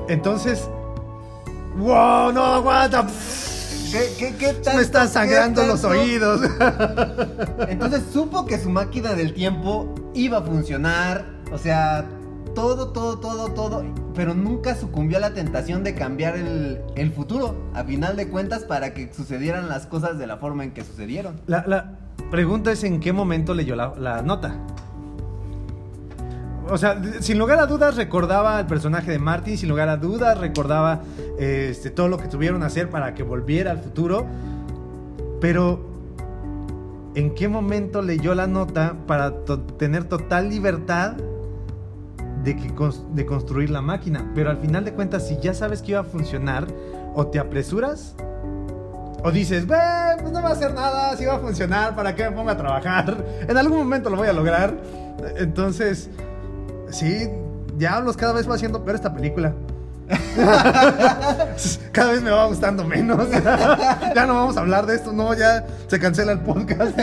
Entonces. 0.09 0.69
¡Wow! 1.77 2.33
¡No 2.33 2.43
aguanta! 2.45 3.07
¿Qué, 3.93 4.09
qué, 4.19 4.35
qué 4.37 4.53
tanto- 4.55 4.77
Me 4.79 4.83
están 4.83 5.09
sangrando 5.09 5.65
los 5.67 5.85
oídos. 5.85 6.41
Entonces 7.69 8.03
supo 8.13 8.47
que 8.47 8.59
su 8.59 8.71
máquina 8.71 9.15
del 9.15 9.35
tiempo 9.35 9.95
iba 10.15 10.39
a 10.39 10.43
funcionar. 10.43 11.25
O 11.53 11.59
sea, 11.59 12.05
todo, 12.55 12.89
todo, 12.93 13.19
todo, 13.19 13.49
todo. 13.53 13.85
Pero 14.15 14.35
nunca 14.35 14.75
sucumbió 14.75 15.19
a 15.19 15.21
la 15.21 15.35
tentación 15.35 15.85
de 15.85 15.95
cambiar 15.95 16.37
el, 16.37 16.81
el 16.97 17.13
futuro. 17.13 17.55
A 17.75 17.85
final 17.85 18.17
de 18.17 18.29
cuentas, 18.29 18.65
para 18.65 18.95
que 18.95 19.13
sucedieran 19.13 19.69
las 19.69 19.87
cosas 19.87 20.19
de 20.19 20.27
la 20.27 20.39
forma 20.39 20.65
en 20.65 20.73
que 20.73 20.83
sucedieron. 20.85 21.41
La, 21.47 21.65
la 21.67 21.99
pregunta 22.31 22.73
es 22.73 22.85
en 22.85 23.01
qué 23.01 23.13
momento 23.13 23.55
leyó 23.55 23.77
la, 23.77 24.23
nota. 24.23 24.57
O 26.69 26.79
sea, 26.79 27.01
sin 27.21 27.39
lugar 27.39 27.61
a 27.61 27.67
dudas 27.67 27.97
recordaba 27.97 28.59
al 28.59 28.67
personaje 28.67 29.11
de 29.11 29.19
Martin, 29.19 29.57
sin 29.57 29.69
lugar 29.69 29.89
a 29.89 29.97
dudas 29.97 30.39
recordaba 30.39 31.01
este, 31.39 31.91
todo 31.91 32.09
lo 32.09 32.19
que 32.19 32.27
tuvieron 32.27 32.63
a 32.63 32.67
hacer 32.67 32.91
para 32.91 33.15
que 33.15 33.23
volviera 33.23 33.71
al 33.71 33.79
futuro. 33.79 34.27
Pero, 35.41 35.81
¿en 37.15 37.35
qué 37.35 37.49
momento 37.49 38.03
leyó 38.03 38.35
la 38.35 38.47
nota 38.47 38.97
para 39.07 39.45
tener 39.79 40.05
total 40.05 40.49
libertad 40.49 41.15
de, 42.43 42.57
que 42.57 42.73
de 43.15 43.27
construir 43.27 43.71
la 43.71 43.81
máquina? 43.81 44.33
Pero 44.35 44.51
al 44.51 44.59
final 44.59 44.85
de 44.85 44.93
cuentas, 44.93 45.29
si 45.29 45.39
ya 45.39 45.55
sabes 45.55 45.83
que 45.83 45.93
iba 45.93 46.01
a 46.01 46.05
funcionar, 46.05 46.67
o 47.15 47.29
te 47.29 47.39
apresuras 47.39 48.15
o 49.27 49.33
dices, 49.33 49.67
"Ve, 49.67 49.77
pues 50.21 50.33
no 50.33 50.41
va 50.41 50.51
a 50.51 50.53
hacer 50.53 50.73
nada, 50.73 51.17
si 51.17 51.25
va 51.25 51.35
a 51.35 51.39
funcionar, 51.41 51.97
¿para 51.97 52.15
qué 52.15 52.31
me 52.31 52.37
pongo 52.37 52.51
a 52.51 52.57
trabajar? 52.57 53.25
En 53.49 53.57
algún 53.57 53.79
momento 53.79 54.09
lo 54.09 54.17
voy 54.17 54.29
a 54.29 54.33
lograr. 54.33 54.73
Entonces, 55.37 56.09
sí, 56.91 57.29
Diablos, 57.77 58.17
cada 58.17 58.33
vez 58.33 58.49
va 58.49 58.55
haciendo 58.55 58.85
peor 58.85 58.95
esta 58.95 59.13
película. 59.13 59.53
cada 61.91 62.13
vez 62.13 62.23
me 62.23 62.31
va 62.31 62.47
gustando 62.47 62.85
menos. 62.85 63.29
ya 64.15 64.27
no 64.27 64.35
vamos 64.35 64.57
a 64.57 64.61
hablar 64.61 64.87
de 64.87 64.95
esto, 64.95 65.13
no, 65.13 65.35
ya 65.35 65.67
se 65.89 65.99
cancela 65.99 66.31
el 66.31 66.41
podcast. 66.41 66.97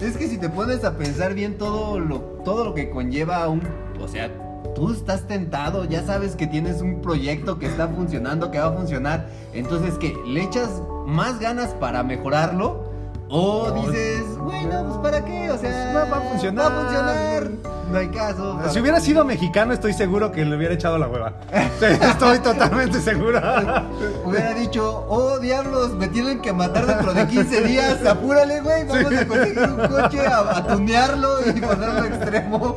Es 0.00 0.16
que 0.16 0.26
si 0.26 0.38
te 0.38 0.48
pones 0.48 0.84
a 0.84 0.96
pensar 0.96 1.34
bien 1.34 1.58
todo 1.58 2.00
lo, 2.00 2.20
todo 2.44 2.64
lo 2.64 2.72
que 2.72 2.88
conlleva 2.88 3.46
un... 3.46 3.60
O 4.00 4.08
sea, 4.08 4.30
tú 4.74 4.92
estás 4.92 5.22
tentado, 5.26 5.84
ya 5.84 6.02
sabes 6.04 6.36
que 6.36 6.46
tienes 6.46 6.80
un 6.82 7.00
proyecto 7.02 7.58
que 7.58 7.66
está 7.66 7.88
funcionando, 7.88 8.50
que 8.50 8.58
va 8.58 8.66
a 8.66 8.72
funcionar. 8.72 9.26
Entonces, 9.52 9.94
¿qué? 9.98 10.14
¿Le 10.26 10.42
echas 10.42 10.82
más 11.06 11.38
ganas 11.38 11.70
para 11.74 12.02
mejorarlo? 12.02 12.90
O 13.34 13.70
dices, 13.86 14.24
bueno, 14.40 14.84
pues 14.88 14.98
¿para 14.98 15.24
qué? 15.24 15.50
O 15.50 15.56
sea, 15.58 15.92
Va- 15.94 16.04
va 16.04 16.16
a 16.18 16.20
funcionar. 16.20 16.70
Va 16.70 16.76
a 16.76 16.82
funcionar. 16.82 17.50
No 17.90 17.98
hay 17.98 18.08
caso. 18.08 18.58
Si 18.70 18.78
hubiera 18.80 19.00
sido 19.00 19.24
mexicano, 19.24 19.72
estoy 19.72 19.92
seguro 19.94 20.32
que 20.32 20.44
le 20.44 20.56
hubiera 20.56 20.74
echado 20.74 20.96
la 20.98 21.08
hueva. 21.08 21.34
Sí, 21.78 21.86
estoy 22.00 22.38
totalmente 22.40 23.00
seguro. 23.00 23.38
Hubiera 24.24 24.54
dicho, 24.54 25.04
oh 25.08 25.38
diablos, 25.38 25.92
me 25.94 26.08
tienen 26.08 26.40
que 26.40 26.52
matar 26.54 26.86
dentro 26.86 27.12
de 27.12 27.26
15 27.26 27.60
días, 27.64 28.04
apúrale, 28.06 28.60
güey, 28.62 28.86
vamos 28.86 29.12
a 29.14 29.26
conseguir 29.26 29.58
un 29.58 29.88
coche, 29.88 30.26
a, 30.26 30.56
a 30.58 30.66
tunearlo 30.66 31.28
y 31.54 31.60
ponerlo 31.60 32.04
extremo. 32.06 32.76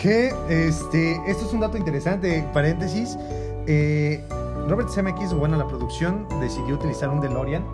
Que 0.00 0.32
este, 0.48 1.20
esto 1.26 1.44
es 1.46 1.52
un 1.52 1.60
dato 1.60 1.76
interesante, 1.76 2.46
paréntesis. 2.52 3.18
eh, 3.66 4.22
Robert 4.68 4.90
Zemeckis, 4.90 5.32
bueno, 5.32 5.56
la 5.56 5.66
producción 5.66 6.26
decidió 6.40 6.74
utilizar 6.74 7.08
un 7.08 7.20
DeLorean 7.20 7.64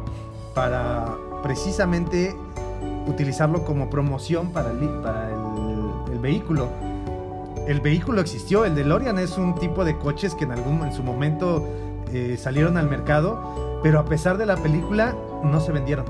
para 0.54 1.06
precisamente 1.42 2.34
utilizarlo 3.06 3.64
como 3.64 3.90
promoción 3.90 4.52
para 4.52 4.70
el, 4.70 4.78
para 5.02 5.28
el- 5.30 6.18
vehículo. 6.20 6.68
El 7.66 7.80
vehículo 7.82 8.22
existió, 8.22 8.64
el 8.64 8.74
DeLorean 8.74 9.18
es 9.18 9.36
un 9.36 9.54
tipo 9.56 9.84
de 9.84 9.98
coches 9.98 10.34
que 10.34 10.44
en 10.44 10.52
algún 10.52 10.82
en 10.82 10.92
su 10.92 11.02
momento 11.02 11.62
eh, 12.14 12.38
salieron 12.40 12.78
al 12.78 12.88
mercado, 12.88 13.80
pero 13.82 13.98
a 13.98 14.06
pesar 14.06 14.38
de 14.38 14.46
la 14.46 14.56
película 14.56 15.14
no 15.42 15.60
se 15.60 15.70
vendieron. 15.72 16.06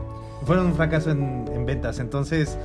Fueron 0.47 0.67
un 0.67 0.75
fracaso 0.75 1.11
en, 1.11 1.47
en 1.53 1.67
ventas, 1.67 1.99
entonces 1.99 2.57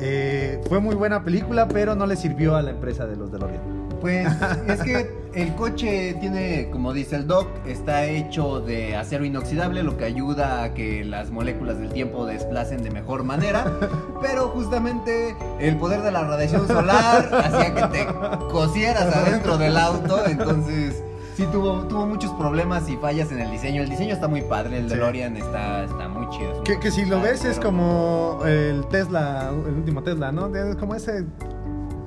eh, 0.00 0.60
fue 0.68 0.80
muy 0.80 0.94
buena 0.94 1.24
película, 1.24 1.68
pero 1.68 1.94
no 1.94 2.06
le 2.06 2.16
sirvió 2.16 2.56
a 2.56 2.62
la 2.62 2.70
empresa 2.70 3.06
de 3.06 3.16
los 3.16 3.30
DeLorean. 3.32 3.88
Pues 4.00 4.28
es 4.68 4.80
que 4.82 5.10
el 5.34 5.54
coche 5.56 6.14
tiene, 6.20 6.68
como 6.70 6.92
dice 6.92 7.16
el 7.16 7.26
doc, 7.26 7.48
está 7.66 8.04
hecho 8.06 8.60
de 8.60 8.94
acero 8.96 9.24
inoxidable, 9.24 9.82
lo 9.82 9.96
que 9.96 10.04
ayuda 10.04 10.62
a 10.62 10.72
que 10.72 11.04
las 11.04 11.30
moléculas 11.30 11.78
del 11.80 11.92
tiempo 11.92 12.24
desplacen 12.24 12.84
de 12.84 12.90
mejor 12.92 13.24
manera. 13.24 13.64
Pero 14.22 14.48
justamente 14.50 15.34
el 15.58 15.76
poder 15.78 16.02
de 16.02 16.12
la 16.12 16.22
radiación 16.22 16.68
solar 16.68 17.28
hacía 17.44 17.74
que 17.74 17.98
te 17.98 18.06
cosieras 18.52 19.14
adentro 19.14 19.58
del 19.58 19.76
auto. 19.76 20.24
Entonces, 20.26 21.02
sí 21.36 21.44
tuvo, 21.50 21.80
tuvo 21.88 22.06
muchos 22.06 22.32
problemas 22.34 22.88
y 22.88 22.96
fallas 22.98 23.32
en 23.32 23.40
el 23.40 23.50
diseño. 23.50 23.82
El 23.82 23.88
diseño 23.90 24.14
está 24.14 24.28
muy 24.28 24.42
padre, 24.42 24.78
el 24.78 24.88
Sí. 24.88 24.94
DeLorean 24.94 25.36
está, 25.36 25.84
está 25.84 26.07
muy 26.28 26.62
Que, 26.64 26.78
que 26.78 26.90
si 26.90 27.04
lo 27.04 27.20
ves 27.20 27.44
es 27.44 27.58
como 27.58 28.40
el 28.44 28.86
Tesla, 28.88 29.50
el 29.66 29.74
último 29.74 30.02
Tesla, 30.02 30.32
¿no? 30.32 30.54
Es 30.54 30.76
como 30.76 30.94
ese 30.94 31.24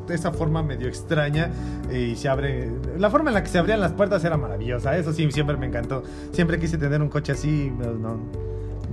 esa 0.09 0.33
forma 0.33 0.61
medio 0.61 0.89
extraña 0.89 1.51
y 1.89 2.17
se 2.17 2.27
abre 2.27 2.69
la 2.97 3.09
forma 3.09 3.29
en 3.29 3.35
la 3.35 3.43
que 3.43 3.49
se 3.49 3.59
abrían 3.59 3.79
las 3.79 3.93
puertas 3.93 4.21
era 4.25 4.35
maravillosa 4.35 4.97
eso 4.97 5.13
sí 5.13 5.31
siempre 5.31 5.55
me 5.57 5.67
encantó. 5.67 6.03
Siempre 6.33 6.59
quise 6.59 6.77
tener 6.77 7.01
un 7.01 7.09
coche 7.09 7.31
así 7.31 7.71
pero 7.77 7.93
no, 7.93 8.17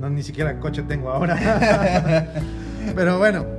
no 0.00 0.10
ni 0.10 0.22
siquiera 0.22 0.60
coche 0.60 0.82
tengo 0.82 1.10
ahora. 1.10 1.36
Pero 2.94 3.18
bueno 3.18 3.58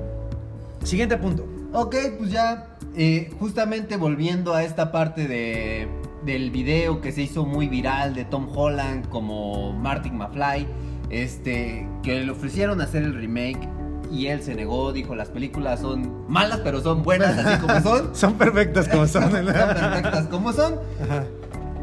siguiente 0.84 1.18
punto. 1.18 1.46
Ok, 1.74 1.96
pues 2.18 2.32
ya, 2.32 2.78
eh, 2.96 3.32
justamente 3.40 3.98
volviendo 3.98 4.54
a 4.54 4.64
esta 4.64 4.92
parte 4.92 5.28
de, 5.28 5.88
del 6.26 6.52
video 6.52 7.02
que 7.02 7.12
se 7.12 7.22
hizo 7.22 7.46
muy 7.46 7.68
viral 7.68 8.16
de 8.16 8.26
Tom 8.26 8.50
Holland 8.54 9.08
como 9.10 9.74
Martin 9.74 10.18
McFly, 10.18 10.68
este, 11.10 11.88
que 12.04 12.24
le 12.24 12.32
ofrecieron 12.32 12.82
hacer 12.82 13.04
el 13.04 13.14
remake 13.16 13.68
y 14.12 14.28
él 14.28 14.42
se 14.42 14.56
negó, 14.56 14.92
dijo 14.92 15.16
las 15.16 15.30
películas 15.30 15.82
son 15.82 16.26
malas 16.28 16.62
pero 16.64 16.82
son 16.82 17.04
buenas 17.04 17.38
así 17.38 17.62
como 17.62 17.80
son, 17.84 18.16
son 18.16 18.34
perfectas 18.36 18.88
como 18.88 19.08
son 19.08 19.32
son 19.32 19.46
perfectas 19.46 20.28
como 20.28 20.54
son. 20.54 20.76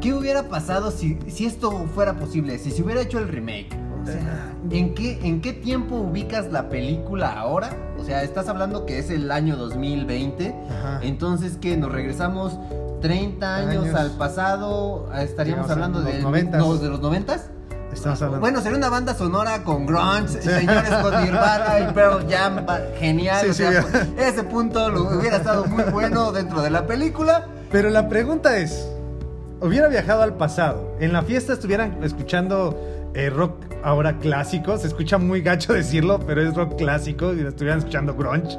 ¿Qué 0.00 0.12
hubiera 0.12 0.48
pasado 0.48 0.90
si, 0.90 1.18
si 1.28 1.46
esto 1.46 1.86
fuera 1.94 2.14
posible? 2.14 2.58
Si 2.58 2.70
se 2.70 2.82
hubiera 2.82 3.00
hecho 3.00 3.18
el 3.18 3.28
remake. 3.28 3.68
O 4.02 4.06
sea, 4.06 4.54
¿en 4.70 4.94
qué, 4.94 5.18
¿en 5.24 5.40
qué 5.40 5.52
tiempo 5.52 5.96
ubicas 5.96 6.52
la 6.52 6.68
película 6.68 7.32
ahora? 7.32 7.70
O 7.98 8.04
sea, 8.04 8.22
estás 8.22 8.48
hablando 8.48 8.86
que 8.86 9.00
es 9.00 9.10
el 9.10 9.32
año 9.32 9.56
2020. 9.56 10.54
Ajá. 10.70 11.00
Entonces, 11.02 11.56
que 11.56 11.76
nos 11.76 11.90
regresamos 11.90 12.56
30 13.00 13.56
años, 13.56 13.84
Años. 13.84 13.94
al 13.96 14.12
pasado. 14.12 15.10
Estaríamos 15.12 15.68
hablando 15.70 16.00
los 16.00 16.12
de, 16.12 16.22
90s. 16.22 16.56
no, 16.56 16.76
de 16.76 16.88
los 16.88 17.00
90s. 17.00 17.40
Estamos 17.96 18.22
hablando 18.22 18.40
Bueno, 18.40 18.60
sería 18.60 18.78
una 18.78 18.88
banda 18.88 19.14
sonora 19.14 19.62
con 19.62 19.86
grunge, 19.86 20.40
señores 20.40 20.90
con 21.02 21.24
Nirvana 21.24 21.80
y 21.80 21.92
Pearl 21.92 22.26
Jam, 22.28 22.66
genial. 22.98 23.44
Sí, 23.44 23.50
o 23.50 23.54
sea, 23.54 23.82
sí. 23.82 23.88
pues, 23.90 24.08
ese 24.18 24.44
punto 24.44 24.88
lo 24.88 25.18
hubiera 25.18 25.38
estado 25.38 25.64
muy 25.66 25.84
bueno 25.84 26.32
dentro 26.32 26.62
de 26.62 26.70
la 26.70 26.86
película. 26.86 27.46
Pero 27.70 27.90
la 27.90 28.08
pregunta 28.08 28.58
es, 28.58 28.88
hubiera 29.60 29.88
viajado 29.88 30.22
al 30.22 30.34
pasado, 30.34 30.96
en 31.00 31.12
la 31.12 31.22
fiesta 31.22 31.52
estuvieran 31.52 32.02
escuchando 32.04 32.78
eh, 33.14 33.30
rock 33.30 33.64
ahora 33.82 34.18
clásico, 34.18 34.78
se 34.78 34.88
escucha 34.88 35.18
muy 35.18 35.40
gacho 35.40 35.72
decirlo, 35.72 36.20
pero 36.26 36.42
es 36.42 36.54
rock 36.54 36.76
clásico 36.76 37.34
y 37.34 37.40
estuvieran 37.40 37.78
escuchando 37.78 38.14
grunge. 38.14 38.56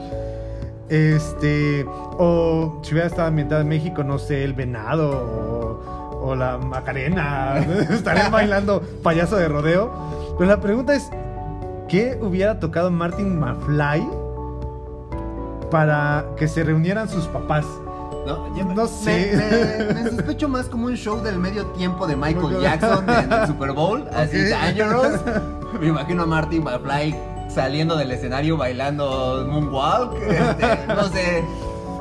Este, 0.90 1.86
o 1.88 2.80
si 2.82 2.94
hubiera 2.94 3.08
estado 3.08 3.28
ambientado 3.28 3.62
en 3.62 3.68
México, 3.68 4.04
no 4.04 4.20
sé, 4.20 4.46
el 4.46 4.54
venado 4.54 5.10
o, 5.10 5.57
o 6.28 6.36
la 6.36 6.58
Macarena, 6.58 7.58
estarían 7.90 8.32
bailando 8.32 8.82
payaso 9.04 9.36
de 9.38 9.48
rodeo. 9.48 9.92
Pero 10.38 10.50
la 10.50 10.60
pregunta 10.62 10.94
es, 10.96 11.10
¿qué 11.88 12.18
hubiera 12.22 12.60
tocado 12.60 12.92
Martin 12.92 13.40
McFly 13.40 14.08
para 15.72 16.26
que 16.38 16.48
se 16.48 16.64
reunieran 16.64 17.10
sus 17.10 17.26
papás? 17.26 17.66
No, 18.26 18.50
me- 18.50 18.76
No 18.76 18.88
sé. 18.88 19.86
Me, 19.94 19.94
me 20.04 20.10
sospecho 20.10 20.50
más 20.50 20.68
como 20.68 20.88
un 20.88 20.96
show 20.96 21.22
del 21.22 21.38
medio 21.40 21.66
tiempo 21.68 22.08
de 22.08 22.16
Michael 22.16 22.60
Jackson 22.62 23.10
en 23.10 23.32
el 23.32 23.48
Super 23.48 23.72
Bowl, 23.72 24.04
así 24.16 24.42
Ok. 24.44 24.50
Dangerous. 24.50 25.22
Me 25.82 25.88
imagino 25.88 26.24
a 26.24 26.26
Martin 26.26 26.64
McFly 26.64 27.16
saliendo 27.50 27.98
del 27.98 28.12
escenario 28.12 28.56
bailando 28.58 29.46
Moonwalk. 29.50 30.14
este, 30.22 30.80
no 30.88 31.04
sé. 31.10 31.44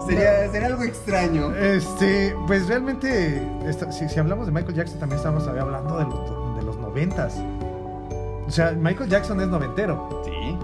Sería, 0.07 0.51
sería 0.51 0.67
algo 0.69 0.83
extraño. 0.85 1.55
Este, 1.57 2.35
pues 2.47 2.67
realmente, 2.69 3.43
si, 3.91 4.09
si 4.09 4.21
hablamos 4.21 4.47
de 4.47 4.53
Michael 4.53 4.75
Jackson, 4.75 4.99
también 5.01 5.19
estamos 5.19 5.47
hablando 5.47 5.99
de 5.99 6.05
los, 6.05 6.57
de 6.57 6.63
los 6.63 6.77
noventas. 6.79 7.35
O 8.47 8.51
sea, 8.51 8.73
Michael 8.73 9.11
Jackson 9.11 9.41
es 9.41 9.49
noventero. 9.49 10.23
Sí. 10.25 10.57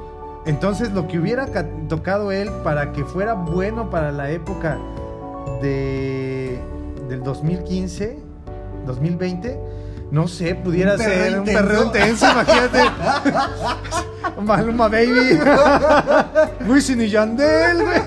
Entonces, 0.47 0.93
lo 0.93 1.07
que 1.09 1.19
hubiera 1.19 1.47
ca- 1.47 1.67
tocado 1.89 2.33
él 2.33 2.51
para 2.65 2.93
que 2.93 3.05
fuera 3.05 3.35
bueno 3.35 3.91
para 3.91 4.11
la 4.13 4.31
época 4.31 4.79
de 5.61 6.61
del 7.09 7.23
2015, 7.23 8.19
2020, 8.87 9.59
no 10.11 10.29
sé, 10.29 10.55
pudiera 10.55 10.93
Un 10.95 10.99
ser 10.99 11.39
un 11.41 11.45
perreo 11.45 11.85
intenso, 11.85 12.27
imagínate. 12.31 12.79
Maluma 14.43 14.89
Baby. 14.89 15.39
Wisin 16.69 17.01
y 17.03 17.09
Yandel, 17.09 17.83
güey. 17.85 18.01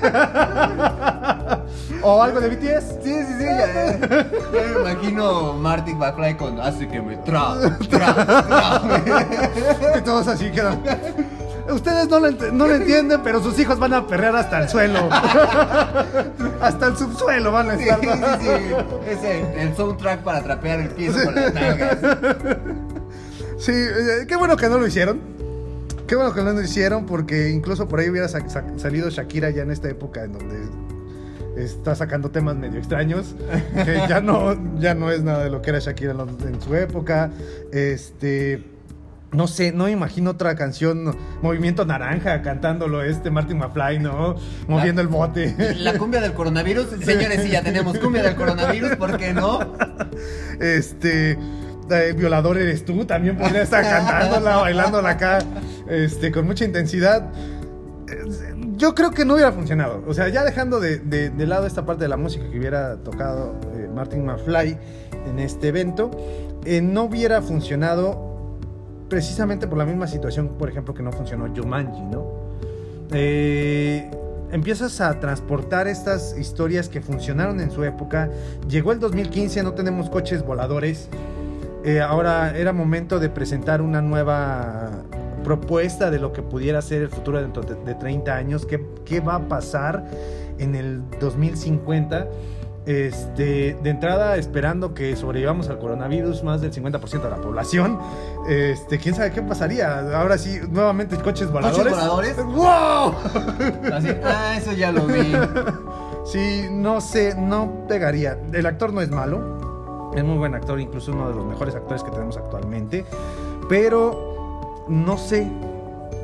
O 2.08 2.22
algo 2.22 2.40
de 2.40 2.50
BTS. 2.50 3.04
Sí, 3.04 3.14
sí, 3.14 3.34
sí, 3.40 3.44
ya, 3.46 4.00
ya 4.00 4.28
me 4.86 4.92
imagino 4.92 5.54
Marty 5.54 5.94
McFly 5.96 6.38
con 6.38 6.60
hace 6.60 6.88
que 6.88 7.02
me 7.02 7.18
tra, 7.18 7.56
tra, 7.90 8.14
tra. 8.44 8.82
Y 9.98 10.02
todos 10.02 10.28
así 10.28 10.52
quedan. 10.52 10.82
Ustedes 11.68 12.08
no 12.10 12.20
lo, 12.20 12.28
ent- 12.30 12.52
no 12.52 12.68
lo 12.68 12.76
entienden, 12.76 13.22
pero 13.24 13.42
sus 13.42 13.58
hijos 13.58 13.80
van 13.80 13.94
a 13.96 14.06
perrear 14.06 14.36
hasta 14.36 14.62
el 14.62 14.70
suelo. 14.70 15.00
hasta 16.62 16.86
el 16.88 16.96
subsuelo 16.96 17.52
van 17.52 17.72
a 17.72 17.78
Sí, 17.78 17.84
estar. 17.90 18.00
sí, 18.02 18.08
sí. 18.46 19.10
Es 19.10 19.24
el, 19.24 19.46
el 19.60 19.76
soundtrack 19.76 20.22
para 20.22 20.44
trapear 20.44 20.82
el 20.82 20.90
piso 20.90 21.18
con 21.24 21.34
las 21.34 21.52
nalgas. 21.56 21.98
Sí, 23.58 23.72
eh, 23.74 24.26
qué 24.28 24.36
bueno 24.36 24.56
que 24.58 24.70
no 24.70 24.78
lo 24.78 24.86
hicieron. 24.86 25.20
Qué 26.08 26.16
bueno 26.16 26.34
que 26.36 26.44
no 26.44 26.52
lo 26.52 26.62
hicieron 26.62 27.08
porque 27.08 27.50
incluso 27.50 27.88
por 27.88 28.00
ahí 28.00 28.10
hubiera 28.12 28.28
sa- 28.28 28.48
sa- 28.48 28.64
salido 28.78 29.10
Shakira 29.10 29.50
ya 29.50 29.64
en 29.64 29.72
esta 29.72 29.90
época 29.90 30.24
en 30.24 30.34
donde 30.34 30.58
está 31.58 31.96
sacando 31.96 32.32
temas 32.32 32.56
medio 32.56 32.80
extraños, 32.80 33.36
que 33.86 34.02
ya 34.08 34.22
no, 34.22 34.80
ya 34.80 34.94
no 34.94 35.12
es 35.12 35.24
nada 35.24 35.44
de 35.44 35.50
lo 35.50 35.62
que 35.62 35.72
era 35.72 35.80
Shakira 35.80 36.14
en 36.14 36.62
su 36.62 36.76
época. 36.76 37.32
Este, 37.72 38.64
no 39.32 39.48
sé, 39.48 39.72
no 39.72 39.86
me 39.86 39.92
imagino 39.92 40.32
otra 40.32 40.56
canción, 40.56 41.16
Movimiento 41.42 41.86
Naranja, 41.86 42.42
cantándolo 42.42 43.04
este 43.04 43.30
Martin 43.30 43.58
McFly, 43.58 44.00
¿no? 44.00 44.36
Moviendo 44.68 45.02
el 45.02 45.08
bote. 45.08 45.56
La 45.78 45.98
cumbia 45.98 46.22
del 46.22 46.34
coronavirus, 46.34 46.88
señores, 47.04 47.44
sí, 47.44 47.50
ya 47.50 47.62
tenemos 47.62 47.98
cumbia 48.00 48.24
del 48.24 48.36
coronavirus, 48.36 48.96
¿por 48.96 49.18
qué 49.18 49.34
no? 49.34 49.60
Este, 50.60 51.38
eh, 51.92 52.14
violador 52.18 52.58
eres 52.58 52.86
tú, 52.86 53.06
también 53.06 53.38
podría 53.38 53.64
estar 53.64 53.84
cantándola, 53.84 54.58
bailándola 54.58 55.10
acá, 55.10 55.40
este, 55.90 56.32
con 56.32 56.46
mucha 56.46 56.64
intensidad. 56.64 57.30
Yo 58.78 58.94
creo 58.94 59.12
que 59.12 59.24
no 59.24 59.36
hubiera 59.36 59.52
funcionado. 59.52 60.04
O 60.08 60.14
sea, 60.14 60.28
ya 60.28 60.44
dejando 60.44 60.80
de, 60.80 61.32
lado 61.38 61.66
esta 61.66 61.86
parte 61.86 62.04
de 62.04 62.10
la 62.10 62.18
música 62.18 62.50
que 62.50 62.58
hubiera 62.60 62.98
tocado 62.98 63.56
eh, 63.74 63.90
Martin 63.94 64.26
McFly 64.26 64.78
en 65.28 65.40
este 65.40 65.70
evento, 65.70 66.12
eh, 66.66 66.82
no 66.82 67.04
hubiera 67.04 67.42
funcionado 67.42 68.58
precisamente 69.10 69.68
por 69.68 69.78
la 69.78 69.86
misma 69.86 70.08
situación, 70.08 70.50
por 70.58 70.70
ejemplo, 70.70 70.94
que 70.94 71.04
no 71.04 71.12
funcionó 71.12 71.48
Jumanji, 71.56 72.02
¿no? 72.02 72.26
Eh, 73.12 74.10
empiezas 74.52 75.00
a 75.00 75.20
transportar 75.20 75.88
estas 75.88 76.38
historias 76.38 76.90
que 76.90 77.02
funcionaron 77.02 77.62
en 77.62 77.72
su 77.72 77.84
época. 77.84 78.30
Llegó 78.68 78.92
el 78.92 79.00
2015, 79.00 79.64
no 79.64 79.74
tenemos 79.74 80.10
coches 80.10 80.44
voladores. 80.44 81.10
Ahora 82.04 82.58
era 82.58 82.74
momento 82.74 83.20
de 83.20 83.30
presentar 83.30 83.80
una 83.84 84.02
nueva 84.02 85.04
propuesta 85.46 86.12
de 86.12 86.20
lo 86.20 86.34
que 86.34 86.42
pudiera 86.42 86.82
ser 86.82 87.04
el 87.04 87.10
futuro 87.10 87.42
dentro 87.42 87.64
de, 87.64 87.76
de 87.76 87.96
30 87.96 88.36
años. 88.36 88.66
¿Qué, 88.66 88.84
qué 89.06 89.22
va 89.22 89.36
a 89.36 89.48
pasar 89.48 90.04
en 90.58 90.76
el 90.76 91.02
2050? 91.20 92.28
Este, 92.86 93.76
de 93.82 93.90
entrada, 93.90 94.38
esperando 94.38 94.94
que 94.94 95.16
sobrevivamos 95.16 95.70
al 95.70 95.80
coronavirus, 95.80 96.44
más 96.44 96.62
del 96.62 96.72
50% 96.72 97.24
de 97.24 97.30
la 97.30 97.38
población. 97.38 98.00
Este, 98.48 99.00
quién 99.00 99.16
sabe 99.16 99.32
qué 99.32 99.42
pasaría. 99.42 100.20
Ahora 100.20 100.38
sí, 100.38 100.60
nuevamente 100.70 101.18
coches 101.18 101.52
voladores. 101.52 101.94
voladores? 101.94 102.38
¡Wow! 102.38 103.16
Así, 103.92 104.10
ah, 104.24 104.56
eso 104.58 104.74
ya 104.74 104.92
lo 104.92 105.06
vi. 105.06 105.34
Sí, 106.26 106.66
no 106.72 107.02
sé, 107.02 107.36
no 107.38 107.86
pegaría. 107.88 108.36
El 108.52 108.66
actor 108.66 108.92
no 108.92 109.00
es 109.02 109.12
malo. 109.12 110.12
Es 110.16 110.24
muy 110.24 110.40
buen 110.40 110.56
actor, 110.56 110.80
incluso 110.80 111.12
uno 111.12 111.30
de 111.30 111.36
los 111.36 111.46
mejores 111.46 111.76
actores 111.76 112.02
que 112.02 112.10
tenemos 112.10 112.36
actualmente. 112.36 113.06
Pero 113.70 114.35
no 114.88 115.18
sé, 115.18 115.48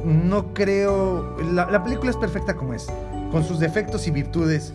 no 0.04 0.54
creo. 0.54 1.38
La, 1.54 1.70
la 1.70 1.84
película 1.84 2.12
es 2.12 2.18
perfecta 2.18 2.56
como 2.56 2.74
es, 2.74 2.88
con 3.32 3.44
sus 3.44 3.60
defectos 3.60 4.08
y 4.08 4.12
virtudes. 4.12 4.74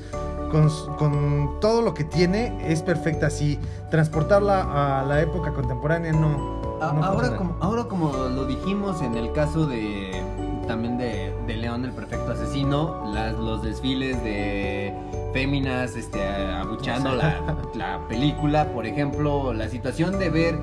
Con, 0.50 1.60
todo 1.60 1.82
lo 1.82 1.92
que 1.92 2.04
tiene, 2.04 2.56
es 2.72 2.80
perfecta 2.80 3.26
así. 3.26 3.58
Transportarla 3.90 5.00
a 5.00 5.04
la 5.04 5.20
época 5.20 5.52
contemporánea, 5.52 6.12
no. 6.12 6.78
A- 6.80 6.92
no 6.92 7.04
ahora, 7.04 7.36
como, 7.36 7.56
ahora 7.60 7.84
como 7.84 8.12
lo 8.12 8.44
dijimos 8.46 9.02
en 9.02 9.16
el 9.16 9.32
caso 9.32 9.66
de 9.66 10.22
también 10.66 10.96
de, 10.98 11.32
de 11.46 11.56
León 11.56 11.84
el 11.84 11.92
perfecto 11.92 12.32
asesino, 12.32 13.04
las, 13.12 13.34
los 13.34 13.62
desfiles 13.62 14.22
de 14.24 14.94
féminas 15.32 15.94
este, 15.96 16.26
abuchando 16.52 17.14
la, 17.14 17.40
la 17.74 18.00
película, 18.08 18.72
por 18.72 18.86
ejemplo, 18.86 19.52
la 19.52 19.68
situación 19.68 20.18
de 20.18 20.30
ver 20.30 20.58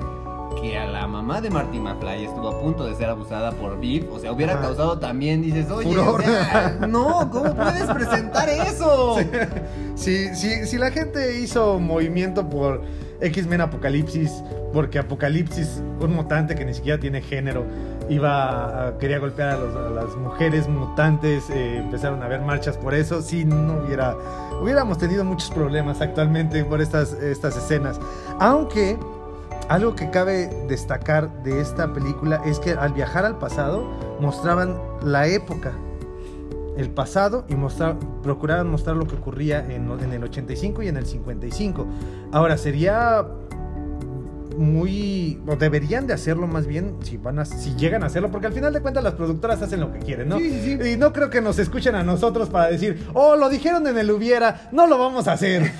que 0.60 0.78
a 0.78 0.86
la 0.86 1.06
mamá 1.06 1.40
de 1.40 1.50
Marty 1.50 1.78
McFly 1.78 2.24
estuvo 2.24 2.48
a 2.48 2.60
punto 2.60 2.84
de 2.86 2.94
ser 2.94 3.08
abusada 3.10 3.52
por 3.52 3.78
Biff, 3.80 4.04
o 4.12 4.18
sea, 4.18 4.32
hubiera 4.32 4.60
causado 4.60 4.98
también, 4.98 5.42
dices, 5.42 5.70
oye, 5.70 5.88
Furor. 5.88 6.20
o 6.20 6.22
sea, 6.22 6.78
no, 6.88 7.28
¿cómo 7.30 7.54
puedes 7.54 7.84
presentar 7.90 8.48
eso? 8.48 9.16
Si, 9.94 10.34
si, 10.34 10.66
si 10.66 10.76
la 10.76 10.90
gente 10.90 11.38
hizo 11.38 11.78
movimiento 11.78 12.48
por 12.50 12.82
X-Men 13.20 13.60
Apocalipsis, 13.60 14.42
porque 14.72 14.98
Apocalipsis, 14.98 15.80
un 16.00 16.14
mutante 16.14 16.56
que 16.56 16.64
ni 16.64 16.74
siquiera 16.74 16.98
tiene 16.98 17.22
género, 17.22 17.64
iba 18.08 18.88
a- 18.88 18.98
quería 18.98 19.18
golpear 19.20 19.50
a, 19.50 19.56
los- 19.56 19.76
a 19.76 19.90
las 19.90 20.16
mujeres 20.16 20.68
mutantes, 20.68 21.48
eh, 21.50 21.76
empezaron 21.78 22.22
a 22.22 22.26
haber 22.26 22.40
marchas 22.40 22.76
por 22.76 22.92
eso, 22.92 23.22
sí, 23.22 23.44
no 23.44 23.84
hubiera, 23.84 24.16
hubiéramos 24.60 24.98
tenido 24.98 25.24
muchos 25.24 25.50
problemas 25.50 26.00
actualmente 26.00 26.64
por 26.64 26.80
estas, 26.80 27.12
estas 27.14 27.56
escenas. 27.56 28.00
Aunque 28.40 28.98
algo 29.68 29.94
que 29.94 30.10
cabe 30.10 30.48
destacar 30.68 31.42
de 31.42 31.60
esta 31.60 31.92
película 31.92 32.42
es 32.44 32.58
que 32.58 32.72
al 32.72 32.92
viajar 32.92 33.24
al 33.24 33.38
pasado 33.38 33.84
mostraban 34.20 34.78
la 35.02 35.26
época 35.26 35.72
el 36.76 36.90
pasado 36.90 37.44
y 37.48 37.54
mostrar, 37.54 37.96
procuraban 38.22 38.68
mostrar 38.68 38.96
lo 38.96 39.06
que 39.06 39.14
ocurría 39.14 39.64
en, 39.72 39.90
en 39.90 40.12
el 40.12 40.24
85 40.24 40.82
y 40.82 40.88
en 40.88 40.96
el 40.96 41.06
55. 41.06 41.86
Ahora, 42.32 42.56
sería 42.56 43.24
muy 44.56 45.40
o 45.46 45.56
deberían 45.56 46.06
de 46.06 46.12
hacerlo 46.14 46.46
más 46.46 46.66
bien 46.66 46.94
si 47.02 47.16
van 47.16 47.38
a 47.38 47.44
si 47.44 47.74
llegan 47.76 48.02
a 48.02 48.06
hacerlo 48.06 48.30
porque 48.30 48.46
al 48.46 48.52
final 48.52 48.72
de 48.72 48.80
cuentas 48.80 49.02
las 49.02 49.14
productoras 49.14 49.60
hacen 49.62 49.80
lo 49.80 49.92
que 49.92 49.98
quieren 50.00 50.28
no 50.28 50.38
Sí, 50.38 50.50
sí, 50.50 50.78
sí. 50.80 50.88
y 50.90 50.96
no 50.96 51.12
creo 51.12 51.30
que 51.30 51.40
nos 51.40 51.58
escuchen 51.58 51.94
a 51.94 52.02
nosotros 52.02 52.48
para 52.48 52.68
decir 52.70 53.06
oh 53.14 53.36
lo 53.36 53.48
dijeron 53.48 53.86
en 53.86 53.98
el 53.98 54.10
hubiera 54.10 54.68
no 54.72 54.86
lo 54.86 54.98
vamos 54.98 55.28
a 55.28 55.32
hacer 55.32 55.70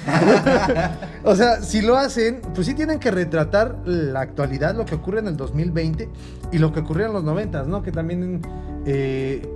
o 1.24 1.34
sea 1.36 1.60
si 1.62 1.82
lo 1.82 1.96
hacen 1.96 2.40
pues 2.54 2.66
sí 2.66 2.74
tienen 2.74 2.98
que 2.98 3.10
retratar 3.10 3.76
la 3.84 4.20
actualidad 4.20 4.74
lo 4.74 4.84
que 4.84 4.94
ocurre 4.94 5.20
en 5.20 5.28
el 5.28 5.36
2020 5.36 6.08
y 6.52 6.58
lo 6.58 6.72
que 6.72 6.80
ocurrió 6.80 7.06
en 7.06 7.12
los 7.12 7.24
90 7.24 7.64
no 7.64 7.82
que 7.82 7.92
también 7.92 8.42
eh, 8.86 9.46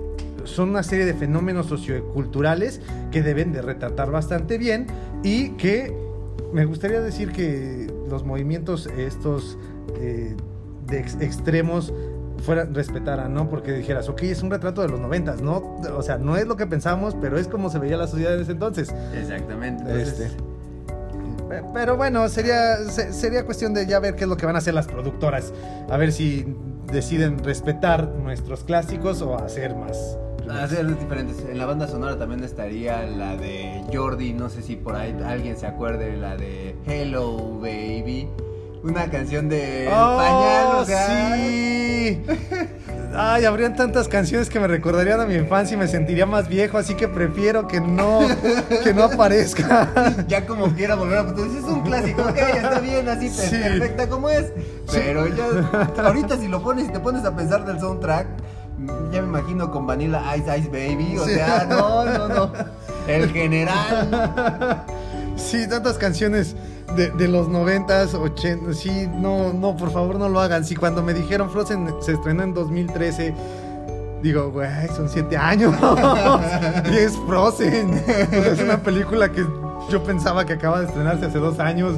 son 0.45 0.69
una 0.69 0.83
serie 0.83 1.05
de 1.05 1.13
fenómenos 1.13 1.67
socioculturales 1.67 2.81
que 3.11 3.21
deben 3.21 3.51
de 3.51 3.61
retratar 3.61 4.09
bastante 4.11 4.57
bien 4.57 4.87
y 5.23 5.49
que 5.51 5.93
me 6.53 6.65
gustaría 6.65 7.01
decir 7.01 7.31
que 7.31 7.87
los 8.09 8.23
movimientos 8.25 8.87
estos 8.97 9.57
eh, 9.95 10.35
de 10.87 10.99
ex- 10.99 11.17
extremos 11.21 11.93
fueran 12.43 12.73
respetaran, 12.73 13.33
¿no? 13.33 13.49
Porque 13.49 13.73
dijeras, 13.73 14.07
ok, 14.09 14.23
es 14.23 14.41
un 14.43 14.49
retrato 14.49 14.81
de 14.81 14.87
los 14.87 14.99
noventas, 14.99 15.41
¿no? 15.41 15.77
O 15.95 16.01
sea, 16.01 16.17
no 16.17 16.37
es 16.37 16.47
lo 16.47 16.55
que 16.55 16.65
pensamos, 16.67 17.15
pero 17.19 17.37
es 17.37 17.47
como 17.47 17.69
se 17.69 17.79
veía 17.79 17.97
la 17.97 18.07
sociedad 18.07 18.33
en 18.35 18.41
ese 18.41 18.51
entonces. 18.53 18.93
Exactamente. 19.13 19.83
entonces- 19.83 20.19
Este, 20.21 20.29
pe- 21.49 21.63
Pero 21.73 21.97
bueno, 21.97 22.27
sería, 22.29 22.77
se- 22.77 23.11
sería 23.13 23.45
cuestión 23.45 23.73
de 23.73 23.85
ya 23.87 23.99
ver 23.99 24.15
qué 24.15 24.23
es 24.23 24.29
lo 24.29 24.37
que 24.37 24.45
van 24.45 24.55
a 24.55 24.59
hacer 24.59 24.73
las 24.73 24.87
productoras. 24.87 25.53
A 25.89 25.97
ver 25.97 26.11
si 26.13 26.55
deciden 26.91 27.39
respetar 27.43 28.07
nuestros 28.07 28.63
clásicos 28.63 29.21
o 29.21 29.35
hacer 29.37 29.75
más. 29.75 30.17
Hacer 30.49 30.87
diferentes. 30.97 31.37
En 31.49 31.57
la 31.57 31.65
banda 31.65 31.87
sonora 31.87 32.17
también 32.17 32.43
estaría 32.43 33.03
la 33.03 33.35
de 33.37 33.83
Jordi, 33.93 34.33
no 34.33 34.49
sé 34.49 34.61
si 34.63 34.75
por 34.75 34.95
ahí 34.95 35.15
alguien 35.25 35.57
se 35.57 35.67
acuerde, 35.67 36.17
la 36.17 36.35
de 36.37 36.75
Hello 36.85 37.59
Baby. 37.59 38.27
Una 38.83 39.09
canción 39.11 39.49
de 39.49 39.87
¡Oh, 39.91 40.17
Pañal, 40.17 40.75
o 40.77 40.85
sea. 40.85 41.35
sí! 41.35 42.23
Ay, 43.13 43.43
habrían 43.45 43.75
tantas 43.75 44.07
canciones 44.07 44.49
que 44.49 44.59
me 44.59 44.67
recordarían 44.67 45.19
a 45.19 45.25
mi 45.25 45.33
infancia 45.35 45.75
y 45.75 45.77
me 45.77 45.87
sentiría 45.87 46.25
más 46.25 46.47
viejo, 46.47 46.77
así 46.77 46.93
que 46.95 47.07
prefiero 47.07 47.67
que 47.67 47.81
no, 47.81 48.19
que 48.83 48.93
no 48.93 49.03
aparezca. 49.03 49.89
Ya 50.27 50.45
como 50.45 50.67
quiera 50.73 50.95
volver 50.95 51.17
a 51.17 51.21
es 51.21 51.63
un 51.63 51.81
clásico, 51.81 52.21
ok, 52.21 52.37
está 52.37 52.79
bien, 52.79 53.09
así 53.09 53.29
Sí. 53.29 53.57
perfecta 53.57 54.07
como 54.07 54.29
es. 54.29 54.51
Pero 54.91 55.27
ya, 55.27 55.45
ahorita 56.03 56.37
si 56.37 56.47
lo 56.47 56.61
pones 56.63 56.87
y 56.87 56.91
te 56.91 56.99
pones 56.99 57.25
a 57.25 57.35
pensar 57.35 57.65
del 57.65 57.79
soundtrack, 57.79 58.27
ya 59.11 59.21
me 59.21 59.27
imagino 59.27 59.71
con 59.71 59.85
Vanilla 59.87 60.21
Ice 60.37 60.57
Ice 60.57 60.69
Baby, 60.69 61.17
o 61.17 61.25
Sí. 61.25 61.33
sea, 61.35 61.65
no, 61.69 62.05
no, 62.05 62.27
no. 62.27 62.51
El 63.07 63.31
general. 63.31 64.83
Sí, 65.35 65.67
tantas 65.67 65.97
canciones 65.97 66.55
de, 66.95 67.09
de 67.11 67.27
los 67.27 67.47
noventas, 67.47 68.13
80, 68.13 68.73
sí, 68.73 69.07
no, 69.15 69.53
no, 69.53 69.75
por 69.77 69.91
favor 69.91 70.17
no 70.17 70.29
lo 70.29 70.39
hagan. 70.39 70.63
Sí, 70.65 70.75
cuando 70.75 71.01
me 71.01 71.13
dijeron 71.13 71.49
Frozen 71.49 71.93
se 72.01 72.13
estrenó 72.13 72.43
en 72.43 72.53
2013, 72.53 73.33
digo, 74.21 74.51
güey, 74.51 74.69
son 74.95 75.09
siete 75.09 75.37
años. 75.37 75.73
y 76.91 76.95
es 76.97 77.17
Frozen. 77.27 77.93
Es 77.95 78.59
una 78.61 78.77
película 78.77 79.31
que 79.31 79.45
yo 79.89 80.03
pensaba 80.03 80.45
que 80.45 80.53
acaba 80.53 80.81
de 80.81 80.85
estrenarse 80.87 81.25
hace 81.25 81.39
dos 81.39 81.59
años. 81.59 81.95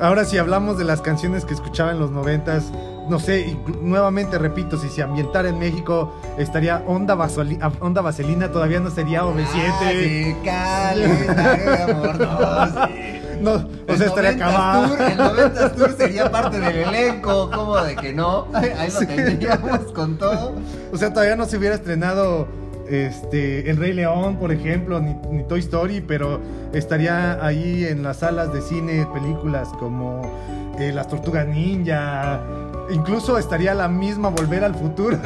Ahora 0.00 0.24
si 0.24 0.36
hablamos 0.38 0.76
de 0.76 0.84
las 0.84 1.00
canciones 1.00 1.44
que 1.44 1.54
escuchaba 1.54 1.92
en 1.92 2.00
los 2.00 2.10
noventas, 2.10 2.64
no 3.08 3.18
sé, 3.18 3.56
nuevamente 3.82 4.38
repito, 4.38 4.78
si 4.78 4.88
se 4.88 5.02
ambientara 5.02 5.48
en 5.48 5.58
México, 5.58 6.14
estaría 6.38 6.82
Onda, 6.86 7.14
Vasoli- 7.14 7.58
ah, 7.60 7.70
Onda 7.80 8.00
Vaselina, 8.00 8.50
todavía 8.50 8.80
no 8.80 8.90
sería 8.90 9.24
OV7. 9.24 10.36
Ah, 10.50 10.92
sí, 10.94 11.90
amor, 11.92 12.18
no, 12.18 12.66
sí. 12.66 13.20
No, 13.40 13.50
o 13.52 13.62
El 13.88 13.98
sea, 13.98 14.06
estaría 14.06 14.30
90s 14.32 14.36
acabado. 14.36 14.88
Tour, 14.88 15.02
el 15.02 15.18
90s 15.18 15.72
Tour 15.74 15.96
sería 15.98 16.30
parte 16.30 16.60
del 16.60 16.76
elenco, 16.76 17.50
¿cómo 17.54 17.76
de 17.76 17.94
que 17.96 18.12
no? 18.12 18.46
Ahí 18.54 18.90
lo 18.90 19.00
Sí. 19.00 19.06
tendríamos 19.06 19.80
con 19.92 20.16
todo. 20.16 20.54
O 20.92 20.96
sea, 20.96 21.12
todavía 21.12 21.36
no 21.36 21.44
se 21.44 21.58
hubiera 21.58 21.74
estrenado 21.74 22.46
este 22.88 23.68
El 23.70 23.76
Rey 23.76 23.92
León, 23.92 24.36
por 24.36 24.50
ejemplo, 24.52 25.00
ni, 25.00 25.14
ni 25.30 25.42
Toy 25.44 25.60
Story, 25.60 26.00
pero 26.00 26.40
estaría 26.72 27.44
ahí 27.44 27.84
en 27.84 28.02
las 28.02 28.18
salas 28.18 28.52
de 28.52 28.62
cine 28.62 29.06
películas 29.12 29.68
como 29.78 30.22
eh, 30.78 30.92
Las 30.94 31.08
Tortugas 31.08 31.46
Ninja. 31.46 32.40
Incluso 32.90 33.38
estaría 33.38 33.74
la 33.74 33.88
misma 33.88 34.28
Volver 34.28 34.64
al 34.64 34.74
Futuro. 34.74 35.16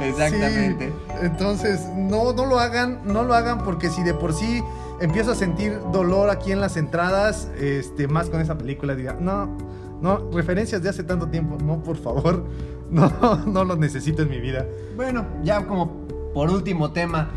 Exactamente. 0.00 0.88
Sí, 0.88 0.94
entonces, 1.22 1.88
no, 1.96 2.32
no 2.32 2.46
lo 2.46 2.58
hagan, 2.58 3.00
no 3.04 3.22
lo 3.22 3.34
hagan 3.34 3.62
porque 3.62 3.90
si 3.90 4.02
de 4.02 4.14
por 4.14 4.32
sí 4.32 4.62
empiezo 5.00 5.32
a 5.32 5.34
sentir 5.34 5.78
dolor 5.92 6.30
aquí 6.30 6.52
en 6.52 6.60
las 6.60 6.76
entradas, 6.76 7.48
este, 7.58 8.08
más 8.08 8.30
con 8.30 8.40
esa 8.40 8.56
película, 8.56 8.94
diga, 8.94 9.16
no, 9.18 9.56
no, 10.00 10.30
referencias 10.30 10.82
de 10.82 10.88
hace 10.88 11.04
tanto 11.04 11.28
tiempo, 11.28 11.56
no, 11.62 11.82
por 11.82 11.96
favor, 11.96 12.44
no, 12.90 13.10
no 13.46 13.64
lo 13.64 13.76
necesito 13.76 14.22
en 14.22 14.30
mi 14.30 14.40
vida. 14.40 14.66
Bueno, 14.96 15.26
ya 15.42 15.66
como 15.66 16.06
por 16.34 16.50
último 16.50 16.92
tema, 16.92 17.30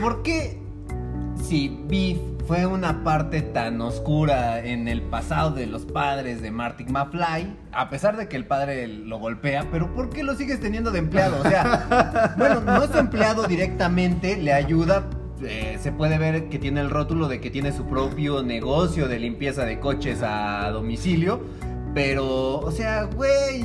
¿por 0.00 0.22
qué 0.22 0.60
si 1.42 1.84
Beef 1.88 2.18
fue 2.50 2.66
una 2.66 3.04
parte 3.04 3.42
tan 3.42 3.80
oscura 3.80 4.58
en 4.58 4.88
el 4.88 5.02
pasado 5.02 5.52
de 5.52 5.68
los 5.68 5.84
padres 5.84 6.42
de 6.42 6.50
Marty 6.50 6.82
McFly, 6.82 7.56
a 7.70 7.88
pesar 7.90 8.16
de 8.16 8.26
que 8.26 8.34
el 8.34 8.44
padre 8.44 8.88
lo 8.88 9.20
golpea, 9.20 9.68
pero 9.70 9.94
¿por 9.94 10.10
qué 10.10 10.24
lo 10.24 10.34
sigues 10.34 10.58
teniendo 10.58 10.90
de 10.90 10.98
empleado? 10.98 11.40
O 11.40 11.48
sea, 11.48 12.34
bueno, 12.38 12.60
no 12.60 12.82
es 12.82 12.92
empleado 12.96 13.46
directamente, 13.46 14.36
le 14.36 14.52
ayuda. 14.52 15.04
eh, 15.44 15.78
se 15.80 15.92
puede 15.92 16.18
ver 16.18 16.48
que 16.48 16.58
tiene 16.58 16.80
el 16.80 16.90
rótulo 16.90 17.28
de 17.28 17.40
que 17.40 17.50
tiene 17.50 17.70
su 17.70 17.86
propio 17.86 18.42
negocio 18.42 19.06
de 19.06 19.20
limpieza 19.20 19.64
de 19.64 19.78
coches 19.78 20.20
a 20.24 20.70
domicilio. 20.72 21.42
Pero, 21.92 22.60
o 22.60 22.70
sea, 22.70 23.04
güey, 23.04 23.64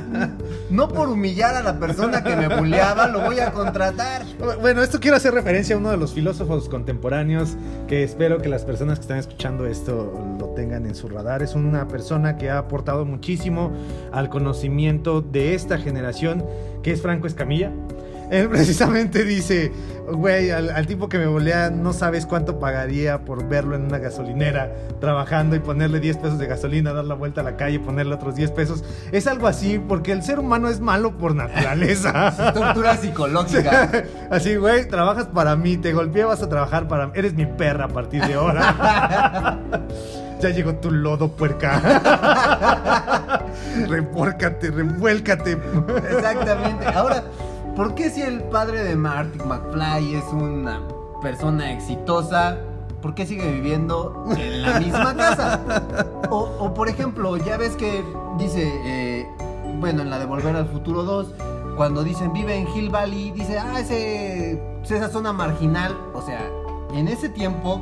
no 0.70 0.88
por 0.88 1.08
humillar 1.08 1.54
a 1.54 1.62
la 1.62 1.78
persona 1.78 2.24
que 2.24 2.34
me 2.34 2.48
buleaba, 2.48 3.08
lo 3.08 3.20
voy 3.20 3.40
a 3.40 3.52
contratar. 3.52 4.22
Bueno, 4.60 4.82
esto 4.82 5.00
quiero 5.00 5.16
hacer 5.16 5.34
referencia 5.34 5.74
a 5.74 5.78
uno 5.78 5.90
de 5.90 5.98
los 5.98 6.14
filósofos 6.14 6.68
contemporáneos 6.68 7.56
que 7.86 8.02
espero 8.02 8.38
que 8.38 8.48
las 8.48 8.64
personas 8.64 8.98
que 8.98 9.02
están 9.02 9.18
escuchando 9.18 9.66
esto 9.66 10.12
lo 10.38 10.48
tengan 10.50 10.86
en 10.86 10.94
su 10.94 11.08
radar. 11.08 11.42
Es 11.42 11.54
una 11.54 11.88
persona 11.88 12.38
que 12.38 12.48
ha 12.48 12.58
aportado 12.58 13.04
muchísimo 13.04 13.70
al 14.12 14.30
conocimiento 14.30 15.20
de 15.20 15.54
esta 15.54 15.76
generación, 15.76 16.44
que 16.82 16.92
es 16.92 17.02
Franco 17.02 17.26
Escamilla. 17.26 17.70
Él 18.30 18.48
precisamente 18.48 19.24
dice, 19.24 19.72
güey, 20.12 20.50
al, 20.50 20.70
al 20.70 20.86
tipo 20.86 21.08
que 21.08 21.18
me 21.18 21.26
volea 21.26 21.70
no 21.70 21.92
sabes 21.92 22.26
cuánto 22.26 22.58
pagaría 22.58 23.24
por 23.24 23.48
verlo 23.48 23.74
en 23.74 23.84
una 23.84 23.98
gasolinera 23.98 24.72
trabajando 25.00 25.56
y 25.56 25.60
ponerle 25.60 26.00
10 26.00 26.16
pesos 26.18 26.38
de 26.38 26.46
gasolina, 26.46 26.92
dar 26.92 27.04
la 27.04 27.14
vuelta 27.14 27.40
a 27.40 27.44
la 27.44 27.56
calle, 27.56 27.80
ponerle 27.80 28.14
otros 28.14 28.34
10 28.34 28.50
pesos. 28.52 28.84
Es 29.12 29.26
algo 29.26 29.46
así 29.46 29.78
porque 29.78 30.12
el 30.12 30.22
ser 30.22 30.38
humano 30.38 30.68
es 30.68 30.80
malo 30.80 31.16
por 31.16 31.34
naturaleza. 31.34 32.52
Tortura 32.54 32.96
psicológica. 32.96 33.90
Así, 34.30 34.56
güey, 34.56 34.86
trabajas 34.88 35.26
para 35.26 35.56
mí, 35.56 35.76
te 35.76 35.92
golpeé, 35.92 36.24
vas 36.24 36.42
a 36.42 36.48
trabajar 36.48 36.86
para 36.88 37.06
mí. 37.06 37.12
Eres 37.14 37.34
mi 37.34 37.46
perra 37.46 37.86
a 37.86 37.88
partir 37.88 38.24
de 38.24 38.34
ahora. 38.34 39.58
ya 40.40 40.50
llegó 40.50 40.74
tu 40.74 40.90
lodo, 40.90 41.28
puerca. 41.28 41.80
Repórcate, 43.88 44.70
revuélcate. 44.70 45.58
Exactamente. 46.10 46.86
Ahora, 46.86 47.24
¿por 47.78 47.94
qué 47.94 48.10
si 48.10 48.22
el 48.22 48.42
padre 48.42 48.82
de 48.82 48.96
Marty 48.96 49.38
McFly 49.38 50.16
es 50.16 50.24
una 50.32 50.80
persona 51.22 51.72
exitosa, 51.72 52.58
por 53.00 53.14
qué 53.14 53.24
sigue 53.24 53.52
viviendo 53.52 54.24
en 54.36 54.62
la 54.62 54.80
misma 54.80 55.14
casa? 55.16 55.60
O, 56.30 56.40
o, 56.58 56.74
por 56.74 56.90
ejemplo, 56.90 57.38
ya 57.38 57.56
ves 57.56 57.74
que 57.76 58.04
dice, 58.36 58.70
eh, 58.84 59.26
bueno, 59.78 60.02
en 60.02 60.10
la 60.10 60.18
de 60.18 60.26
Volver 60.26 60.54
al 60.56 60.66
Futuro 60.66 61.02
2, 61.04 61.32
cuando 61.74 62.04
dicen 62.04 62.34
vive 62.34 62.54
en 62.54 62.68
Hill 62.68 62.90
Valley, 62.90 63.30
dice, 63.30 63.58
ah, 63.58 63.80
ese, 63.80 64.60
esa 64.82 65.08
zona 65.08 65.32
marginal. 65.32 65.96
O 66.12 66.20
sea, 66.20 66.46
en 66.92 67.08
ese 67.08 67.30
tiempo, 67.30 67.80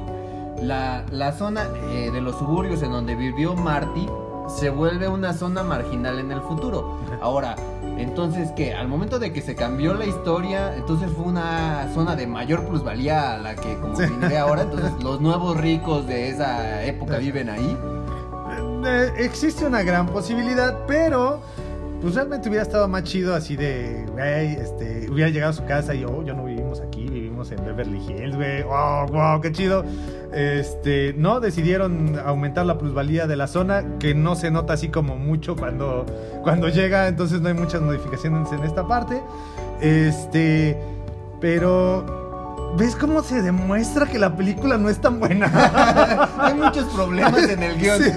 la, 0.62 1.04
la 1.10 1.32
zona 1.32 1.66
eh, 1.88 2.10
de 2.12 2.20
los 2.20 2.36
suburbios 2.36 2.82
en 2.82 2.92
donde 2.92 3.16
vivió 3.16 3.56
Marty 3.56 4.06
se 4.48 4.70
vuelve 4.70 5.08
una 5.08 5.32
zona 5.32 5.64
marginal 5.64 6.20
en 6.20 6.30
el 6.30 6.40
futuro. 6.42 7.00
Ahora, 7.20 7.56
entonces 7.98 8.50
que 8.52 8.74
al 8.74 8.88
momento 8.88 9.18
de 9.18 9.32
que 9.32 9.40
se 9.42 9.54
cambió 9.54 9.94
la 9.94 10.04
historia, 10.06 10.74
entonces 10.76 11.10
fue 11.10 11.24
una 11.26 11.88
zona 11.94 12.14
de 12.16 12.26
mayor 12.26 12.64
plusvalía 12.66 13.34
a 13.34 13.38
la 13.38 13.54
que 13.54 13.76
como 13.78 13.96
Sí. 13.96 14.04
vive 14.20 14.38
ahora, 14.38 14.62
entonces 14.62 14.92
los 15.02 15.20
nuevos 15.20 15.56
ricos 15.56 16.06
de 16.06 16.28
esa 16.30 16.84
época 16.84 17.18
viven 17.18 17.48
ahí. 17.50 17.76
Eh, 18.86 19.12
existe 19.18 19.64
una 19.66 19.82
gran 19.82 20.06
posibilidad, 20.06 20.78
pero 20.86 21.40
pues 22.00 22.14
realmente 22.14 22.48
hubiera 22.48 22.62
estado 22.62 22.86
más 22.88 23.02
chido 23.04 23.34
así 23.34 23.56
de, 23.56 24.06
güey, 24.12 24.52
este, 24.52 25.10
hubiera 25.10 25.30
llegado 25.30 25.50
a 25.50 25.54
su 25.54 25.64
casa 25.64 25.94
y, 25.94 26.04
oh, 26.04 26.22
ya 26.22 26.34
no 26.34 26.44
vivimos 26.44 26.80
aquí, 26.80 27.08
vivimos 27.08 27.50
en 27.50 27.64
Beverly 27.64 27.98
Hills, 27.98 28.36
güey, 28.36 28.62
wow, 28.62 29.06
wow, 29.08 29.40
qué 29.40 29.50
chido. 29.50 29.84
Este, 30.36 31.14
no, 31.16 31.40
decidieron 31.40 32.18
aumentar 32.22 32.66
la 32.66 32.76
plusvalía 32.76 33.26
de 33.26 33.36
la 33.36 33.46
zona, 33.46 33.96
que 33.98 34.14
no 34.14 34.36
se 34.36 34.50
nota 34.50 34.74
así 34.74 34.90
como 34.90 35.16
mucho 35.16 35.56
cuando, 35.56 36.04
cuando 36.42 36.68
llega, 36.68 37.08
entonces 37.08 37.40
no 37.40 37.48
hay 37.48 37.54
muchas 37.54 37.80
modificaciones 37.80 38.52
en 38.52 38.62
esta 38.62 38.86
parte. 38.86 39.22
Este, 39.80 40.78
pero... 41.40 42.24
¿Ves 42.78 42.94
cómo 42.94 43.22
se 43.22 43.40
demuestra 43.40 44.04
que 44.04 44.18
la 44.18 44.36
película 44.36 44.76
no 44.76 44.90
es 44.90 45.00
tan 45.00 45.18
buena? 45.18 45.50
Hay 46.38 46.52
muchos 46.52 46.84
problemas 46.92 47.48
en 47.48 47.62
el 47.62 47.78
guion. 47.78 48.02
Sí, 48.02 48.10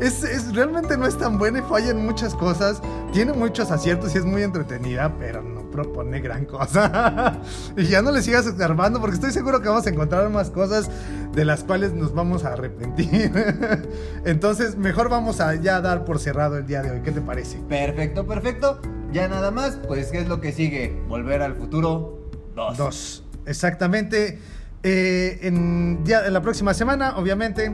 es, 0.00 0.24
es- 0.24 0.52
realmente 0.56 0.96
no 0.96 1.06
es 1.06 1.16
tan 1.16 1.38
buena 1.38 1.60
y 1.60 1.62
falla 1.62 1.90
en 1.90 2.04
muchas 2.04 2.34
cosas. 2.34 2.82
Tiene 3.12 3.32
muchos 3.32 3.70
aciertos 3.70 4.12
y 4.16 4.18
es 4.18 4.24
muy 4.24 4.42
entretenida, 4.42 5.12
pero 5.20 5.40
no 5.42 5.61
propone 5.72 6.20
gran 6.20 6.44
cosa. 6.44 7.40
y 7.76 7.86
ya 7.86 8.02
no 8.02 8.12
le 8.12 8.22
sigas 8.22 8.46
escarbando 8.46 9.00
porque 9.00 9.16
estoy 9.16 9.32
seguro 9.32 9.60
que 9.60 9.68
vamos 9.68 9.86
a 9.86 9.90
encontrar 9.90 10.28
más 10.30 10.50
cosas 10.50 10.88
de 11.34 11.44
las 11.44 11.64
cuales 11.64 11.92
nos 11.92 12.14
vamos 12.14 12.44
a 12.44 12.52
arrepentir. 12.52 13.32
Entonces, 14.24 14.76
mejor 14.76 15.08
vamos 15.08 15.40
a 15.40 15.54
ya 15.56 15.80
dar 15.80 16.04
por 16.04 16.20
cerrado 16.20 16.58
el 16.58 16.66
día 16.66 16.82
de 16.82 16.92
hoy. 16.92 17.00
¿Qué 17.00 17.10
te 17.10 17.20
parece? 17.20 17.58
Perfecto, 17.68 18.26
perfecto. 18.26 18.80
Ya 19.12 19.26
nada 19.26 19.50
más, 19.50 19.80
pues 19.88 20.12
¿qué 20.12 20.20
es 20.20 20.28
lo 20.28 20.40
que 20.40 20.52
sigue? 20.52 21.02
Volver 21.08 21.42
al 21.42 21.56
futuro 21.56 22.30
2. 22.54 22.76
Dos. 22.76 23.24
Exactamente. 23.46 24.38
Eh, 24.84 25.38
en, 25.42 26.04
ya, 26.04 26.26
en 26.26 26.32
la 26.32 26.42
próxima 26.42 26.74
semana, 26.74 27.16
obviamente, 27.16 27.72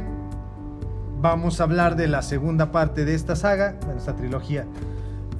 vamos 1.21 1.61
a 1.61 1.65
hablar 1.65 1.97
de 1.97 2.09
la 2.09 2.23
segunda 2.23 2.71
parte 2.71 3.05
de 3.05 3.15
esta 3.15 3.37
saga, 3.37 3.73
de 3.73 3.99
esta 3.99 4.15
trilogía. 4.15 4.67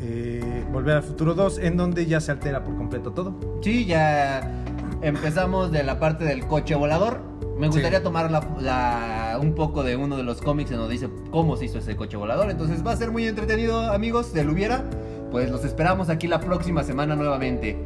Eh, 0.01 0.65
Volver 0.73 0.97
al 0.97 1.03
Futuro 1.03 1.35
2, 1.35 1.59
en 1.59 1.77
donde 1.77 2.07
ya 2.07 2.21
se 2.21 2.31
altera 2.33 2.63
por 2.65 2.77
completo 2.77 3.13
todo. 3.13 3.35
Sí, 3.63 3.85
ya 3.87 4.65
empezamos 5.03 5.71
de 5.73 5.83
la 5.83 5.99
parte 5.99 6.25
del 6.25 6.47
coche 6.47 6.75
volador. 6.75 7.21
Me 7.59 7.67
gustaría 7.67 7.99
Sí. 7.99 8.05
tomar 8.05 8.31
la, 8.31 8.47
la- 8.61 9.39
un 9.41 9.55
poco 9.55 9.83
de 9.83 9.97
uno 9.97 10.17
de 10.17 10.23
los 10.23 10.41
cómics 10.41 10.71
en 10.71 10.77
donde 10.79 10.93
dice 10.93 11.09
cómo 11.31 11.57
se 11.57 11.65
hizo 11.67 11.79
ese 11.79 11.97
coche 11.97 12.17
volador. 12.17 12.51
Entonces 12.51 12.87
va 12.87 12.93
a 12.93 12.97
ser 12.97 13.11
muy 13.11 13.27
entretenido, 13.27 13.81
amigos, 13.93 14.33
de 14.33 14.45
lo 14.45 14.53
hubiera. 14.53 14.85
Pues 15.31 15.51
los 15.51 15.65
esperamos 15.65 16.09
aquí 16.09 16.27
la 16.29 16.41
próxima 16.41 16.85
semana 16.85 17.17
nuevamente. 17.17 17.77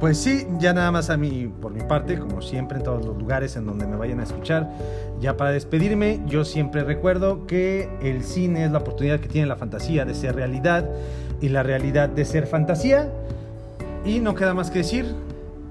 Pues 0.00 0.18
sí, 0.18 0.46
ya 0.58 0.72
nada 0.72 0.90
más 0.90 1.10
a 1.10 1.16
mí, 1.16 1.48
por 1.60 1.72
mi 1.72 1.80
parte, 1.82 2.18
como 2.18 2.42
siempre 2.42 2.78
en 2.78 2.84
todos 2.84 3.04
los 3.06 3.16
lugares 3.16 3.54
en 3.56 3.66
donde 3.66 3.86
me 3.86 3.96
vayan 3.96 4.18
a 4.18 4.24
escuchar, 4.24 4.68
ya 5.20 5.36
para 5.36 5.50
despedirme, 5.52 6.20
yo 6.26 6.44
siempre 6.44 6.82
recuerdo 6.82 7.46
que 7.46 7.88
el 8.02 8.24
cine 8.24 8.64
es 8.64 8.72
la 8.72 8.78
oportunidad 8.78 9.20
que 9.20 9.28
tiene 9.28 9.46
la 9.46 9.54
fantasía 9.56 10.04
de 10.04 10.14
ser 10.14 10.34
realidad 10.34 10.90
y 11.40 11.48
la 11.48 11.62
realidad 11.62 12.08
de 12.08 12.24
ser 12.24 12.46
fantasía. 12.46 13.10
Y 14.04 14.20
no 14.20 14.34
queda 14.34 14.54
más 14.54 14.70
que 14.70 14.78
decir, 14.78 15.14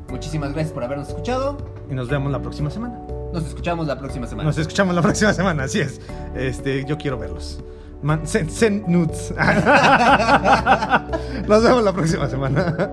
Muchísimas 0.09 0.53
gracias 0.53 0.73
por 0.73 0.83
habernos 0.83 1.09
escuchado. 1.09 1.57
y 1.89 1.93
nos 1.93 2.09
vemos 2.09 2.31
la 2.31 2.41
próxima 2.41 2.69
semana. 2.69 2.99
Nos 3.33 3.45
escuchamos 3.47 3.87
la 3.87 3.97
próxima 3.99 4.27
semana. 4.27 4.47
Nos 4.47 4.57
escuchamos 4.57 4.95
la 4.95 5.01
próxima 5.01 5.33
semana, 5.33 5.63
así 5.63 5.81
es. 5.81 5.99
Este, 6.35 6.85
yo 6.85 6.97
quiero 6.97 7.17
verlos. 7.17 7.59
Man, 8.01 8.27
send, 8.27 8.49
send 8.49 8.87
nudes. 8.87 9.33
Nos 11.47 11.63
vemos 11.63 11.83
la 11.83 11.91
próxima 11.91 12.29
semana. 12.29 12.91